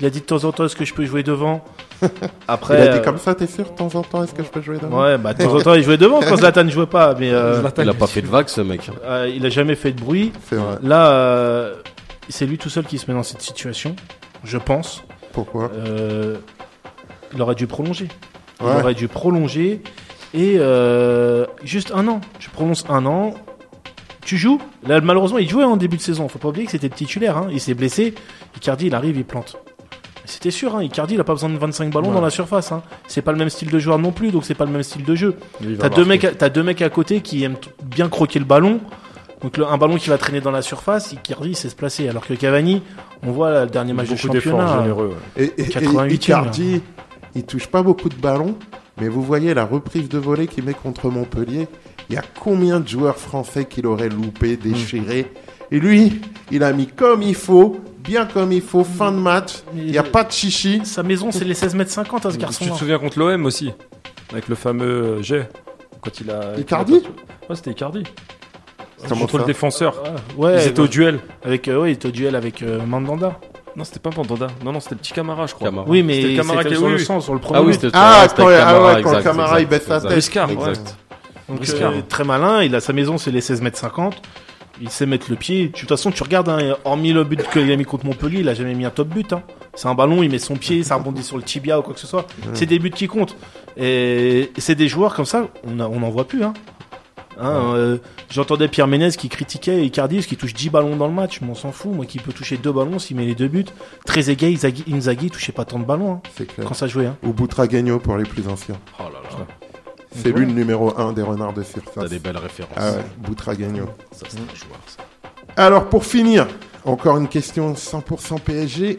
[0.00, 1.62] Il a dit de temps en temps est-ce que je peux jouer devant.
[2.48, 4.42] Après, Il a dit euh, comme ça, t'es sûr, de temps en temps, est-ce que
[4.42, 6.64] je peux jouer devant Ouais, bah de temps en temps il jouait devant quand Zlatan
[6.64, 8.90] ne jouait pas, mais euh, Zlatan, Il a pas fait de vague ce mec.
[9.04, 10.32] euh, il a jamais fait de bruit.
[10.50, 10.78] Vrai.
[10.82, 11.74] Là, euh,
[12.28, 13.94] c'est lui tout seul qui se met dans cette situation,
[14.44, 15.04] je pense.
[15.32, 16.38] Pourquoi Euh,
[17.34, 18.08] il aurait dû prolonger.
[18.60, 18.80] Il Ouais.
[18.80, 19.82] aurait dû prolonger
[20.34, 22.20] et euh, juste un an.
[22.38, 23.34] Tu prolonges un an.
[24.24, 24.60] Tu joues.
[24.86, 26.28] Là, malheureusement, il jouait en début de saison.
[26.28, 27.36] Faut pas oublier que c'était le titulaire.
[27.36, 27.48] hein.
[27.50, 28.14] Il s'est blessé.
[28.56, 29.56] Icardi, il arrive, il plante.
[30.24, 30.76] C'était sûr.
[30.76, 30.84] Hein.
[30.84, 32.14] Icardi, il a pas besoin de 25 ballons Ouais.
[32.14, 32.70] dans la surface.
[32.70, 32.82] Hein.
[33.08, 35.04] C'est pas le même style de joueur non plus, donc c'est pas le même style
[35.04, 35.36] de jeu.
[35.80, 38.80] T'as deux mecs, deux mecs à côté qui aiment bien croquer le ballon.
[39.42, 42.08] Donc le- un ballon qui va traîner dans la surface, Icardi il sait se placer.
[42.08, 42.80] Alors que Cavani,
[43.26, 44.78] on voit là, le dernier match de championnat.
[44.82, 45.16] généreux.
[45.36, 45.44] ouais.
[45.56, 46.80] Et, et, et 88e, Icardi,
[47.34, 48.54] il touche pas beaucoup de ballons,
[49.00, 51.66] mais vous voyez la reprise de volée qu'il met contre Montpellier.
[52.08, 55.32] Il y a combien de joueurs français qu'il aurait loupé, déchiré
[55.70, 56.20] Et lui,
[56.50, 59.62] il a mis comme il faut, bien comme il faut, fin de match.
[59.74, 60.82] Il n'y a pas de chichi.
[60.84, 62.64] Sa maison, c'est les 16 mètres 50 à ce garçon.
[62.64, 63.72] Tu te souviens contre l'OM aussi
[64.30, 65.48] Avec le fameux euh, jet
[66.02, 66.58] Quand il a.
[66.58, 67.02] Icardi
[67.48, 68.04] Ouais, c'était Icardi.
[69.08, 70.02] Comment Contre le défenseur.
[70.36, 71.18] Ouais, Ils étaient au duel.
[71.42, 73.40] avec euh, ouais, il était au duel avec euh, Mandanda.
[73.76, 74.48] Non, c'était pas Mandanda.
[74.64, 75.68] Non, non, c'était le petit Camara, je crois.
[75.68, 75.86] Camara.
[75.88, 77.58] Oui, mais C'était le Camara qui- sur le sens, sur le premier.
[77.58, 77.80] Ah oui, but.
[77.80, 80.10] c'était Ah, quand, ah Camara, ouais, quand exact, Camara il baisse sa tête.
[80.10, 80.54] Briscard, ouais.
[80.70, 80.96] Exact.
[81.48, 81.92] Donc, Briscard.
[81.92, 84.20] euh, très malin, il a sa maison, c'est les 16 mètres 50.
[84.80, 85.66] Il sait mettre le pied.
[85.66, 88.40] Tu- De toute façon, tu regardes, hein, hormis le but qu'il a mis contre Montpellier,
[88.40, 89.32] il a jamais mis un top but.
[89.32, 89.42] Hein.
[89.74, 92.00] C'est un ballon, il met son pied, ça rebondit sur le tibia ou quoi que
[92.00, 92.26] ce soit.
[92.54, 93.36] C'est des buts qui comptent.
[93.76, 96.42] Et c'est des joueurs comme ça, on a- on n'en voit plus.
[96.44, 96.52] Hein.
[97.40, 97.98] Hein, euh,
[98.30, 101.40] J'entendais Pierre Ménez qui critiquait Icardi parce qu'il touche 10 ballons dans le match.
[101.40, 103.64] Mais on s'en fout, moi qui peut toucher deux ballons s'il met les deux buts.
[104.06, 106.66] Trezeguet, Inzaghi, Inzaghi touchait pas tant de ballons hein, clair.
[106.68, 107.06] quand ça jouait.
[107.06, 107.16] Hein.
[107.22, 108.78] Ou Boutragueño pour les plus anciens.
[108.98, 109.46] Oh là là,
[110.14, 112.10] C'est lui le numéro 1 des renards de t'as surface.
[112.10, 112.74] des belles références.
[112.76, 113.86] Ah ouais, Boutragueño.
[114.12, 114.78] Ça, c'est un joueur.
[114.86, 115.02] ça.
[115.56, 116.46] Alors pour finir,
[116.84, 118.98] encore une question 100% PSG.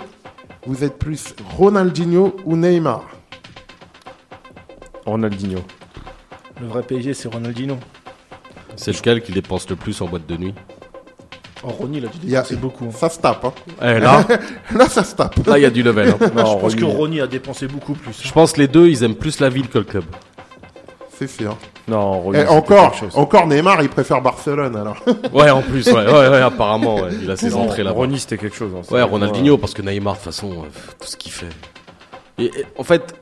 [0.65, 3.03] Vous êtes plus Ronaldinho ou Neymar?
[5.05, 5.59] Ronaldinho.
[6.61, 7.77] Le vrai PSG, c'est Ronaldinho.
[8.75, 10.53] C'est lequel qui dépense le plus en boîte de nuit
[11.65, 12.85] Oh, Ronny, il a dû Il y a- dépenser beaucoup.
[12.85, 12.91] hein.
[12.93, 13.45] Ça se tape.
[13.45, 13.53] Hein.
[13.81, 14.25] Eh, Là,
[14.75, 15.35] Là, ça se tape.
[15.47, 16.09] là, il y a du level.
[16.09, 16.17] hein.
[16.21, 16.75] je pense Ronny.
[16.75, 18.21] que Ronny a dépensé beaucoup plus.
[18.21, 20.03] Je pense que les deux, ils aiment plus la ville que le club.
[21.17, 21.55] C'est sûr.
[21.87, 24.97] Non, Ronny, Et c'était encore, encore Neymar, il préfère Barcelone alors.
[25.33, 27.95] Ouais, en plus, ouais, ouais, ouais, apparemment, ouais, il a ses Non, entrées là-bas.
[27.97, 28.71] Ronny, c'était quelque chose.
[28.75, 28.81] hein.
[28.93, 30.67] Ouais, Ronaldinho, parce que Neymar, de toute façon, euh,
[30.99, 31.45] tout ce qu'il fait.
[32.39, 33.13] Et, et, en fait,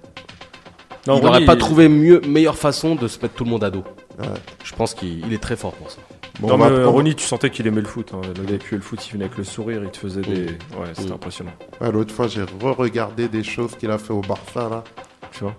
[1.05, 3.69] Non, il n'aurait pas trouvé mieux, meilleure façon de se mettre tout le monde à
[3.69, 3.83] dos.
[4.19, 4.27] Ouais.
[4.63, 5.99] Je pense qu'il il est très fort pour ça.
[6.39, 8.11] Bon, Non, mais prendre- Ronny, tu sentais qu'il aimait le foot.
[8.13, 8.21] Hein.
[8.35, 10.45] Le gars qui aimait le foot, il venait avec le sourire, il te faisait des.
[10.45, 11.13] Ouais, c'était Mm.
[11.13, 11.51] impressionnant.
[11.79, 14.83] Ouais, L'autre fois, j'ai re-regardé des choses qu'il a fait au Barça là.
[15.31, 15.55] Tu vois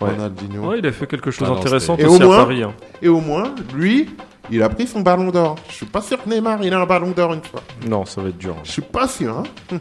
[0.00, 0.10] Ouais.
[0.10, 0.68] Ronaldinho.
[0.70, 2.62] Ouais, il a fait quelque chose Ah d'intéressant aussi au moins- à Paris.
[2.62, 2.74] hein.
[3.00, 4.10] Et au moins, lui,
[4.50, 5.56] il a pris son ballon d'or.
[5.70, 7.62] Je suis pas sûr que Neymar, il a un ballon d'or une fois.
[7.88, 8.56] Non, ça va être dur.
[8.62, 9.38] Je suis pas sûr.
[9.38, 9.78] Hein.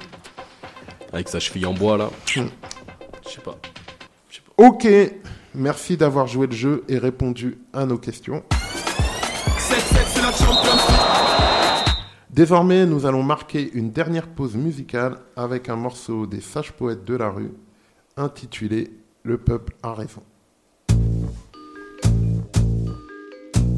[1.11, 2.09] Avec sa cheville en bois, là.
[2.25, 2.41] Je
[3.29, 3.57] sais pas.
[4.57, 4.87] Ok,
[5.55, 8.43] merci d'avoir joué le jeu et répondu à nos questions.
[9.57, 9.79] 7-7,
[10.13, 11.95] c'est la Champions League.
[12.29, 17.15] Désormais, nous allons marquer une dernière pause musicale avec un morceau des sages poètes de
[17.15, 17.51] la rue
[18.17, 18.91] intitulé
[19.23, 20.21] Le peuple a raison.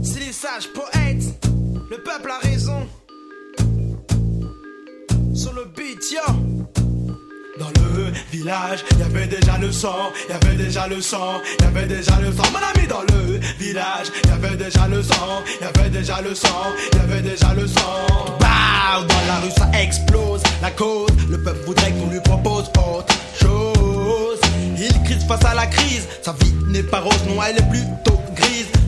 [0.03, 1.45] C'est les sages poètes,
[1.89, 2.87] le peuple a raison.
[5.33, 6.56] Sur le beat, yo.
[7.59, 11.87] Dans le village, y avait déjà le sang, y avait déjà le sang, y avait
[11.87, 12.43] déjà le sang.
[12.51, 16.47] Mon ami, dans le village, y avait déjà le sang, y avait déjà le sang,
[16.93, 18.05] y avait déjà le sang.
[18.39, 23.15] Bah, dans la rue ça explose, la cause, le peuple voudrait qu'on lui propose autre
[23.39, 24.39] chose.
[24.77, 28.21] Il crise face à la crise, sa vie n'est pas rose, non, elle est plutôt.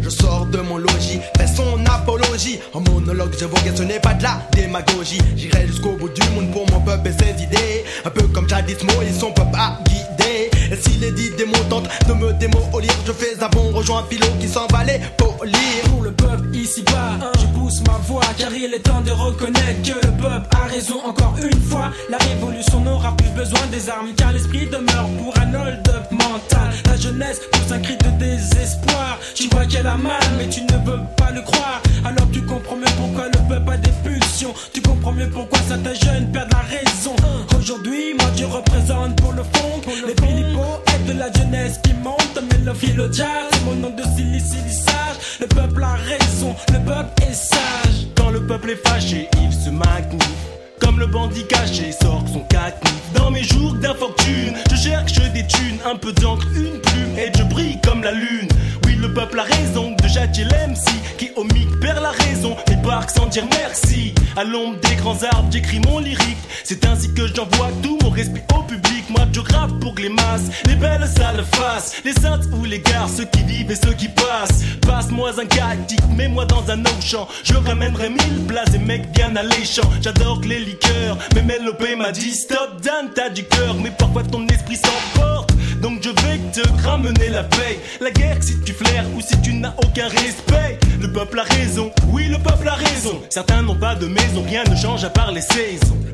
[0.10, 2.59] Je sors de mon logis, fais son apologie.
[2.74, 5.21] En monologue, j'évoque, ce n'est pas de la démagogie.
[5.36, 7.86] J'irai jusqu'au bout du monde pour mon peuple et ses idées.
[8.04, 10.08] Un peu comme jadis Mo et son peuple à guider.
[10.30, 14.00] Et s'il est dit des mots tentent de me démolir, je fais un bon rejoint
[14.00, 15.56] un pilot qui s'en va les polir.
[15.86, 17.32] Pour le peuple, ici-bas.
[17.39, 21.01] Je pousse ma voix car il est temps de reconnaître que le peuple a raison
[21.06, 21.92] encore une fois.
[22.10, 26.70] La révolution n'aura plus besoin des armes car l'esprit demeure pour un hold-up mental.
[26.86, 29.20] La jeunesse pousse un cri de désespoir.
[29.34, 31.82] Tu vois qu'elle a mal mais tu ne veux pas le croire.
[32.06, 34.54] Alors tu comprends mieux pourquoi le peuple a des pulsions.
[34.74, 37.16] Tu comprends mieux pourquoi certains jeunes perdent la raison.
[37.58, 42.39] Aujourd'hui, moi je représente pour le fond les Philippos et de la jeunesse qui monte.
[42.51, 45.17] Mais le jazz, mon nom de silicidissage.
[45.39, 48.08] Le peuple a raison, le peuple est sage.
[48.16, 50.58] Quand le peuple est fâché, il se magnifie.
[50.80, 52.93] Comme le bandit caché sort son cacnif.
[53.14, 57.43] Dans mes jours d'infortune, je cherche des thunes, un peu d'encre, une plume, et je
[57.43, 58.50] brille comme la lune.
[58.86, 61.46] Oui, le peuple a raison de châtier l'MC qui au
[61.82, 64.14] perd la raison et barque sans dire merci.
[64.36, 66.38] À l'ombre des grands arbres, j'écris mon lyrique.
[66.64, 69.10] C'est ainsi que j'envoie tout mon respect au public.
[69.10, 72.80] Moi, je grave pour que les masses, les belles sales faces, les saintes ou les
[72.80, 74.64] gars, ceux qui vivent et ceux qui passent.
[74.82, 77.28] Passe-moi un galactique, mets-moi dans un ocean.
[77.43, 79.89] Je ramènerai mille places et mecs bien alléchants.
[80.01, 84.78] J'adore les liqueurs, Mélopé m'a dit stop, Dan, t'as du cœur, mais parfois ton esprit
[84.78, 85.51] s'emporte.
[85.82, 87.79] Donc je vais te ramener la paix.
[88.00, 90.79] La guerre si tu flaires ou si tu n'as aucun respect.
[91.01, 93.21] Le peuple a raison, oui le peuple a raison.
[93.29, 95.97] Certains n'ont pas de maison, rien ne change à part les saisons.
[96.04, 96.12] le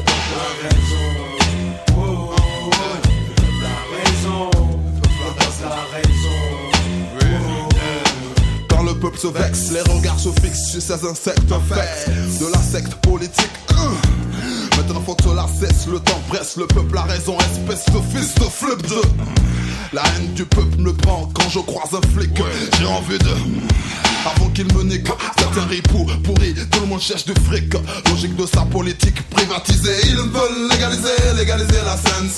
[0.00, 1.04] peuple a raison.
[1.96, 2.70] Oh, oh, oh,
[3.04, 4.50] le peuple a raison,
[4.94, 6.27] le peuple a raison.
[8.98, 12.94] Le peuple se vexe, les regards se fixent sur ces insectes infects de la secte
[12.96, 13.48] politique.
[13.70, 13.96] Hum.
[14.76, 18.34] Maintenant faut que cela cesse, le temps presse, le peuple a raison, espèce de fils
[18.34, 19.00] de flip de.
[19.92, 22.42] La haine du peuple me prend quand je croise un flic.
[22.80, 23.30] J'ai envie de.
[24.26, 25.06] Avant qu'il me nique,
[25.38, 27.72] certains ripoux pourris, tout le monde cherche du fric.
[28.10, 32.28] Logique de sa politique privatisée, ils veulent légaliser, légaliser la scène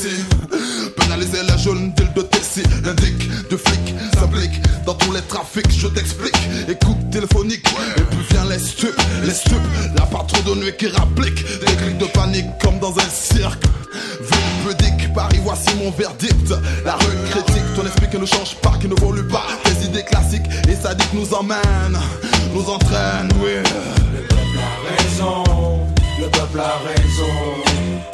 [0.95, 5.89] Pénaliser les jeunes deals de Tessie, l'indique de flic s'applique dans tous les trafics, je
[5.89, 6.37] t'explique.
[6.69, 7.67] Écoute téléphonique,
[7.97, 9.57] et puis vient les stupes, les stupes,
[9.97, 13.65] la patrouille de nuit qui rapplique, des clics de panique comme dans un cirque.
[14.21, 16.55] Ville pudique, Paris, voici mon verdict.
[16.85, 19.47] La rue critique, ton esprit qui ne change pas, qui ne évolue pas.
[19.65, 21.99] Tes idées classiques et sadiques nous emmènent,
[22.55, 23.57] nous entraînent, oui.
[24.15, 25.45] Le peuple a raison,
[26.19, 27.33] le peuple a raison.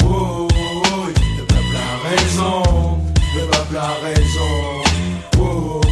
[0.05, 2.99] Oh, oh, oh, le peuple a raison,
[3.35, 4.83] le peuple a raison.
[5.39, 5.86] Oh, oh, oh.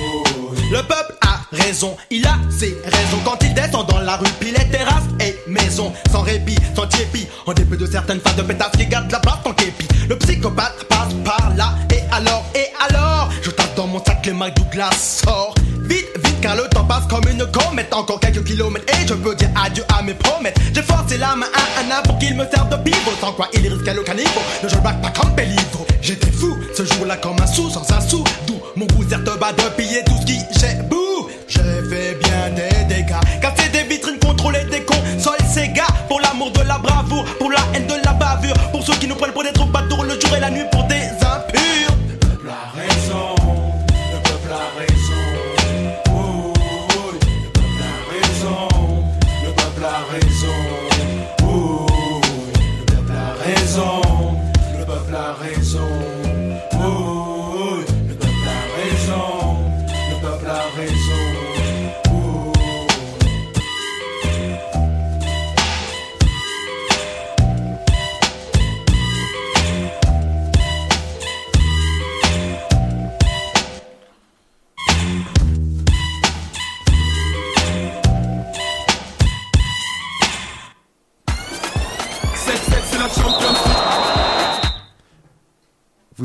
[0.75, 4.51] Le peuple a raison, il a ses raisons quand il descend dans la rue, puis
[4.51, 8.73] les terrasses et maisons, sans répit, sans tiépi, en dépit de certaines phases de pétasse
[8.77, 9.87] qui gardent la place en képi.
[10.09, 14.33] Le psychopathe passe par là, et alors, et alors, je tape dans mon sac, les
[14.33, 15.55] Mike Douglas sort.
[15.83, 19.37] Vite, vite, car le temps passe comme une comète, encore quelques kilomètres, et je peux
[19.37, 20.55] dire adieu à mes promesses.
[20.75, 23.61] J'ai forcé la main à un pour qu'il me serve de pivot, sans quoi il
[23.73, 24.41] risquait le caniveau.
[24.65, 25.87] Ne je back pas comme Pellivro.
[26.03, 29.53] J'étais fou, ce jour-là comme un sou, sans un sou, d'où mon goût certes bas
[29.53, 30.54] de piller tout ce qui
[33.95, 38.13] vitrines, contrôler des consoles Sega, pour l'amour de la bravoure, pour la haine de la
[38.13, 40.85] bavure, pour ceux qui nous prennent pour des troubadours le jour et la nuit pour
[40.85, 41.95] des impurs.
[42.09, 43.35] Le peuple a raison,
[44.13, 45.25] le peuple a raison.
[46.11, 47.19] Oh, oh, oh, le
[47.53, 48.69] peuple a raison,
[49.45, 50.59] le peuple a raison.
[51.43, 52.21] Oh, oh,
[52.79, 54.04] le peuple a raison,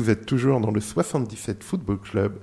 [0.00, 2.38] Vous êtes toujours dans le 77 Football Club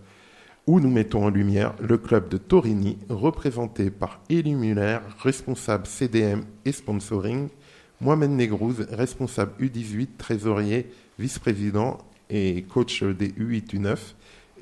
[0.67, 6.43] où nous mettons en lumière le club de Torini, représenté par Elie Muller, responsable CDM
[6.65, 7.49] et sponsoring,
[7.99, 11.97] Mohamed Negrouz, responsable U18, trésorier, vice-président
[12.29, 13.97] et coach des U8 U9,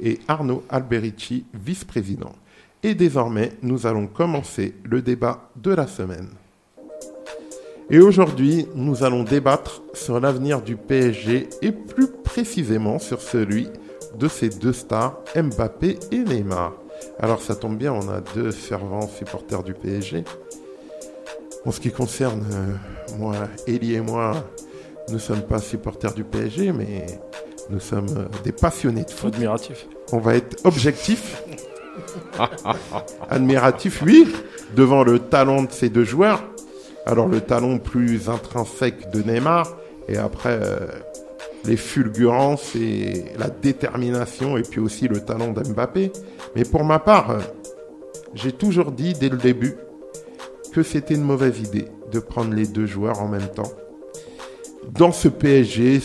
[0.01, 2.33] et Arnaud Alberici, vice-président.
[2.81, 6.29] Et désormais, nous allons commencer le débat de la semaine.
[7.91, 13.69] Et aujourd'hui, nous allons débattre sur l'avenir du PSG et plus précisément sur celui
[14.17, 16.73] de ces deux stars, Mbappé et Neymar.
[17.19, 20.23] Alors ça tombe bien, on a deux fervents supporters du PSG.
[21.65, 23.35] En ce qui concerne euh, moi,
[23.67, 24.33] Elie et moi,
[25.09, 27.05] nous ne sommes pas supporters du PSG, mais
[27.69, 29.33] nous sommes euh, des passionnés de foot.
[29.33, 29.87] Admiratif.
[30.11, 31.43] On va être objectif,
[33.29, 34.27] admiratif, oui,
[34.75, 36.43] devant le talent de ces deux joueurs.
[37.05, 39.77] Alors le talent plus intrinsèque de Neymar,
[40.07, 40.87] et après euh,
[41.65, 46.11] les fulgurances et la détermination, et puis aussi le talent d'Mbappé.
[46.55, 47.39] Mais pour ma part, euh,
[48.33, 49.75] j'ai toujours dit dès le début
[50.71, 53.71] que c'était une mauvaise idée de prendre les deux joueurs en même temps.
[54.91, 56.01] Dans ce PSG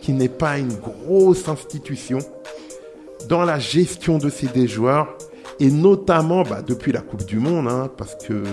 [0.00, 2.18] qui n'est pas une grosse institution,
[3.28, 5.16] dans la gestion de ces deux joueurs,
[5.60, 8.44] et notamment bah, depuis la Coupe du Monde, hein, parce que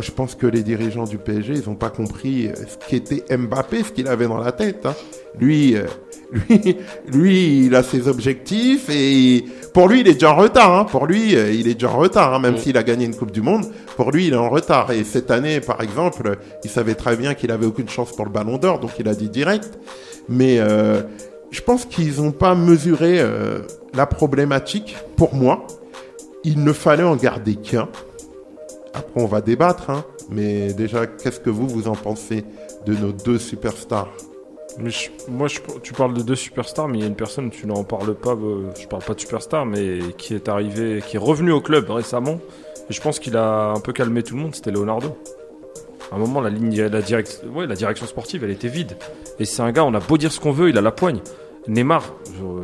[0.00, 3.82] je pense que les dirigeants du PSG, ils n'ont pas compris euh, ce qu'était Mbappé,
[3.82, 4.84] ce qu'il avait dans la tête.
[4.84, 4.94] hein.
[5.38, 5.84] Lui, euh,
[6.48, 6.76] lui,
[7.12, 10.74] lui, il a ses objectifs et pour lui, il est déjà en retard.
[10.74, 10.84] hein.
[10.84, 13.30] Pour lui, euh, il est déjà en retard, hein, même s'il a gagné une Coupe
[13.30, 13.64] du Monde.
[13.96, 14.90] Pour lui, il est en retard.
[14.92, 18.30] Et cette année, par exemple, il savait très bien qu'il avait aucune chance pour le
[18.30, 19.78] Ballon d'Or, donc il a dit direct.
[20.28, 21.02] Mais euh,
[21.50, 23.60] je pense qu'ils n'ont pas mesuré euh,
[23.94, 24.96] la problématique.
[25.16, 25.66] Pour moi,
[26.44, 27.88] il ne fallait en garder qu'un.
[28.94, 30.04] Après, on va débattre, hein.
[30.30, 32.44] mais déjà, qu'est-ce que vous, vous en pensez
[32.86, 34.08] de nos deux superstars?
[35.28, 37.84] Moi, je- tu parles de deux superstars, mais il y a une personne, tu n'en
[37.84, 41.52] parles pas, euh, je parle pas de superstar, mais qui est arrivé, qui est revenu
[41.52, 42.40] au club récemment,
[42.88, 45.16] et je pense qu'il a un peu calmé tout le monde, c'était Leonardo.
[46.12, 48.96] À un moment, la, ligne, la, direction sportive, elle était vide.
[49.38, 51.20] Et c'est un gars, on a beau dire ce qu'on veut, il a la poigne.
[51.68, 52.14] Neymar,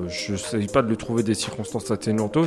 [0.08, 2.38] je ne sais pas de lui trouver des circonstances atténuantes.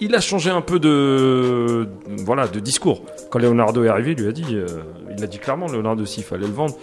[0.00, 1.88] Il a changé un peu de,
[2.24, 3.02] voilà, de discours.
[3.30, 4.66] Quand Leonardo est arrivé, il lui a dit, euh,
[5.16, 6.74] il a dit clairement, Leonardo, s'il fallait le vendre,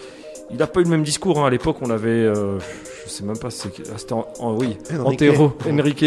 [0.50, 1.40] il n'a pas eu le même discours.
[1.40, 1.48] hein.
[1.48, 2.58] À l'époque, on avait, euh,
[3.06, 5.06] je sais même pas, ah, c'était en, en- oui, Enrique.
[5.06, 6.06] Antero, Enrique.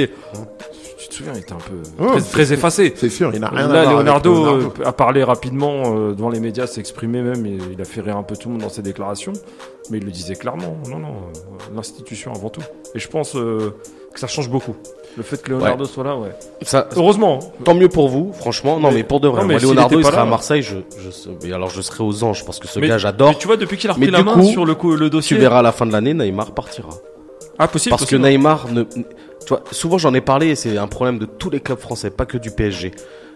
[0.99, 2.93] Tu te souviens, il était un peu Oh, très, effacé.
[2.97, 4.73] C'est sûr, il n'a rien Là, à Leonardo, Leonardo.
[4.81, 8.01] euh, a parlé rapidement euh, devant les médias, s'est exprimé même, et il a fait
[8.01, 9.33] rire un peu tout le monde dans ses déclarations,
[9.91, 10.77] mais il le disait clairement.
[10.91, 11.15] Non, non,
[11.75, 12.63] l'institution avant tout.
[12.95, 13.75] Et je pense que
[14.17, 14.75] ça change beaucoup.
[15.17, 16.29] Le fait que Leonardo soit là, ouais.
[16.63, 17.39] Ça, Heureusement.
[17.43, 17.63] hein.
[17.65, 18.79] tant mieux pour vous, franchement.
[18.79, 19.41] Non, Mais- mais pour de vrai.
[19.41, 20.63] non, mais Moi, Leonardo, il serait à Marseille.
[20.63, 20.77] Je,
[21.55, 23.31] alors, je serai aux anges parce que ce Mais- gars, j'adore.
[23.31, 25.37] Mais tu vois, depuis qu'il a repris la main coup, sur le, coup, le dossier.
[25.37, 26.91] Tu verras à la fin de l'année, Neymar partira.
[27.59, 27.91] Ah, possible.
[27.91, 28.21] Parce possible.
[28.23, 29.05] que Neymar ne, tu
[29.49, 32.27] vois, souvent j'en ai parlé et c'est un problème de tous les clubs français, pas
[32.27, 32.91] que du PSG.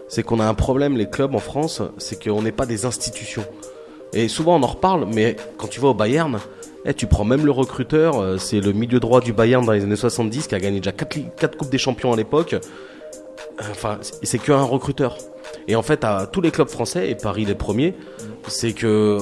[0.07, 3.45] C'est qu'on a un problème, les clubs en France, c'est qu'on n'est pas des institutions.
[4.13, 6.37] Et souvent on en reparle, mais quand tu vas au Bayern,
[6.85, 9.83] eh, tu prends même le recruteur, euh, c'est le milieu droit du Bayern dans les
[9.83, 12.55] années 70 qui a gagné déjà 4, Coupes des Champions à l'époque.
[13.59, 15.17] Enfin, c'est- c'est qu'un recruteur.
[15.67, 17.93] Et en fait, à tous les clubs français, et Paris les premiers,
[18.47, 19.17] c'est que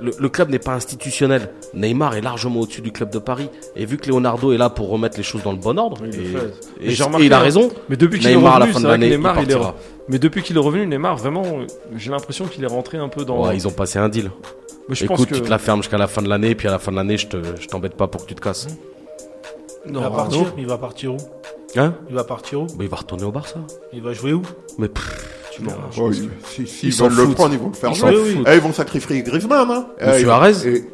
[0.00, 1.50] le, le club n'est pas institutionnel.
[1.74, 3.48] Neymar est largement au-dessus du club de Paris.
[3.76, 6.10] Et vu que Leonardo est là pour remettre les choses dans le bon ordre, Oui,
[6.80, 7.70] et, il a hein, raison.
[7.88, 9.56] Mais depuis qu'il est Neymar, à la revenu, fin de l'année, il Neymar, il est
[10.08, 11.44] Mais depuis qu'il est revenu, Neymar, vraiment,
[11.96, 13.46] j'ai l'impression qu'il est rentré un peu dans.
[13.46, 14.30] Ouais, ils ont passé un deal.
[14.88, 15.34] Mais je Écoute, pense que.
[15.34, 17.16] tu te la fermes jusqu'à la fin de l'année, puis à la fin de l'année,
[17.16, 18.66] je te, je t'embête pas pour que tu te casses.
[19.86, 20.52] Il va partir.
[20.58, 21.16] Il va partir où?
[21.76, 21.94] Hein?
[22.08, 22.66] Il va partir où?
[22.78, 23.60] Mais il va retourner au Barça.
[23.92, 24.42] Il va jouer où?
[24.78, 27.34] Mais pff, pense ils- si, si Ils ils s'en veulent le foutent.
[27.34, 28.16] prendre, ils vont le faire Ils jouer.
[28.16, 28.42] Oui.
[28.46, 29.70] Eh, ils vont sacrifier Griezmann.
[29.70, 29.86] Hein.
[30.00, 30.84] Le Eh, Suarez et-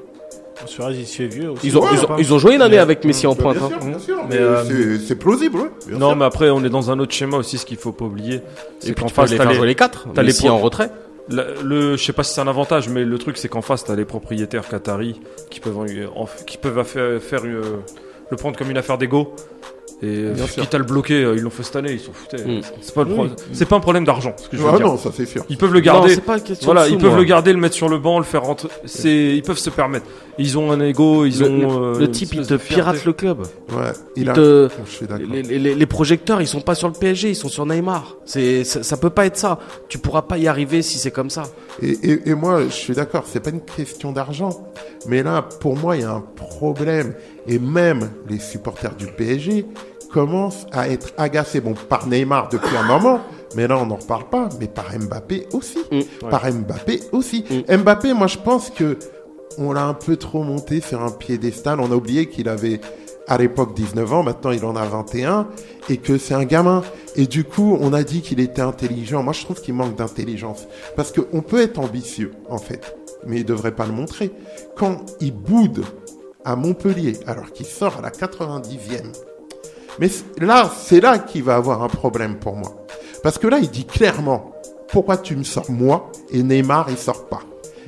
[0.66, 1.66] Suarez, il se fait vieux aussi.
[1.69, 2.16] Ils ont, Ouais, ils, ont, pas.
[2.19, 3.57] ils ont joué une année Mais- avec Messi en pointe.
[3.57, 3.70] bien hein.
[3.70, 5.59] sûr, bien sûr, Mais, mais euh, c'est- plausible,
[5.89, 6.16] bien Non, sûr.
[6.16, 8.35] mais après, on est dans un autre schéma aussi, ce qu'il faut pas oublier.
[8.37, 8.41] Et
[8.81, 10.07] C'est puis qu'en face, les t'as les- jouer les quatre.
[10.15, 10.91] t'as les en retrait.
[11.31, 13.85] La- le, je sais pas si c'est un avantage, mais le truc c'est qu'en face
[13.85, 17.62] t'as les propriétaires qataris qui peuvent, en- qui peuvent faire, faire, euh,
[18.31, 19.35] le prendre comme une affaire d'ego.
[20.02, 22.43] Et euh, quitte à le bloquer, euh, ils l'ont fait cette année, ils s'en foutaient.
[22.43, 22.60] Mm.
[22.81, 23.27] C'est pas, pro-
[23.68, 24.86] pas un problème d'argent, ce que je veux Ah dire.
[24.86, 25.44] non, ça c'est sûr.
[25.51, 26.14] Ils peuvent le Non, garder.
[26.14, 27.18] c'est pas voilà, sous, ils peuvent moi.
[27.18, 28.68] le garder, le mettre sur le banc, le faire rentrer.
[28.86, 30.06] C'est, ils peuvent se permettre.
[30.39, 31.81] Ils ont un ego, ils Le, ont.
[31.81, 33.43] le- euh, le type, il te pirate le club.
[33.72, 34.32] Ouais, il Il a.
[34.32, 35.27] te- Je suis d'accord.
[35.31, 38.16] Les, les- les projecteurs, ils sont pas sur le PSG, ils sont sur Neymar.
[38.24, 39.59] C'est, ça, ça peut pas être ça.
[39.90, 41.43] Tu pourras pas y arriver si c'est comme ça.
[41.82, 44.66] Et, et, et moi, je suis d'accord, c'est pas une question d'argent.
[45.06, 47.12] Mais là, pour moi, il y a un problème.
[47.47, 49.66] Et même les supporters du PSG
[50.12, 51.61] commencent à être agacés.
[51.61, 53.20] Bon, par Neymar depuis un moment,
[53.55, 54.49] mais là, on n'en reparle pas.
[54.61, 55.78] Mais par Mbappé aussi.
[55.91, 56.28] Mm.
[56.28, 57.45] Par Mbappé aussi.
[57.69, 58.99] Mbappé, moi, je pense que
[59.59, 61.81] on l'a un peu trop monté sur un piédestal.
[61.81, 62.81] On a oublié qu'il avait
[63.27, 65.47] à l'époque 19 ans, maintenant il en a 21,
[65.89, 66.82] et que c'est un gamin.
[67.16, 69.23] Et du coup, on a dit qu'il était intelligent.
[69.23, 70.66] Moi, je trouve qu'il manque d'intelligence.
[70.97, 72.97] Parce qu'on peut être ambitieux, en fait,
[73.27, 74.32] mais il devrait pas le montrer.
[74.77, 75.85] Quand il boude
[76.45, 79.12] à Montpellier, alors qu'il sort à la 90e,
[79.99, 82.87] mais là, c'est là qu'il va avoir un problème pour moi.
[83.23, 84.53] Parce que là, il dit clairement,
[84.89, 87.41] pourquoi tu me sors moi et Neymar, il sort pas?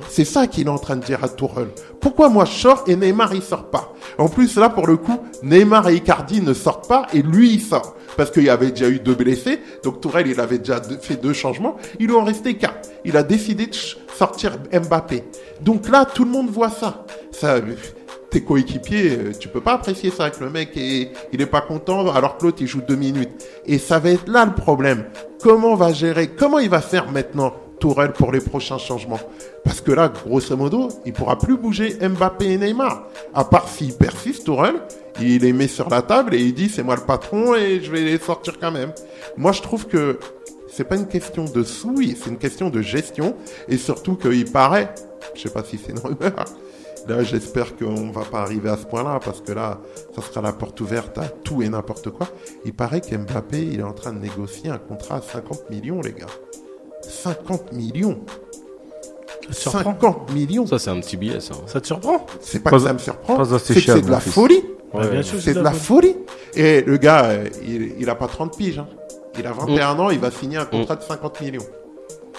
[0.09, 1.69] C'est ça qu'il est en train de dire à Tourelle.
[2.01, 3.93] Pourquoi moi je sors et Neymar il sort pas?
[4.17, 7.61] En plus là pour le coup, Neymar et Icardi ne sortent pas et lui il
[7.61, 9.59] sort parce qu'il y avait déjà eu deux blessés.
[9.83, 11.77] Donc Tourelle il avait déjà fait deux changements.
[11.99, 12.73] Il lui en restait qu'un.
[13.05, 13.75] Il a décidé de
[14.15, 15.23] sortir Mbappé.
[15.61, 17.05] Donc là tout le monde voit ça.
[17.31, 17.59] Ça
[18.33, 21.61] tes coéquipiers, euh, tu peux pas apprécier ça que le mec est, il est pas
[21.61, 23.29] content alors que l'autre il joue deux minutes.
[23.67, 25.05] Et ça va être là le problème.
[25.41, 29.19] Comment va gérer Comment il va faire maintenant Tourelle pour les prochains changements
[29.63, 33.07] Parce que là, grosso modo, il pourra plus bouger Mbappé et Neymar.
[33.35, 34.81] À part s'il persiste, Tourelle,
[35.21, 37.91] il les met sur la table et il dit c'est moi le patron et je
[37.91, 38.93] vais les sortir quand même.
[39.37, 40.17] Moi, je trouve que
[40.67, 43.35] c'est pas une question de sous, c'est une question de gestion.
[43.67, 44.91] Et surtout qu'il paraît,
[45.35, 46.45] je sais pas si c'est une rumeur,
[47.07, 49.79] Là, j'espère qu'on va pas arriver à ce point-là, parce que là,
[50.15, 52.27] ça sera la porte ouverte à tout et n'importe quoi.
[52.65, 56.13] Il paraît qu'Mbappé, il est en train de négocier un contrat à 50 millions, les
[56.13, 56.27] gars.
[57.01, 58.19] 50 millions.
[59.43, 60.65] Ça te surprend 50 millions.
[60.65, 61.55] Ça, c'est un petit billet, ça.
[61.65, 63.43] Ça te surprend C'est pas, Pas- que ça me surprend.
[63.59, 64.33] C'est que cher, c'est de la fils.
[64.33, 64.63] folie.
[64.93, 66.15] Ouais, sûr, C'est de la folie.
[66.55, 68.79] Et le gars, euh, il, il a pas 30 piges.
[68.79, 68.87] hein.
[69.37, 71.65] Il a 21 ans, il va signer un contrat de 50 millions.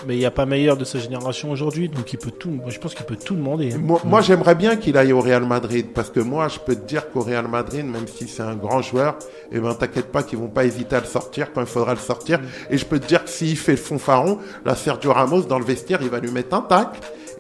[0.06, 2.50] Mais il n'y a pas meilleur de sa génération aujourd'hui, donc il peut tout.
[2.50, 3.72] Moi, je pense qu'il peut tout demander.
[3.72, 3.78] hein.
[3.80, 6.86] Moi, moi, j'aimerais bien qu'il aille au Real Madrid parce que moi, je peux te
[6.86, 9.16] dire qu'au Real Madrid, même si c'est un grand joueur,
[9.52, 12.00] eh ben, t'inquiète pas qu'ils vont pas hésiter à le sortir quand il faudra le
[12.00, 12.40] sortir.
[12.70, 15.64] Et je peux te dire que s'il fait le fanfaron, là, Sergio Ramos, dans le
[15.64, 16.88] vestiaire, il va lui mettre un tac.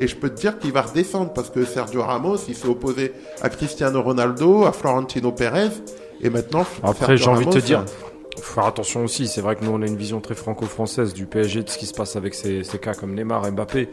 [0.00, 3.12] Et je peux te dire qu'il va redescendre parce que Sergio Ramos, il s'est opposé
[3.42, 5.68] à Cristiano Ronaldo, à Florentino Pérez.
[6.20, 8.03] Et maintenant, Après, j'ai envie de te dire, euh,
[8.44, 9.26] faire attention aussi.
[9.28, 11.86] C'est vrai que nous, on a une vision très franco-française du PSG, de ce qui
[11.86, 13.88] se passe avec ces, ces cas comme Neymar, Mbappé.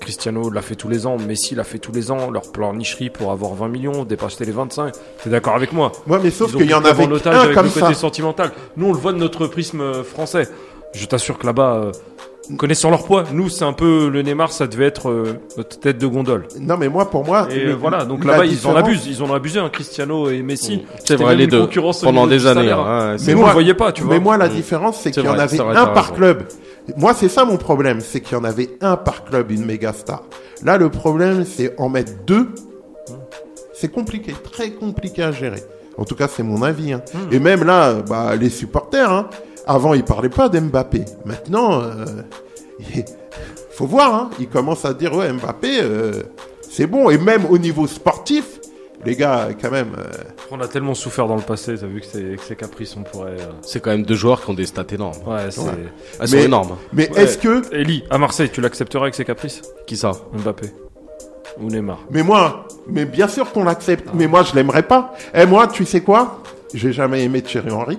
[0.00, 3.10] Cristiano l'a fait tous les ans, Messi l'a fait tous les ans, leur plan nicherie
[3.10, 4.92] pour avoir 20 millions, dépasser les 25.
[5.22, 5.92] T'es d'accord avec moi?
[6.06, 7.94] Ouais, mais sauf qu'il y en avait un avec comme le côté ça.
[7.94, 8.50] sentimental.
[8.76, 10.48] Nous, on le voit de notre prisme euh, français.
[10.92, 11.92] Je t'assure que là-bas, euh,
[12.58, 15.98] connaissant leur poids, nous, c'est un peu le Neymar, ça devait être euh, notre tête
[15.98, 16.46] de gondole.
[16.60, 19.22] Non, mais moi, pour moi, Et le- euh, voilà, donc là-bas, ils en abusent, ils
[19.22, 20.84] en ont abusé, hein, Cristiano et Messi.
[21.04, 21.66] C'est vrai, les deux.
[22.02, 22.70] Pendant des années.
[22.70, 24.14] hein, Mais moi- voyait pas, tu vois.
[24.14, 24.52] Mais moi, la Mm.
[24.54, 26.14] différence, c'est qu'il y en avait un par raison.
[26.14, 26.42] club.
[26.96, 29.92] Moi, c'est ça mon problème, c'est qu'il y en avait un par club, une méga
[29.94, 30.22] star.
[30.62, 32.48] Là, le problème, c'est en mettre deux.
[33.72, 35.62] C'est compliqué, très compliqué à gérer.
[35.96, 36.92] En tout cas, c'est mon avis.
[36.92, 37.02] hein.
[37.12, 37.32] Mm.
[37.34, 39.28] Et même là, bah, les supporters, hein,
[39.66, 41.04] avant, ils parlaient pas d'Mbappé.
[41.24, 42.04] Maintenant, euh,
[43.70, 44.14] faut voir.
[44.14, 46.22] Hein, ils commencent à dire, ouais, Mbappé, euh,
[46.70, 47.10] c'est bon.
[47.10, 48.60] Et même au niveau sportif,
[49.04, 49.92] les gars, quand même...
[49.98, 50.04] euh,
[50.50, 53.02] On a tellement souffert dans le passé, t'as vu que c'est que ces caprices, on
[53.02, 53.32] pourrait.
[53.32, 55.16] euh, C'est quand même deux joueurs qui ont des stats énormes.
[55.26, 55.60] Ouais, c'est.
[56.20, 56.76] Elles sont Mais- énormes.
[56.92, 57.22] mais Ouais.
[57.22, 57.62] est-ce que...
[57.74, 59.62] Eli, à Marseille, tu l'accepterais avec ses caprices?
[59.86, 60.12] Qui ça?
[60.32, 60.70] Mbappé
[61.60, 64.08] ou Neymar Mais moi, mais bien sûr qu'on l'accepte.
[64.14, 65.14] Mais moi, je l'aimerais pas.
[65.34, 66.42] Et moi, tu sais quoi?
[66.72, 67.98] J'ai jamais aimé Thierry Henry.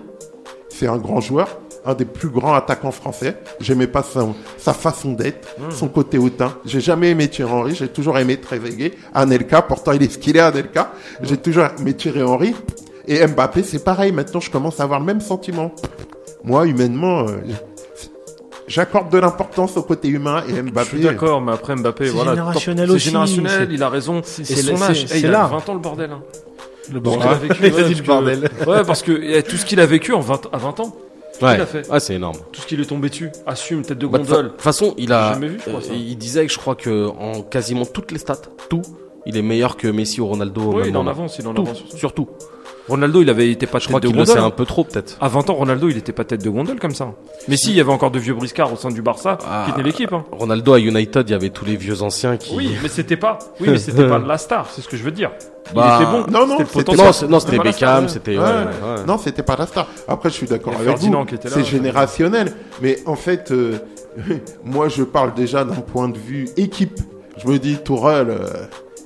[0.78, 3.38] C'est un grand joueur, un des plus grands attaquants français.
[3.62, 6.58] J'aimais pas son- sa façon d'être, son côté hautain.
[6.66, 7.76] J'ai jamais aimé Thierry Henry.
[7.76, 9.62] J'ai toujours aimé Trezeguet, Anelka.
[9.62, 10.92] Pourtant, il est ce qu'il est, Anelka.
[11.22, 12.54] J'ai toujours aimé Thierry Henry.
[13.08, 14.12] Et Mbappé, c'est pareil.
[14.12, 15.72] Maintenant, je commence à avoir le même sentiment.
[16.44, 17.38] Moi, humainement, euh,
[18.68, 20.90] j'accorde de l'importance au côté humain et Mbappé.
[20.92, 22.32] Je suis d'accord, mais après Mbappé, C'est voilà.
[22.32, 24.22] générationnel top- aussi, C'est générationnel, c'est- il a raison.
[24.26, 25.50] c'est- son le- âge, c'est- c'est il a l'art.
[25.52, 26.12] 20 ans le bordel.
[26.12, 26.22] Hein.
[26.94, 27.50] Le Tout a bordel.
[27.50, 28.50] vécu, ouais, que- bordel.
[28.68, 30.96] Ouais, parce que eh, tout ce qu'il a vécu en 20 à 20 ans,
[31.42, 31.56] Ouais.
[31.56, 32.38] il a fait Ah, c'est énorme.
[32.52, 34.50] tout ce qu'il est tombé dessus, assume, tête de Bah, de gondole.
[34.52, 35.36] toute façon, il a.
[35.38, 35.94] Vu, je crois, euh, ça.
[35.94, 38.38] il disait que je crois que en quasiment toutes les stats,
[38.70, 38.82] tout,
[39.26, 40.74] il est meilleur que Messi ou Ronaldo.
[40.78, 41.84] même il en avance, il en Tout, avance.
[41.96, 42.30] surtout.
[42.88, 44.28] Ronaldo, il avait été pas Je tête crois de gondole.
[44.28, 45.18] sait un peu trop, peut-être.
[45.20, 47.14] À 20 ans, Ronaldo, il était pas tête de gondole comme ça.
[47.48, 49.64] Mais si, il y avait encore de vieux briscards au sein du Barça Ah.
[49.66, 50.14] qui tenaient l'équipe.
[50.14, 50.24] Hein.
[50.32, 52.56] Ronaldo à United, il y avait tous les vieux anciens qui.
[52.56, 53.40] Oui, mais c'était pas.
[53.60, 55.32] Oui, mais c'était pas la star, c'est ce que je veux dire.
[55.74, 56.26] Bah, il était bon.
[56.32, 56.96] non, non, c'était.
[56.96, 58.38] Non, c'est- non, c'était pas la star, Beckham, c'était.
[58.38, 58.44] Ouais.
[58.44, 59.04] ouais, ouais.
[59.08, 59.88] Non, c'était pas la star.
[60.08, 61.26] Après, je suis d'accord avec Ferdinand vous.
[61.26, 62.54] qui était là, C'est générationnel.
[62.84, 63.80] Mais en fait, euh,
[64.64, 67.00] moi, je parle déjà d'un point de vue équipe.
[67.44, 68.46] Je me dis, Tourelle, euh,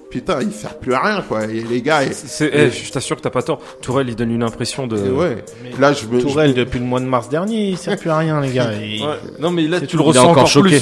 [0.10, 1.46] putain, il sert plus à rien, quoi.
[1.46, 3.60] Et les gars, et- C'est- eh, je t'assure que t'as pas tort.
[3.82, 4.98] Tourelle, il donne une impression de.
[4.98, 5.44] et ouais.
[5.80, 6.20] Là, je me.
[6.22, 8.72] Tourelle, depuis le mois de mars dernier, il sert plus à rien, les gars.
[8.74, 9.16] Il- Ouais.
[9.40, 10.80] Non, mais là, tu le ressens encore choqué.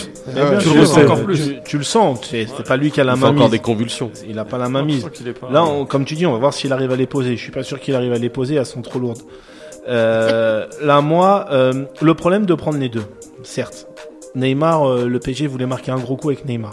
[0.59, 1.55] tu le ressens encore plus.
[1.65, 2.19] Tu, le sens.
[2.29, 4.11] C'est pas lui qui a la main encore des convulsions.
[4.27, 5.03] Il a pas la main mise.
[5.51, 7.35] Là, on- comme tu dis, on va voir s'il arrive à les poser.
[7.37, 9.21] Je suis pas sûr qu'il arrive à les poser, elles sont trop lourdes.
[9.89, 13.03] Euh, là, moi, euh, le problème de prendre les deux,
[13.43, 13.87] certes.
[14.35, 16.71] Neymar, euh, le PSG voulait marquer un gros coup avec Neymar.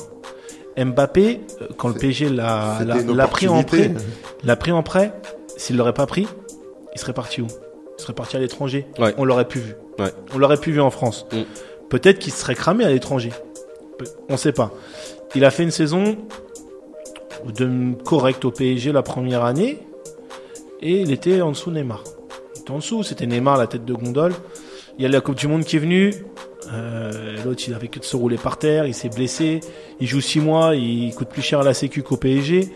[0.77, 3.93] Mbappé, euh, quand le PSG l'a pris en prêt,
[4.43, 5.13] l'a pris en prêt,
[5.57, 6.27] s'il l'aurait pas pris,
[6.95, 7.47] il serait parti où?
[7.99, 8.87] Il serait parti à l'étranger.
[8.99, 9.15] Ouais.
[9.19, 9.75] On l'aurait pu vu.
[9.99, 10.13] Ouais.
[10.35, 11.27] On l'aurait pu vu en France.
[11.33, 11.43] Mm.
[11.89, 13.31] Peut-être qu'il serait cramé à l'étranger.
[14.29, 14.73] On sait pas.
[15.35, 16.17] Il a fait une saison
[17.47, 19.79] de correcte au PSG la première année
[20.81, 22.03] et il était en dessous de Neymar.
[22.57, 24.33] Il était en dessous, c'était Neymar la tête de gondole.
[24.99, 26.13] Il y a la Coupe du Monde qui est venue.
[26.73, 29.61] Euh, L'autre, il avait que de se rouler par terre, il s'est blessé.
[30.01, 32.69] Il joue six mois, il coûte plus cher à la Sécu qu'au PSG.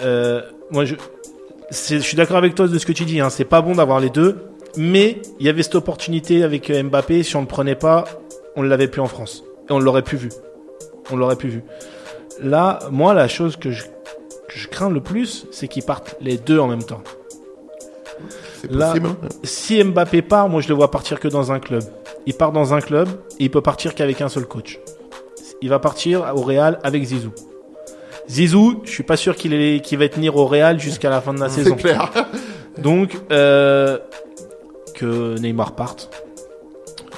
[0.00, 0.94] Euh, moi, je,
[1.70, 3.20] je suis d'accord avec toi de ce que tu dis.
[3.20, 4.36] Hein, c'est pas bon d'avoir les deux,
[4.76, 7.22] mais il y avait cette opportunité avec euh, Mbappé.
[7.22, 8.04] Si on ne le prenait pas,
[8.54, 10.28] on ne l'avait plus en France et on l'aurait plus vu.
[11.10, 11.62] On l'aurait plus vu.
[12.42, 16.36] Là, moi, la chose que je, que je crains le plus, c'est qu'ils partent les
[16.36, 17.02] deux en même temps.
[18.70, 19.16] Là- hein.
[19.42, 21.82] Si Mbappé part, moi je le vois partir que dans un club.
[22.26, 23.08] Il part dans un club
[23.38, 24.80] et il peut partir qu'avec un seul coach.
[25.62, 27.30] Il va partir au Real avec Zizou.
[28.28, 31.32] Zizou, je suis pas sûr qu'il est, qu'il va tenir au Real jusqu'à la fin
[31.32, 31.76] de la saison.
[31.76, 32.10] clair.
[32.78, 33.98] Donc, euh,
[34.94, 36.10] que Neymar parte,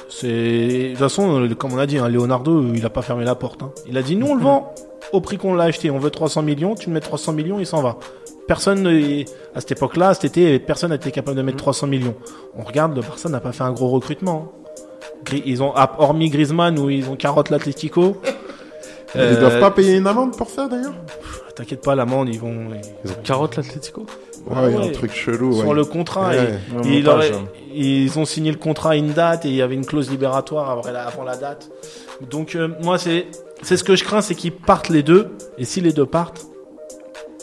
[0.09, 3.35] C'est de toute façon, comme on a dit, hein, Leonardo, il a pas fermé la
[3.35, 3.63] porte.
[3.63, 3.71] hein.
[3.87, 4.73] Il a dit nous on le vend
[5.13, 5.89] au prix qu'on l'a acheté.
[5.91, 6.75] On veut 300 millions.
[6.75, 7.97] Tu me mets 300 millions, il s'en va.
[8.47, 8.87] Personne
[9.53, 12.15] à cette époque-là, cet été, personne n'était capable de mettre 300 millions.
[12.57, 14.51] On regarde, le Barça n'a pas fait un gros recrutement.
[15.45, 18.17] Ils ont, ah, hormis Griezmann où ils ont carotte l'Atlético.
[19.15, 20.93] Ils Euh, doivent pas payer une amende pour ça d'ailleurs?
[21.55, 22.55] T'inquiète pas, l'amende, ils vont.
[23.03, 24.05] Ils ont carotte l'Atlético?
[24.45, 24.87] Ouais, il y a ouais.
[24.87, 25.51] un truc chelou.
[25.53, 25.73] Sur ouais.
[25.73, 26.59] le contrat, Ouais.
[26.85, 27.31] et- montage,
[27.73, 30.69] ils ont signé le contrat à une date et il y avait une clause libératoire
[30.69, 31.69] avant la, avant la date.
[32.29, 33.25] Donc euh, moi c'est
[33.63, 36.45] c'est ce que je crains, c'est qu'ils partent les deux et si les deux partent,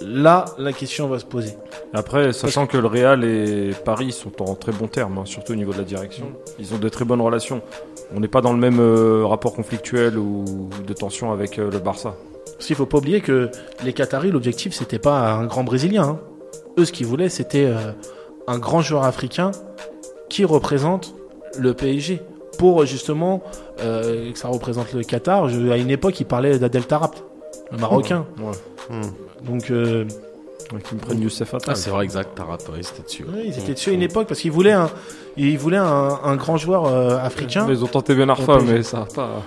[0.03, 1.55] là la question va se poser.
[1.95, 5.57] Après, sachant que le Real et Paris sont en très bons termes, hein, surtout au
[5.57, 6.27] niveau de la direction.
[6.59, 7.63] Ils ont de très bonnes relations.
[8.15, 11.79] On n'est pas dans le même euh, rapport conflictuel ou de tension avec euh, le
[11.79, 12.15] Barça.
[12.53, 13.51] Parce qu'il faut pas oublier que
[13.85, 16.05] les Qataris, l'objectif c'était pas un grand Brésilien.
[16.05, 16.19] hein.
[16.79, 17.93] Eux ce qu'ils voulaient c'était euh,
[18.47, 19.51] un grand joueur africain
[20.29, 21.15] qui représente
[21.59, 22.21] le PSG.
[22.59, 23.43] Pour justement
[23.81, 25.51] euh, que ça représente le Qatar.
[25.51, 27.23] Je- à une époque, ils parlaient d'Adel Tarabt,
[27.71, 28.25] le Marocain.
[28.39, 28.97] Ouais.
[29.45, 30.05] Donc euh,
[30.73, 31.69] Ouais, Qui me prennent Youssef Attal.
[31.71, 33.25] Ah, c'est vrai, exact, t'as raté, ouais, c'était dessus.
[33.33, 34.91] Oui, ils étaient dessus à une époque parce qu'ils voulaient un,
[35.37, 37.69] ils voulaient un, un grand joueur euh, africain.
[37.71, 39.45] Ils ont tenté Ben Arfa, mais ça pas.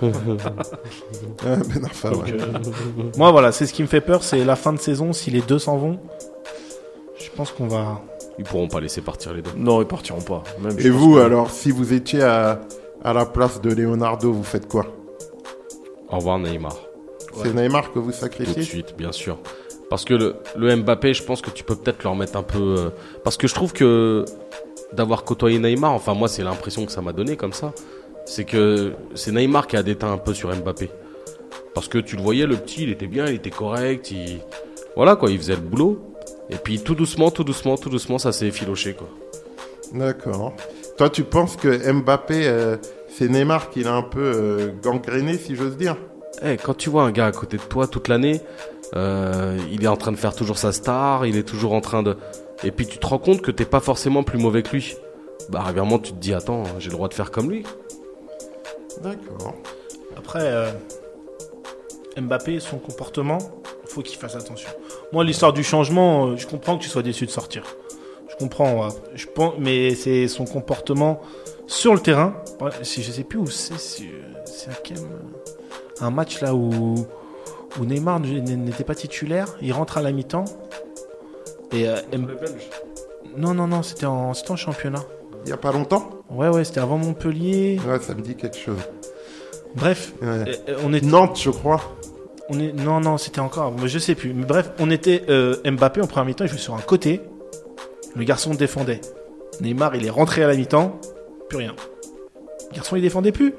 [1.42, 2.32] Ben Arfa, Donc, ouais.
[2.40, 2.58] euh,
[3.18, 5.12] moi, voilà, c'est ce qui me fait peur, c'est la fin de saison.
[5.12, 5.98] Si les deux s'en vont,
[7.18, 8.00] je pense qu'on va.
[8.38, 9.50] Ils pourront pas laisser partir les deux.
[9.56, 10.42] non, ils partiront pas.
[10.62, 12.60] Même, Et vous que- alors, si vous étiez à,
[13.04, 14.86] à la place de Leonardo, vous faites quoi?
[16.08, 16.76] Au revoir Neymar.
[17.42, 19.38] C'est Neymar que vous Tout de sacrifiez suite, bien sûr.
[19.90, 22.58] Parce que le, le Mbappé, je pense que tu peux peut-être leur mettre un peu.
[22.78, 22.90] euh,
[23.24, 24.24] Parce que je trouve que
[24.92, 27.72] d'avoir côtoyé Neymar, enfin moi c'est l'impression que ça m'a donné comme ça,
[28.24, 30.90] c'est que c'est Neymar qui a déteint un peu sur Mbappé.
[31.74, 34.40] Parce que tu le voyais, le petit, il était bien, il était correct, il...
[34.96, 36.00] Voilà quoi, il faisait le boulot.
[36.50, 39.08] Et puis tout doucement, tout doucement, tout doucement, ça s'est effiloché quoi.
[39.92, 40.54] D'accord.
[40.98, 42.76] Toi, tu penses que Mbappé, euh,
[43.08, 45.96] c'est Neymar qui l'a un peu euh, gangréné, si j'ose dire?
[46.44, 48.40] Eh, quand tu vois un gars à côté de toi toute l'année,
[48.96, 52.02] euh, il est en train de faire toujours sa star, il est toujours en train
[52.02, 52.16] de...
[52.62, 54.96] Et puis tu te rends compte que t'es pas forcément plus mauvais que lui.
[55.48, 57.64] Bah régulièrement tu te dis, attends, j'ai le droit de faire comme lui.
[59.02, 59.54] D'accord.
[60.16, 60.70] Après, euh,
[62.20, 63.38] Mbappé, son comportement,
[63.86, 64.70] faut qu'il fasse attention.
[65.12, 67.64] Moi, l'histoire du changement, euh, je comprends que tu sois déçu de sortir.
[68.28, 71.20] Je comprends, je pense, mais c'est son comportement
[71.66, 72.34] sur le terrain.
[72.82, 74.98] Si je sais plus où c'est, c'est à quel
[76.00, 77.06] un match là où
[77.78, 80.44] où Neymar n'était pas titulaire, il rentre à la mi-temps
[81.72, 82.26] et euh, M-
[83.36, 85.04] non non non, c'était en c'était en championnat.
[85.44, 86.10] Il y a pas longtemps?
[86.30, 87.80] Ouais ouais, c'était avant Montpellier.
[87.88, 88.78] Ouais, ça me dit quelque chose.
[89.74, 90.26] Bref, Ouais.
[90.28, 91.80] euh, euh, on est Nantes, je crois.
[92.48, 92.72] On est...
[92.72, 93.72] Non, non, c'était encore.
[93.80, 94.34] Mais je sais plus.
[94.34, 96.44] Mais bref, on était euh, Mbappé en première mi-temps.
[96.44, 97.20] Il jouait sur un côté.
[98.16, 99.00] Le garçon défendait.
[99.60, 100.98] Neymar, il est rentré à la mi-temps.
[101.48, 101.76] Plus rien.
[102.72, 103.54] Le garçon, il défendait plus.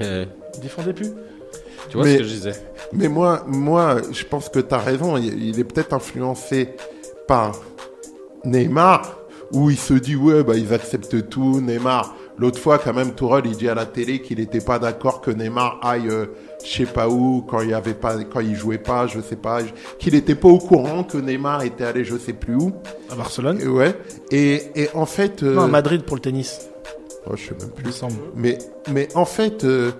[0.00, 0.28] Il
[0.60, 1.08] défendait plus.
[1.88, 2.52] Tu vois Mais- ce que je disais
[2.92, 5.16] Mais moi, moi, je pense que tu as raison.
[5.16, 6.70] Il, il est peut-être influencé
[7.26, 7.52] par
[8.44, 9.18] Neymar,
[9.52, 11.60] où il se dit, ouais, bah, ils acceptent tout.
[11.60, 15.20] Neymar, l'autre fois, quand même, Tourelle, il dit à la télé qu'il n'était pas d'accord
[15.20, 16.26] que Neymar aille, euh,
[16.64, 19.60] je sais pas où, quand il avait pas, quand il jouait pas, je sais pas,
[19.98, 22.72] qu'il n'était pas au courant que Neymar était allé, je sais plus où.
[23.10, 23.60] À Barcelone.
[23.62, 23.94] Et ouais.
[24.30, 26.60] Et, et en fait, euh, Non, à Madrid pour le tennis.
[27.26, 27.84] oh, je sais même plus.
[27.84, 28.14] Il me semble.
[28.36, 28.58] Mais,
[28.90, 29.92] mais en fait, euh,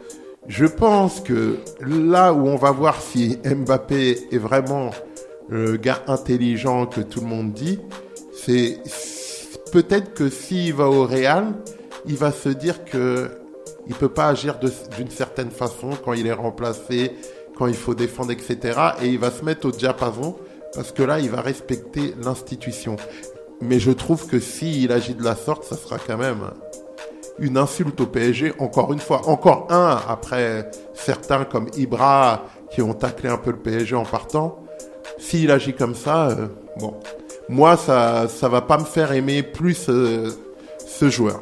[0.47, 4.91] je pense que là où on va voir si Mbappé est vraiment
[5.49, 7.79] le gars intelligent que tout le monde dit,
[8.35, 8.79] c'est
[9.73, 11.55] peut-être que s'il va au Real,
[12.07, 13.31] il va se dire que
[13.87, 14.59] il peut pas agir
[14.97, 17.13] d'une certaine façon quand il est remplacé,
[17.57, 18.79] quand il faut défendre, etc.
[19.03, 20.37] Et il va se mettre au diapason
[20.75, 22.97] parce que là, il va respecter l'institution.
[23.61, 26.51] Mais je trouve que s'il agit de la sorte, ça sera quand même
[27.39, 32.95] une insulte au PSG, encore une fois, encore un après certains comme Ibra qui ont
[32.95, 34.59] taclé un peu le PSG en partant.
[35.19, 36.47] S'il agit comme ça, euh,
[36.79, 36.95] bon,
[37.49, 40.31] moi ça ça va pas me faire aimer plus euh,
[40.87, 41.41] ce joueur.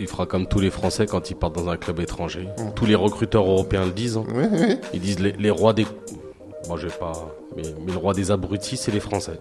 [0.00, 2.48] Il fera comme tous les Français quand ils partent dans un club étranger.
[2.74, 4.16] Tous les recruteurs européens le disent.
[4.16, 4.76] hein.
[4.94, 5.86] Ils disent les, les rois des...
[6.68, 7.12] Moi je vais pas...
[7.56, 9.38] Mais, mais le roi des abrutis, c'est les Français.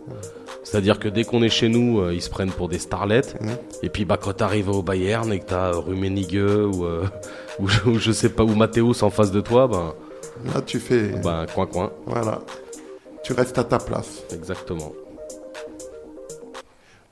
[0.63, 3.37] C'est-à-dire que dès qu'on est chez nous, euh, ils se prennent pour des starlettes.
[3.83, 7.05] Et puis bah, quand t'arrives au Bayern et que t'as Rummenigge ou, euh,
[7.59, 9.93] ou, je- ou je sais pas, ou Mathéus en face de toi, ben,
[10.53, 11.91] Là tu fais, ben coin coin.
[12.07, 12.39] voilà,
[13.23, 14.23] tu restes à ta place.
[14.33, 14.91] Exactement.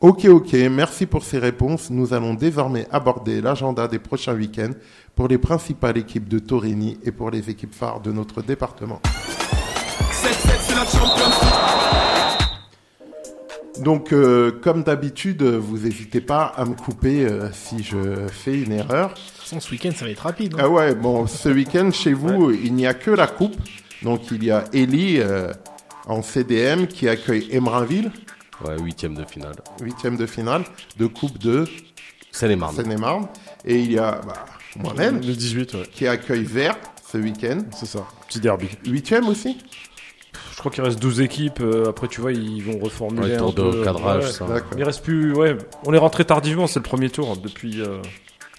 [0.02, 1.90] Ok, ok, merci pour ces réponses.
[1.90, 4.72] Nous allons désormais aborder l'agenda des prochains week-ends
[5.14, 9.02] pour les principales équipes de Torini et pour les équipes phares de notre département.
[13.82, 18.74] Donc, euh, comme d'habitude, vous n'hésitez pas à me couper euh, si je fais une
[18.74, 19.10] erreur.
[19.10, 20.54] De toute façon, ce week-end, ça va être rapide.
[20.56, 20.64] hein.
[20.64, 23.56] Ah ouais, bon, ce week-end, chez vous, il n'y a que la coupe.
[24.04, 25.54] Donc, il y a Eli euh,
[26.08, 28.12] en CDM qui accueille Emrainville,
[28.66, 29.56] Ouais, huitième de finale.
[29.82, 30.64] huitième de finale,
[30.98, 31.64] de Coupe de
[32.32, 32.76] Seine-et-Marne.
[32.76, 33.28] Seine-et-Marne.
[33.64, 34.34] Et il y a bah,
[34.76, 35.84] moi-même Le 18, ouais.
[35.94, 36.76] qui accueille Vert
[37.10, 37.60] ce week-end.
[37.74, 38.06] C'est ça.
[38.28, 38.68] Petit derby.
[38.86, 39.58] Huitième aussi
[40.60, 41.62] Je crois qu'il reste 12 équipes.
[41.62, 43.82] euh, après, tu vois, ils vont reformuler Ouais, un tour de peu.
[43.86, 44.30] cadrage, Ouais.
[44.32, 44.46] ça.
[44.78, 45.32] Il reste plus.
[45.34, 45.56] Ouais,
[45.86, 46.68] on est rentré tardivement.
[46.68, 47.80] C'est le premier tour hein, depuis.
[47.82, 48.00] Euh,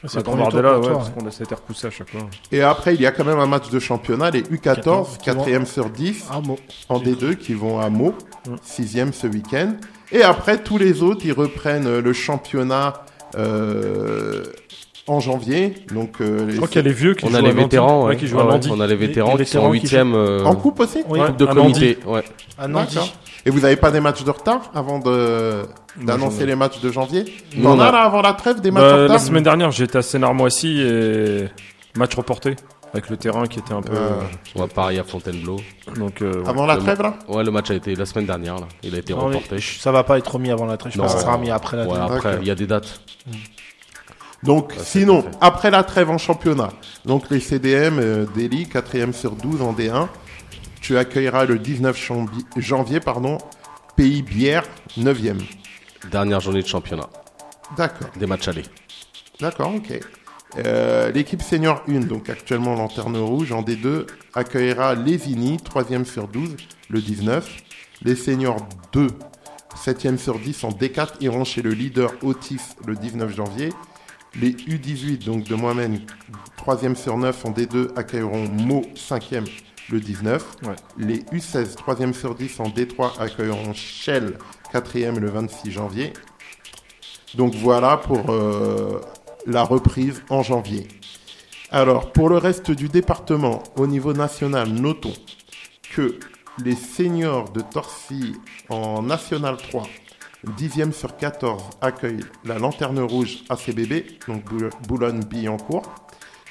[0.07, 1.91] C'est la le premier tour Gambardella, pour ouais, toi, parce qu'on a s'était repoussé à
[1.91, 2.23] chaque fois.
[2.53, 5.29] Et après, il y a quand même un match de championnat, les U14, 14, qui
[5.29, 6.57] vont- quatrième sur 10, Ah, bon.
[6.89, 8.15] en D2, qui vont à Meaux,
[8.49, 8.55] Mm.
[8.63, 9.75] sixième ce week-end.
[10.11, 13.05] Et après, tous les autres, ils reprennent euh, le championnat
[13.37, 14.43] euh,
[15.11, 15.75] en janvier.
[15.93, 17.43] Donc, euh, les- Je crois qu'il y a les vieux qui On jouent a à
[17.43, 18.17] les vétérans, Ouais, ouais.
[18.17, 18.61] qui jouent Ouais, à ouais.
[18.71, 19.73] On a les vétérans les qui sont
[20.15, 21.99] euh, en coupe aussi Oui, coupe de à comité.
[22.07, 22.23] Ouais.
[22.59, 22.95] à Nancy.
[22.95, 23.13] D'accord.
[23.47, 25.63] Et vous n'avez pas des matchs de retard avant de
[26.03, 27.25] d'annoncer les matchs de janvier
[27.57, 29.71] Nous, On a là avant la trêve des matchs Bah, de retard la semaine dernière,
[29.71, 31.47] j'étais à Sénarmoissy et
[31.97, 32.55] match reporté
[32.93, 33.95] avec le terrain qui était un peu.
[33.97, 34.11] Euh,
[34.57, 35.57] On va pareil à Fontainebleau.
[35.97, 36.49] Donc, euh, ouais.
[36.49, 38.57] Avant la trêve là Ouais, le match a été la semaine dernière.
[38.57, 38.67] Là.
[38.83, 39.57] Il a été Non, reporté.
[39.61, 40.93] Ça va pas être remis avant la trêve.
[40.93, 41.05] Je Non.
[41.05, 42.03] pense que ça sera remis après la Ouais, trêve.
[42.03, 42.39] après, D'accord.
[42.43, 43.01] il y a des dates.
[44.43, 45.39] Donc, c'est sinon, parfait.
[45.41, 46.71] après la trêve en championnat,
[47.05, 50.09] donc les CDM euh, Delhi, 4 sur 12 en D1,
[50.81, 53.37] tu accueilleras le 19 chambi- janvier, pardon,
[53.97, 54.65] Pays Bière,
[54.99, 55.37] 9e.
[56.11, 57.11] Dernière journée de championnat.
[57.77, 58.63] D'accord, Des matchs allés.
[59.41, 60.01] d'accord, ok.
[60.65, 66.57] Euh, L'équipe senior 1, donc actuellement lanterne rouge, en D2, accueillera Lévigny, 3e sur 12,
[66.89, 67.47] le 19.
[68.03, 69.09] Les seniors 2,
[69.77, 73.69] 7e sur 10 en D4, iront chez le leader Otis le 19 janvier.
[74.39, 75.99] Les U18, donc de moi-même,
[76.57, 79.47] 3e sur 9 en D2, accueilleront Meaux, 5e
[79.91, 80.57] le 19.
[80.63, 80.77] Ouais.
[80.99, 84.39] Les U16, 3e sur 10 en D3, accueilleront Shell,
[84.73, 86.13] 4e le 26 janvier.
[87.35, 89.01] Donc voilà pour euh,
[89.47, 90.87] la reprise en janvier.
[91.71, 95.15] Alors, pour le reste du département, au niveau national, notons
[95.95, 96.19] que
[96.63, 98.35] les seniors de Torcy
[98.69, 99.85] en National 3,
[100.47, 105.83] 10e sur 14, accueillent la Lanterne Rouge ACBB, donc Bou- Boulogne-Billancourt.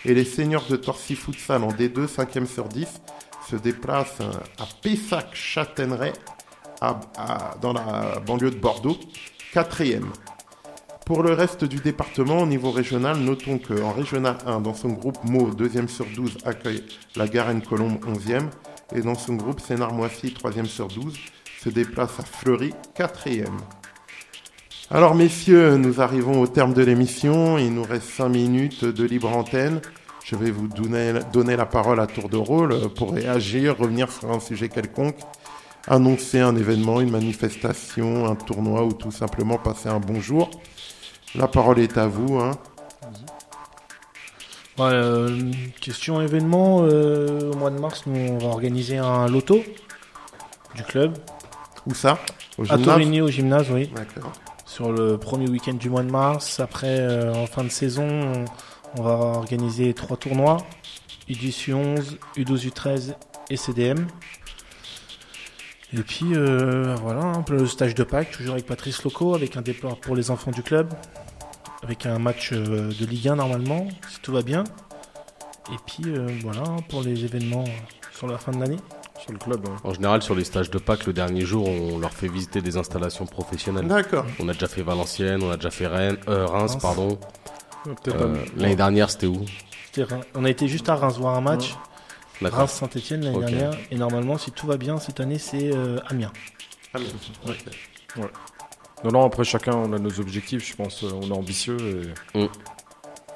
[0.05, 2.87] Et les seniors de Torcy Futsal en D2, 5e sur 10,
[3.49, 4.31] se déplacent euh,
[6.81, 8.97] à à- dans la banlieue de Bordeaux,
[9.53, 10.05] 4e.
[11.05, 15.17] Pour le reste du département, au niveau régional, notons qu'en régional 1, dans son groupe
[15.25, 16.83] Meaux, 2e sur 12, accueille
[17.15, 18.49] la Garenne-Colombe, 11e.
[18.95, 21.17] Et dans son groupe Sénart-Moissy, 3e sur 12,
[21.61, 23.49] se déplace à Fleury, 4e.
[24.91, 27.59] Alors messieurs, nous arrivons au terme de l'émission.
[27.59, 29.81] Il nous reste 5 minutes de libre antenne.
[30.25, 34.31] Je vais vous donner, donner la parole à tour de rôle pour réagir, revenir sur
[34.31, 35.19] un sujet quelconque,
[35.87, 40.49] annoncer un événement, une manifestation, un tournoi ou tout simplement passer un bon jour.
[41.35, 42.39] La parole est à vous.
[42.39, 42.51] Hein.
[44.79, 45.51] Euh,
[45.81, 49.61] question événement, euh, au mois de mars, nous on va organiser un loto
[50.73, 51.15] du club
[51.85, 52.17] Où ça?
[52.57, 52.85] Au à gymnase?
[52.85, 54.31] Torigny au gymnase, oui, D'accord.
[54.69, 56.59] Sur le premier week-end du mois de mars.
[56.59, 58.45] Après, euh, en fin de saison,
[58.97, 60.57] on, va organiser trois tournois
[61.29, 63.15] U11, U12, U13
[63.49, 64.05] et CDM.
[65.91, 69.97] Et puis euh, voilà, le stage de Pâques, toujours avec Patrice Loco, avec un départ
[69.97, 70.93] pour les enfants du club,
[71.81, 74.63] avec un match euh, de Ligue 1 normalement, si tout va bien.
[75.73, 77.65] Et puis euh, voilà, pour les événements
[78.13, 78.77] sur la fin de l'année.
[79.21, 79.65] Sur le club.
[79.67, 79.75] hein.
[79.83, 82.77] En général, sur les stages de Pâques, le dernier jour, on leur fait visiter des
[82.77, 83.87] installations professionnelles.
[83.87, 84.25] D'accord.
[84.39, 86.81] On a déjà fait Valenciennes, on a déjà fait Rennes, euh, Reims, Reims.
[86.81, 87.19] pardon.
[88.09, 89.43] Euh, L'année dernière, c'était où
[89.85, 90.25] C'était Reims.
[90.35, 91.75] On a été juste à Reims voir un match,
[92.41, 92.59] D'accord.
[92.59, 93.45] Reims-Saint-Etienne l'année Ok.
[93.45, 93.71] dernière.
[93.91, 96.31] Et normalement, si tout va bien, cette année, c'est euh, Amiens.
[99.03, 100.67] Non, non, après chacun, on a nos objectifs.
[100.69, 102.13] Je pense, euh, on est ambitieux.
[102.35, 102.39] Et...
[102.39, 102.47] Mm.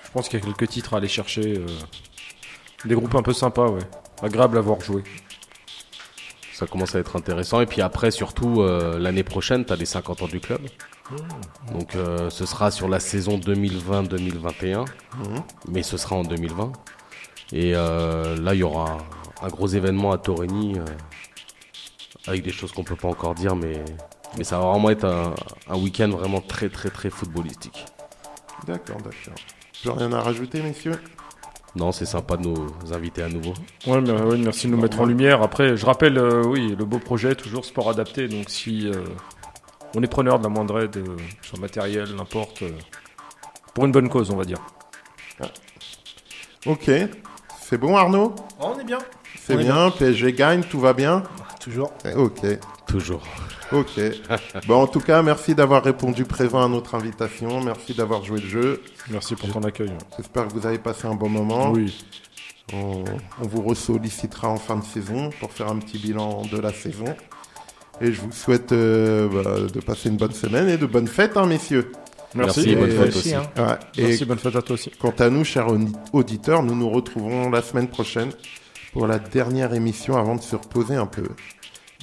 [0.04, 1.58] Je pense qu'il y a quelques titres à aller chercher.
[1.58, 1.66] euh,
[2.86, 3.82] Des groupes un peu sympas, ouais.
[4.22, 5.04] Agréable à voir jouer.
[6.54, 7.62] Ça commence à être intéressant.
[7.62, 10.62] Et puis après, surtout, euh, l'année prochaine, tu as les 50 ans du club.
[11.72, 14.86] Donc euh, ce sera sur la saison 2020-2021.
[15.68, 16.72] Mais ce sera en 2020.
[17.54, 19.00] Et euh, là, il y aura
[19.42, 20.76] un, gros événement à Torigny.
[22.28, 23.56] avec des choses qu'on peut pas encore dire.
[23.56, 23.84] Mais,
[24.38, 25.34] mais ça va vraiment être un,
[25.70, 27.86] un week-end vraiment très très très footballistique.
[28.68, 29.34] D'accord, d'accord.
[29.82, 31.00] Plus rien à rajouter, messieurs?
[31.76, 33.54] Non, c'est sympa de nous inviter à nouveau.
[33.88, 35.42] Ouais, mais, ouais, merci de nous mettre en lumière.
[35.42, 38.28] Après, je rappelle, euh, oui, le beau projet, toujours sport adapté.
[38.28, 39.04] Donc, si euh,
[39.96, 42.72] on est preneur de la moindre aide euh, sur le matériel, n'importe, euh,
[43.74, 44.60] pour une bonne cause, on va dire.
[46.66, 46.90] Ok.
[47.60, 48.36] C'est bon, Arnaud?
[48.60, 49.00] On est bien.
[49.38, 49.90] C'est On est bien.
[49.90, 51.24] PSG gagne, tout va bien?
[51.60, 51.92] Toujours.
[52.16, 52.46] Ok.
[52.88, 53.24] Toujours.
[53.74, 54.00] Ok.
[54.68, 57.62] Bon, en tout cas, merci d'avoir répondu présent à notre invitation.
[57.62, 58.82] Merci d'avoir joué le jeu.
[59.10, 59.92] Merci pour ton accueil.
[60.18, 61.72] J'espère que vous avez passé un bon moment.
[61.72, 61.94] Oui.
[62.74, 63.04] On,
[63.42, 67.06] on vous ressollicitera en fin de saison pour faire un petit bilan de la saison.
[68.02, 71.36] Et je vous souhaite euh, bah, de passer une bonne semaine et de bonnes fêtes,
[71.38, 71.92] hein, messieurs.
[72.36, 72.62] Merci.
[72.62, 73.44] Merci, bonne Et- fête aussi, hein.
[73.58, 73.64] Ouais.
[73.98, 74.92] Et Merci, bonne fête à toi aussi.
[75.00, 78.32] quant à nous, chers audi- auditeurs, nous nous retrouverons la semaine prochaine
[78.92, 81.24] pour la dernière émission avant de se reposer un peu.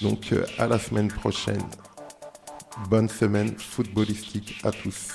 [0.02, 1.62] Donc, euh, à la semaine prochaine.
[2.88, 5.08] Bonne semaine footballistique à tous.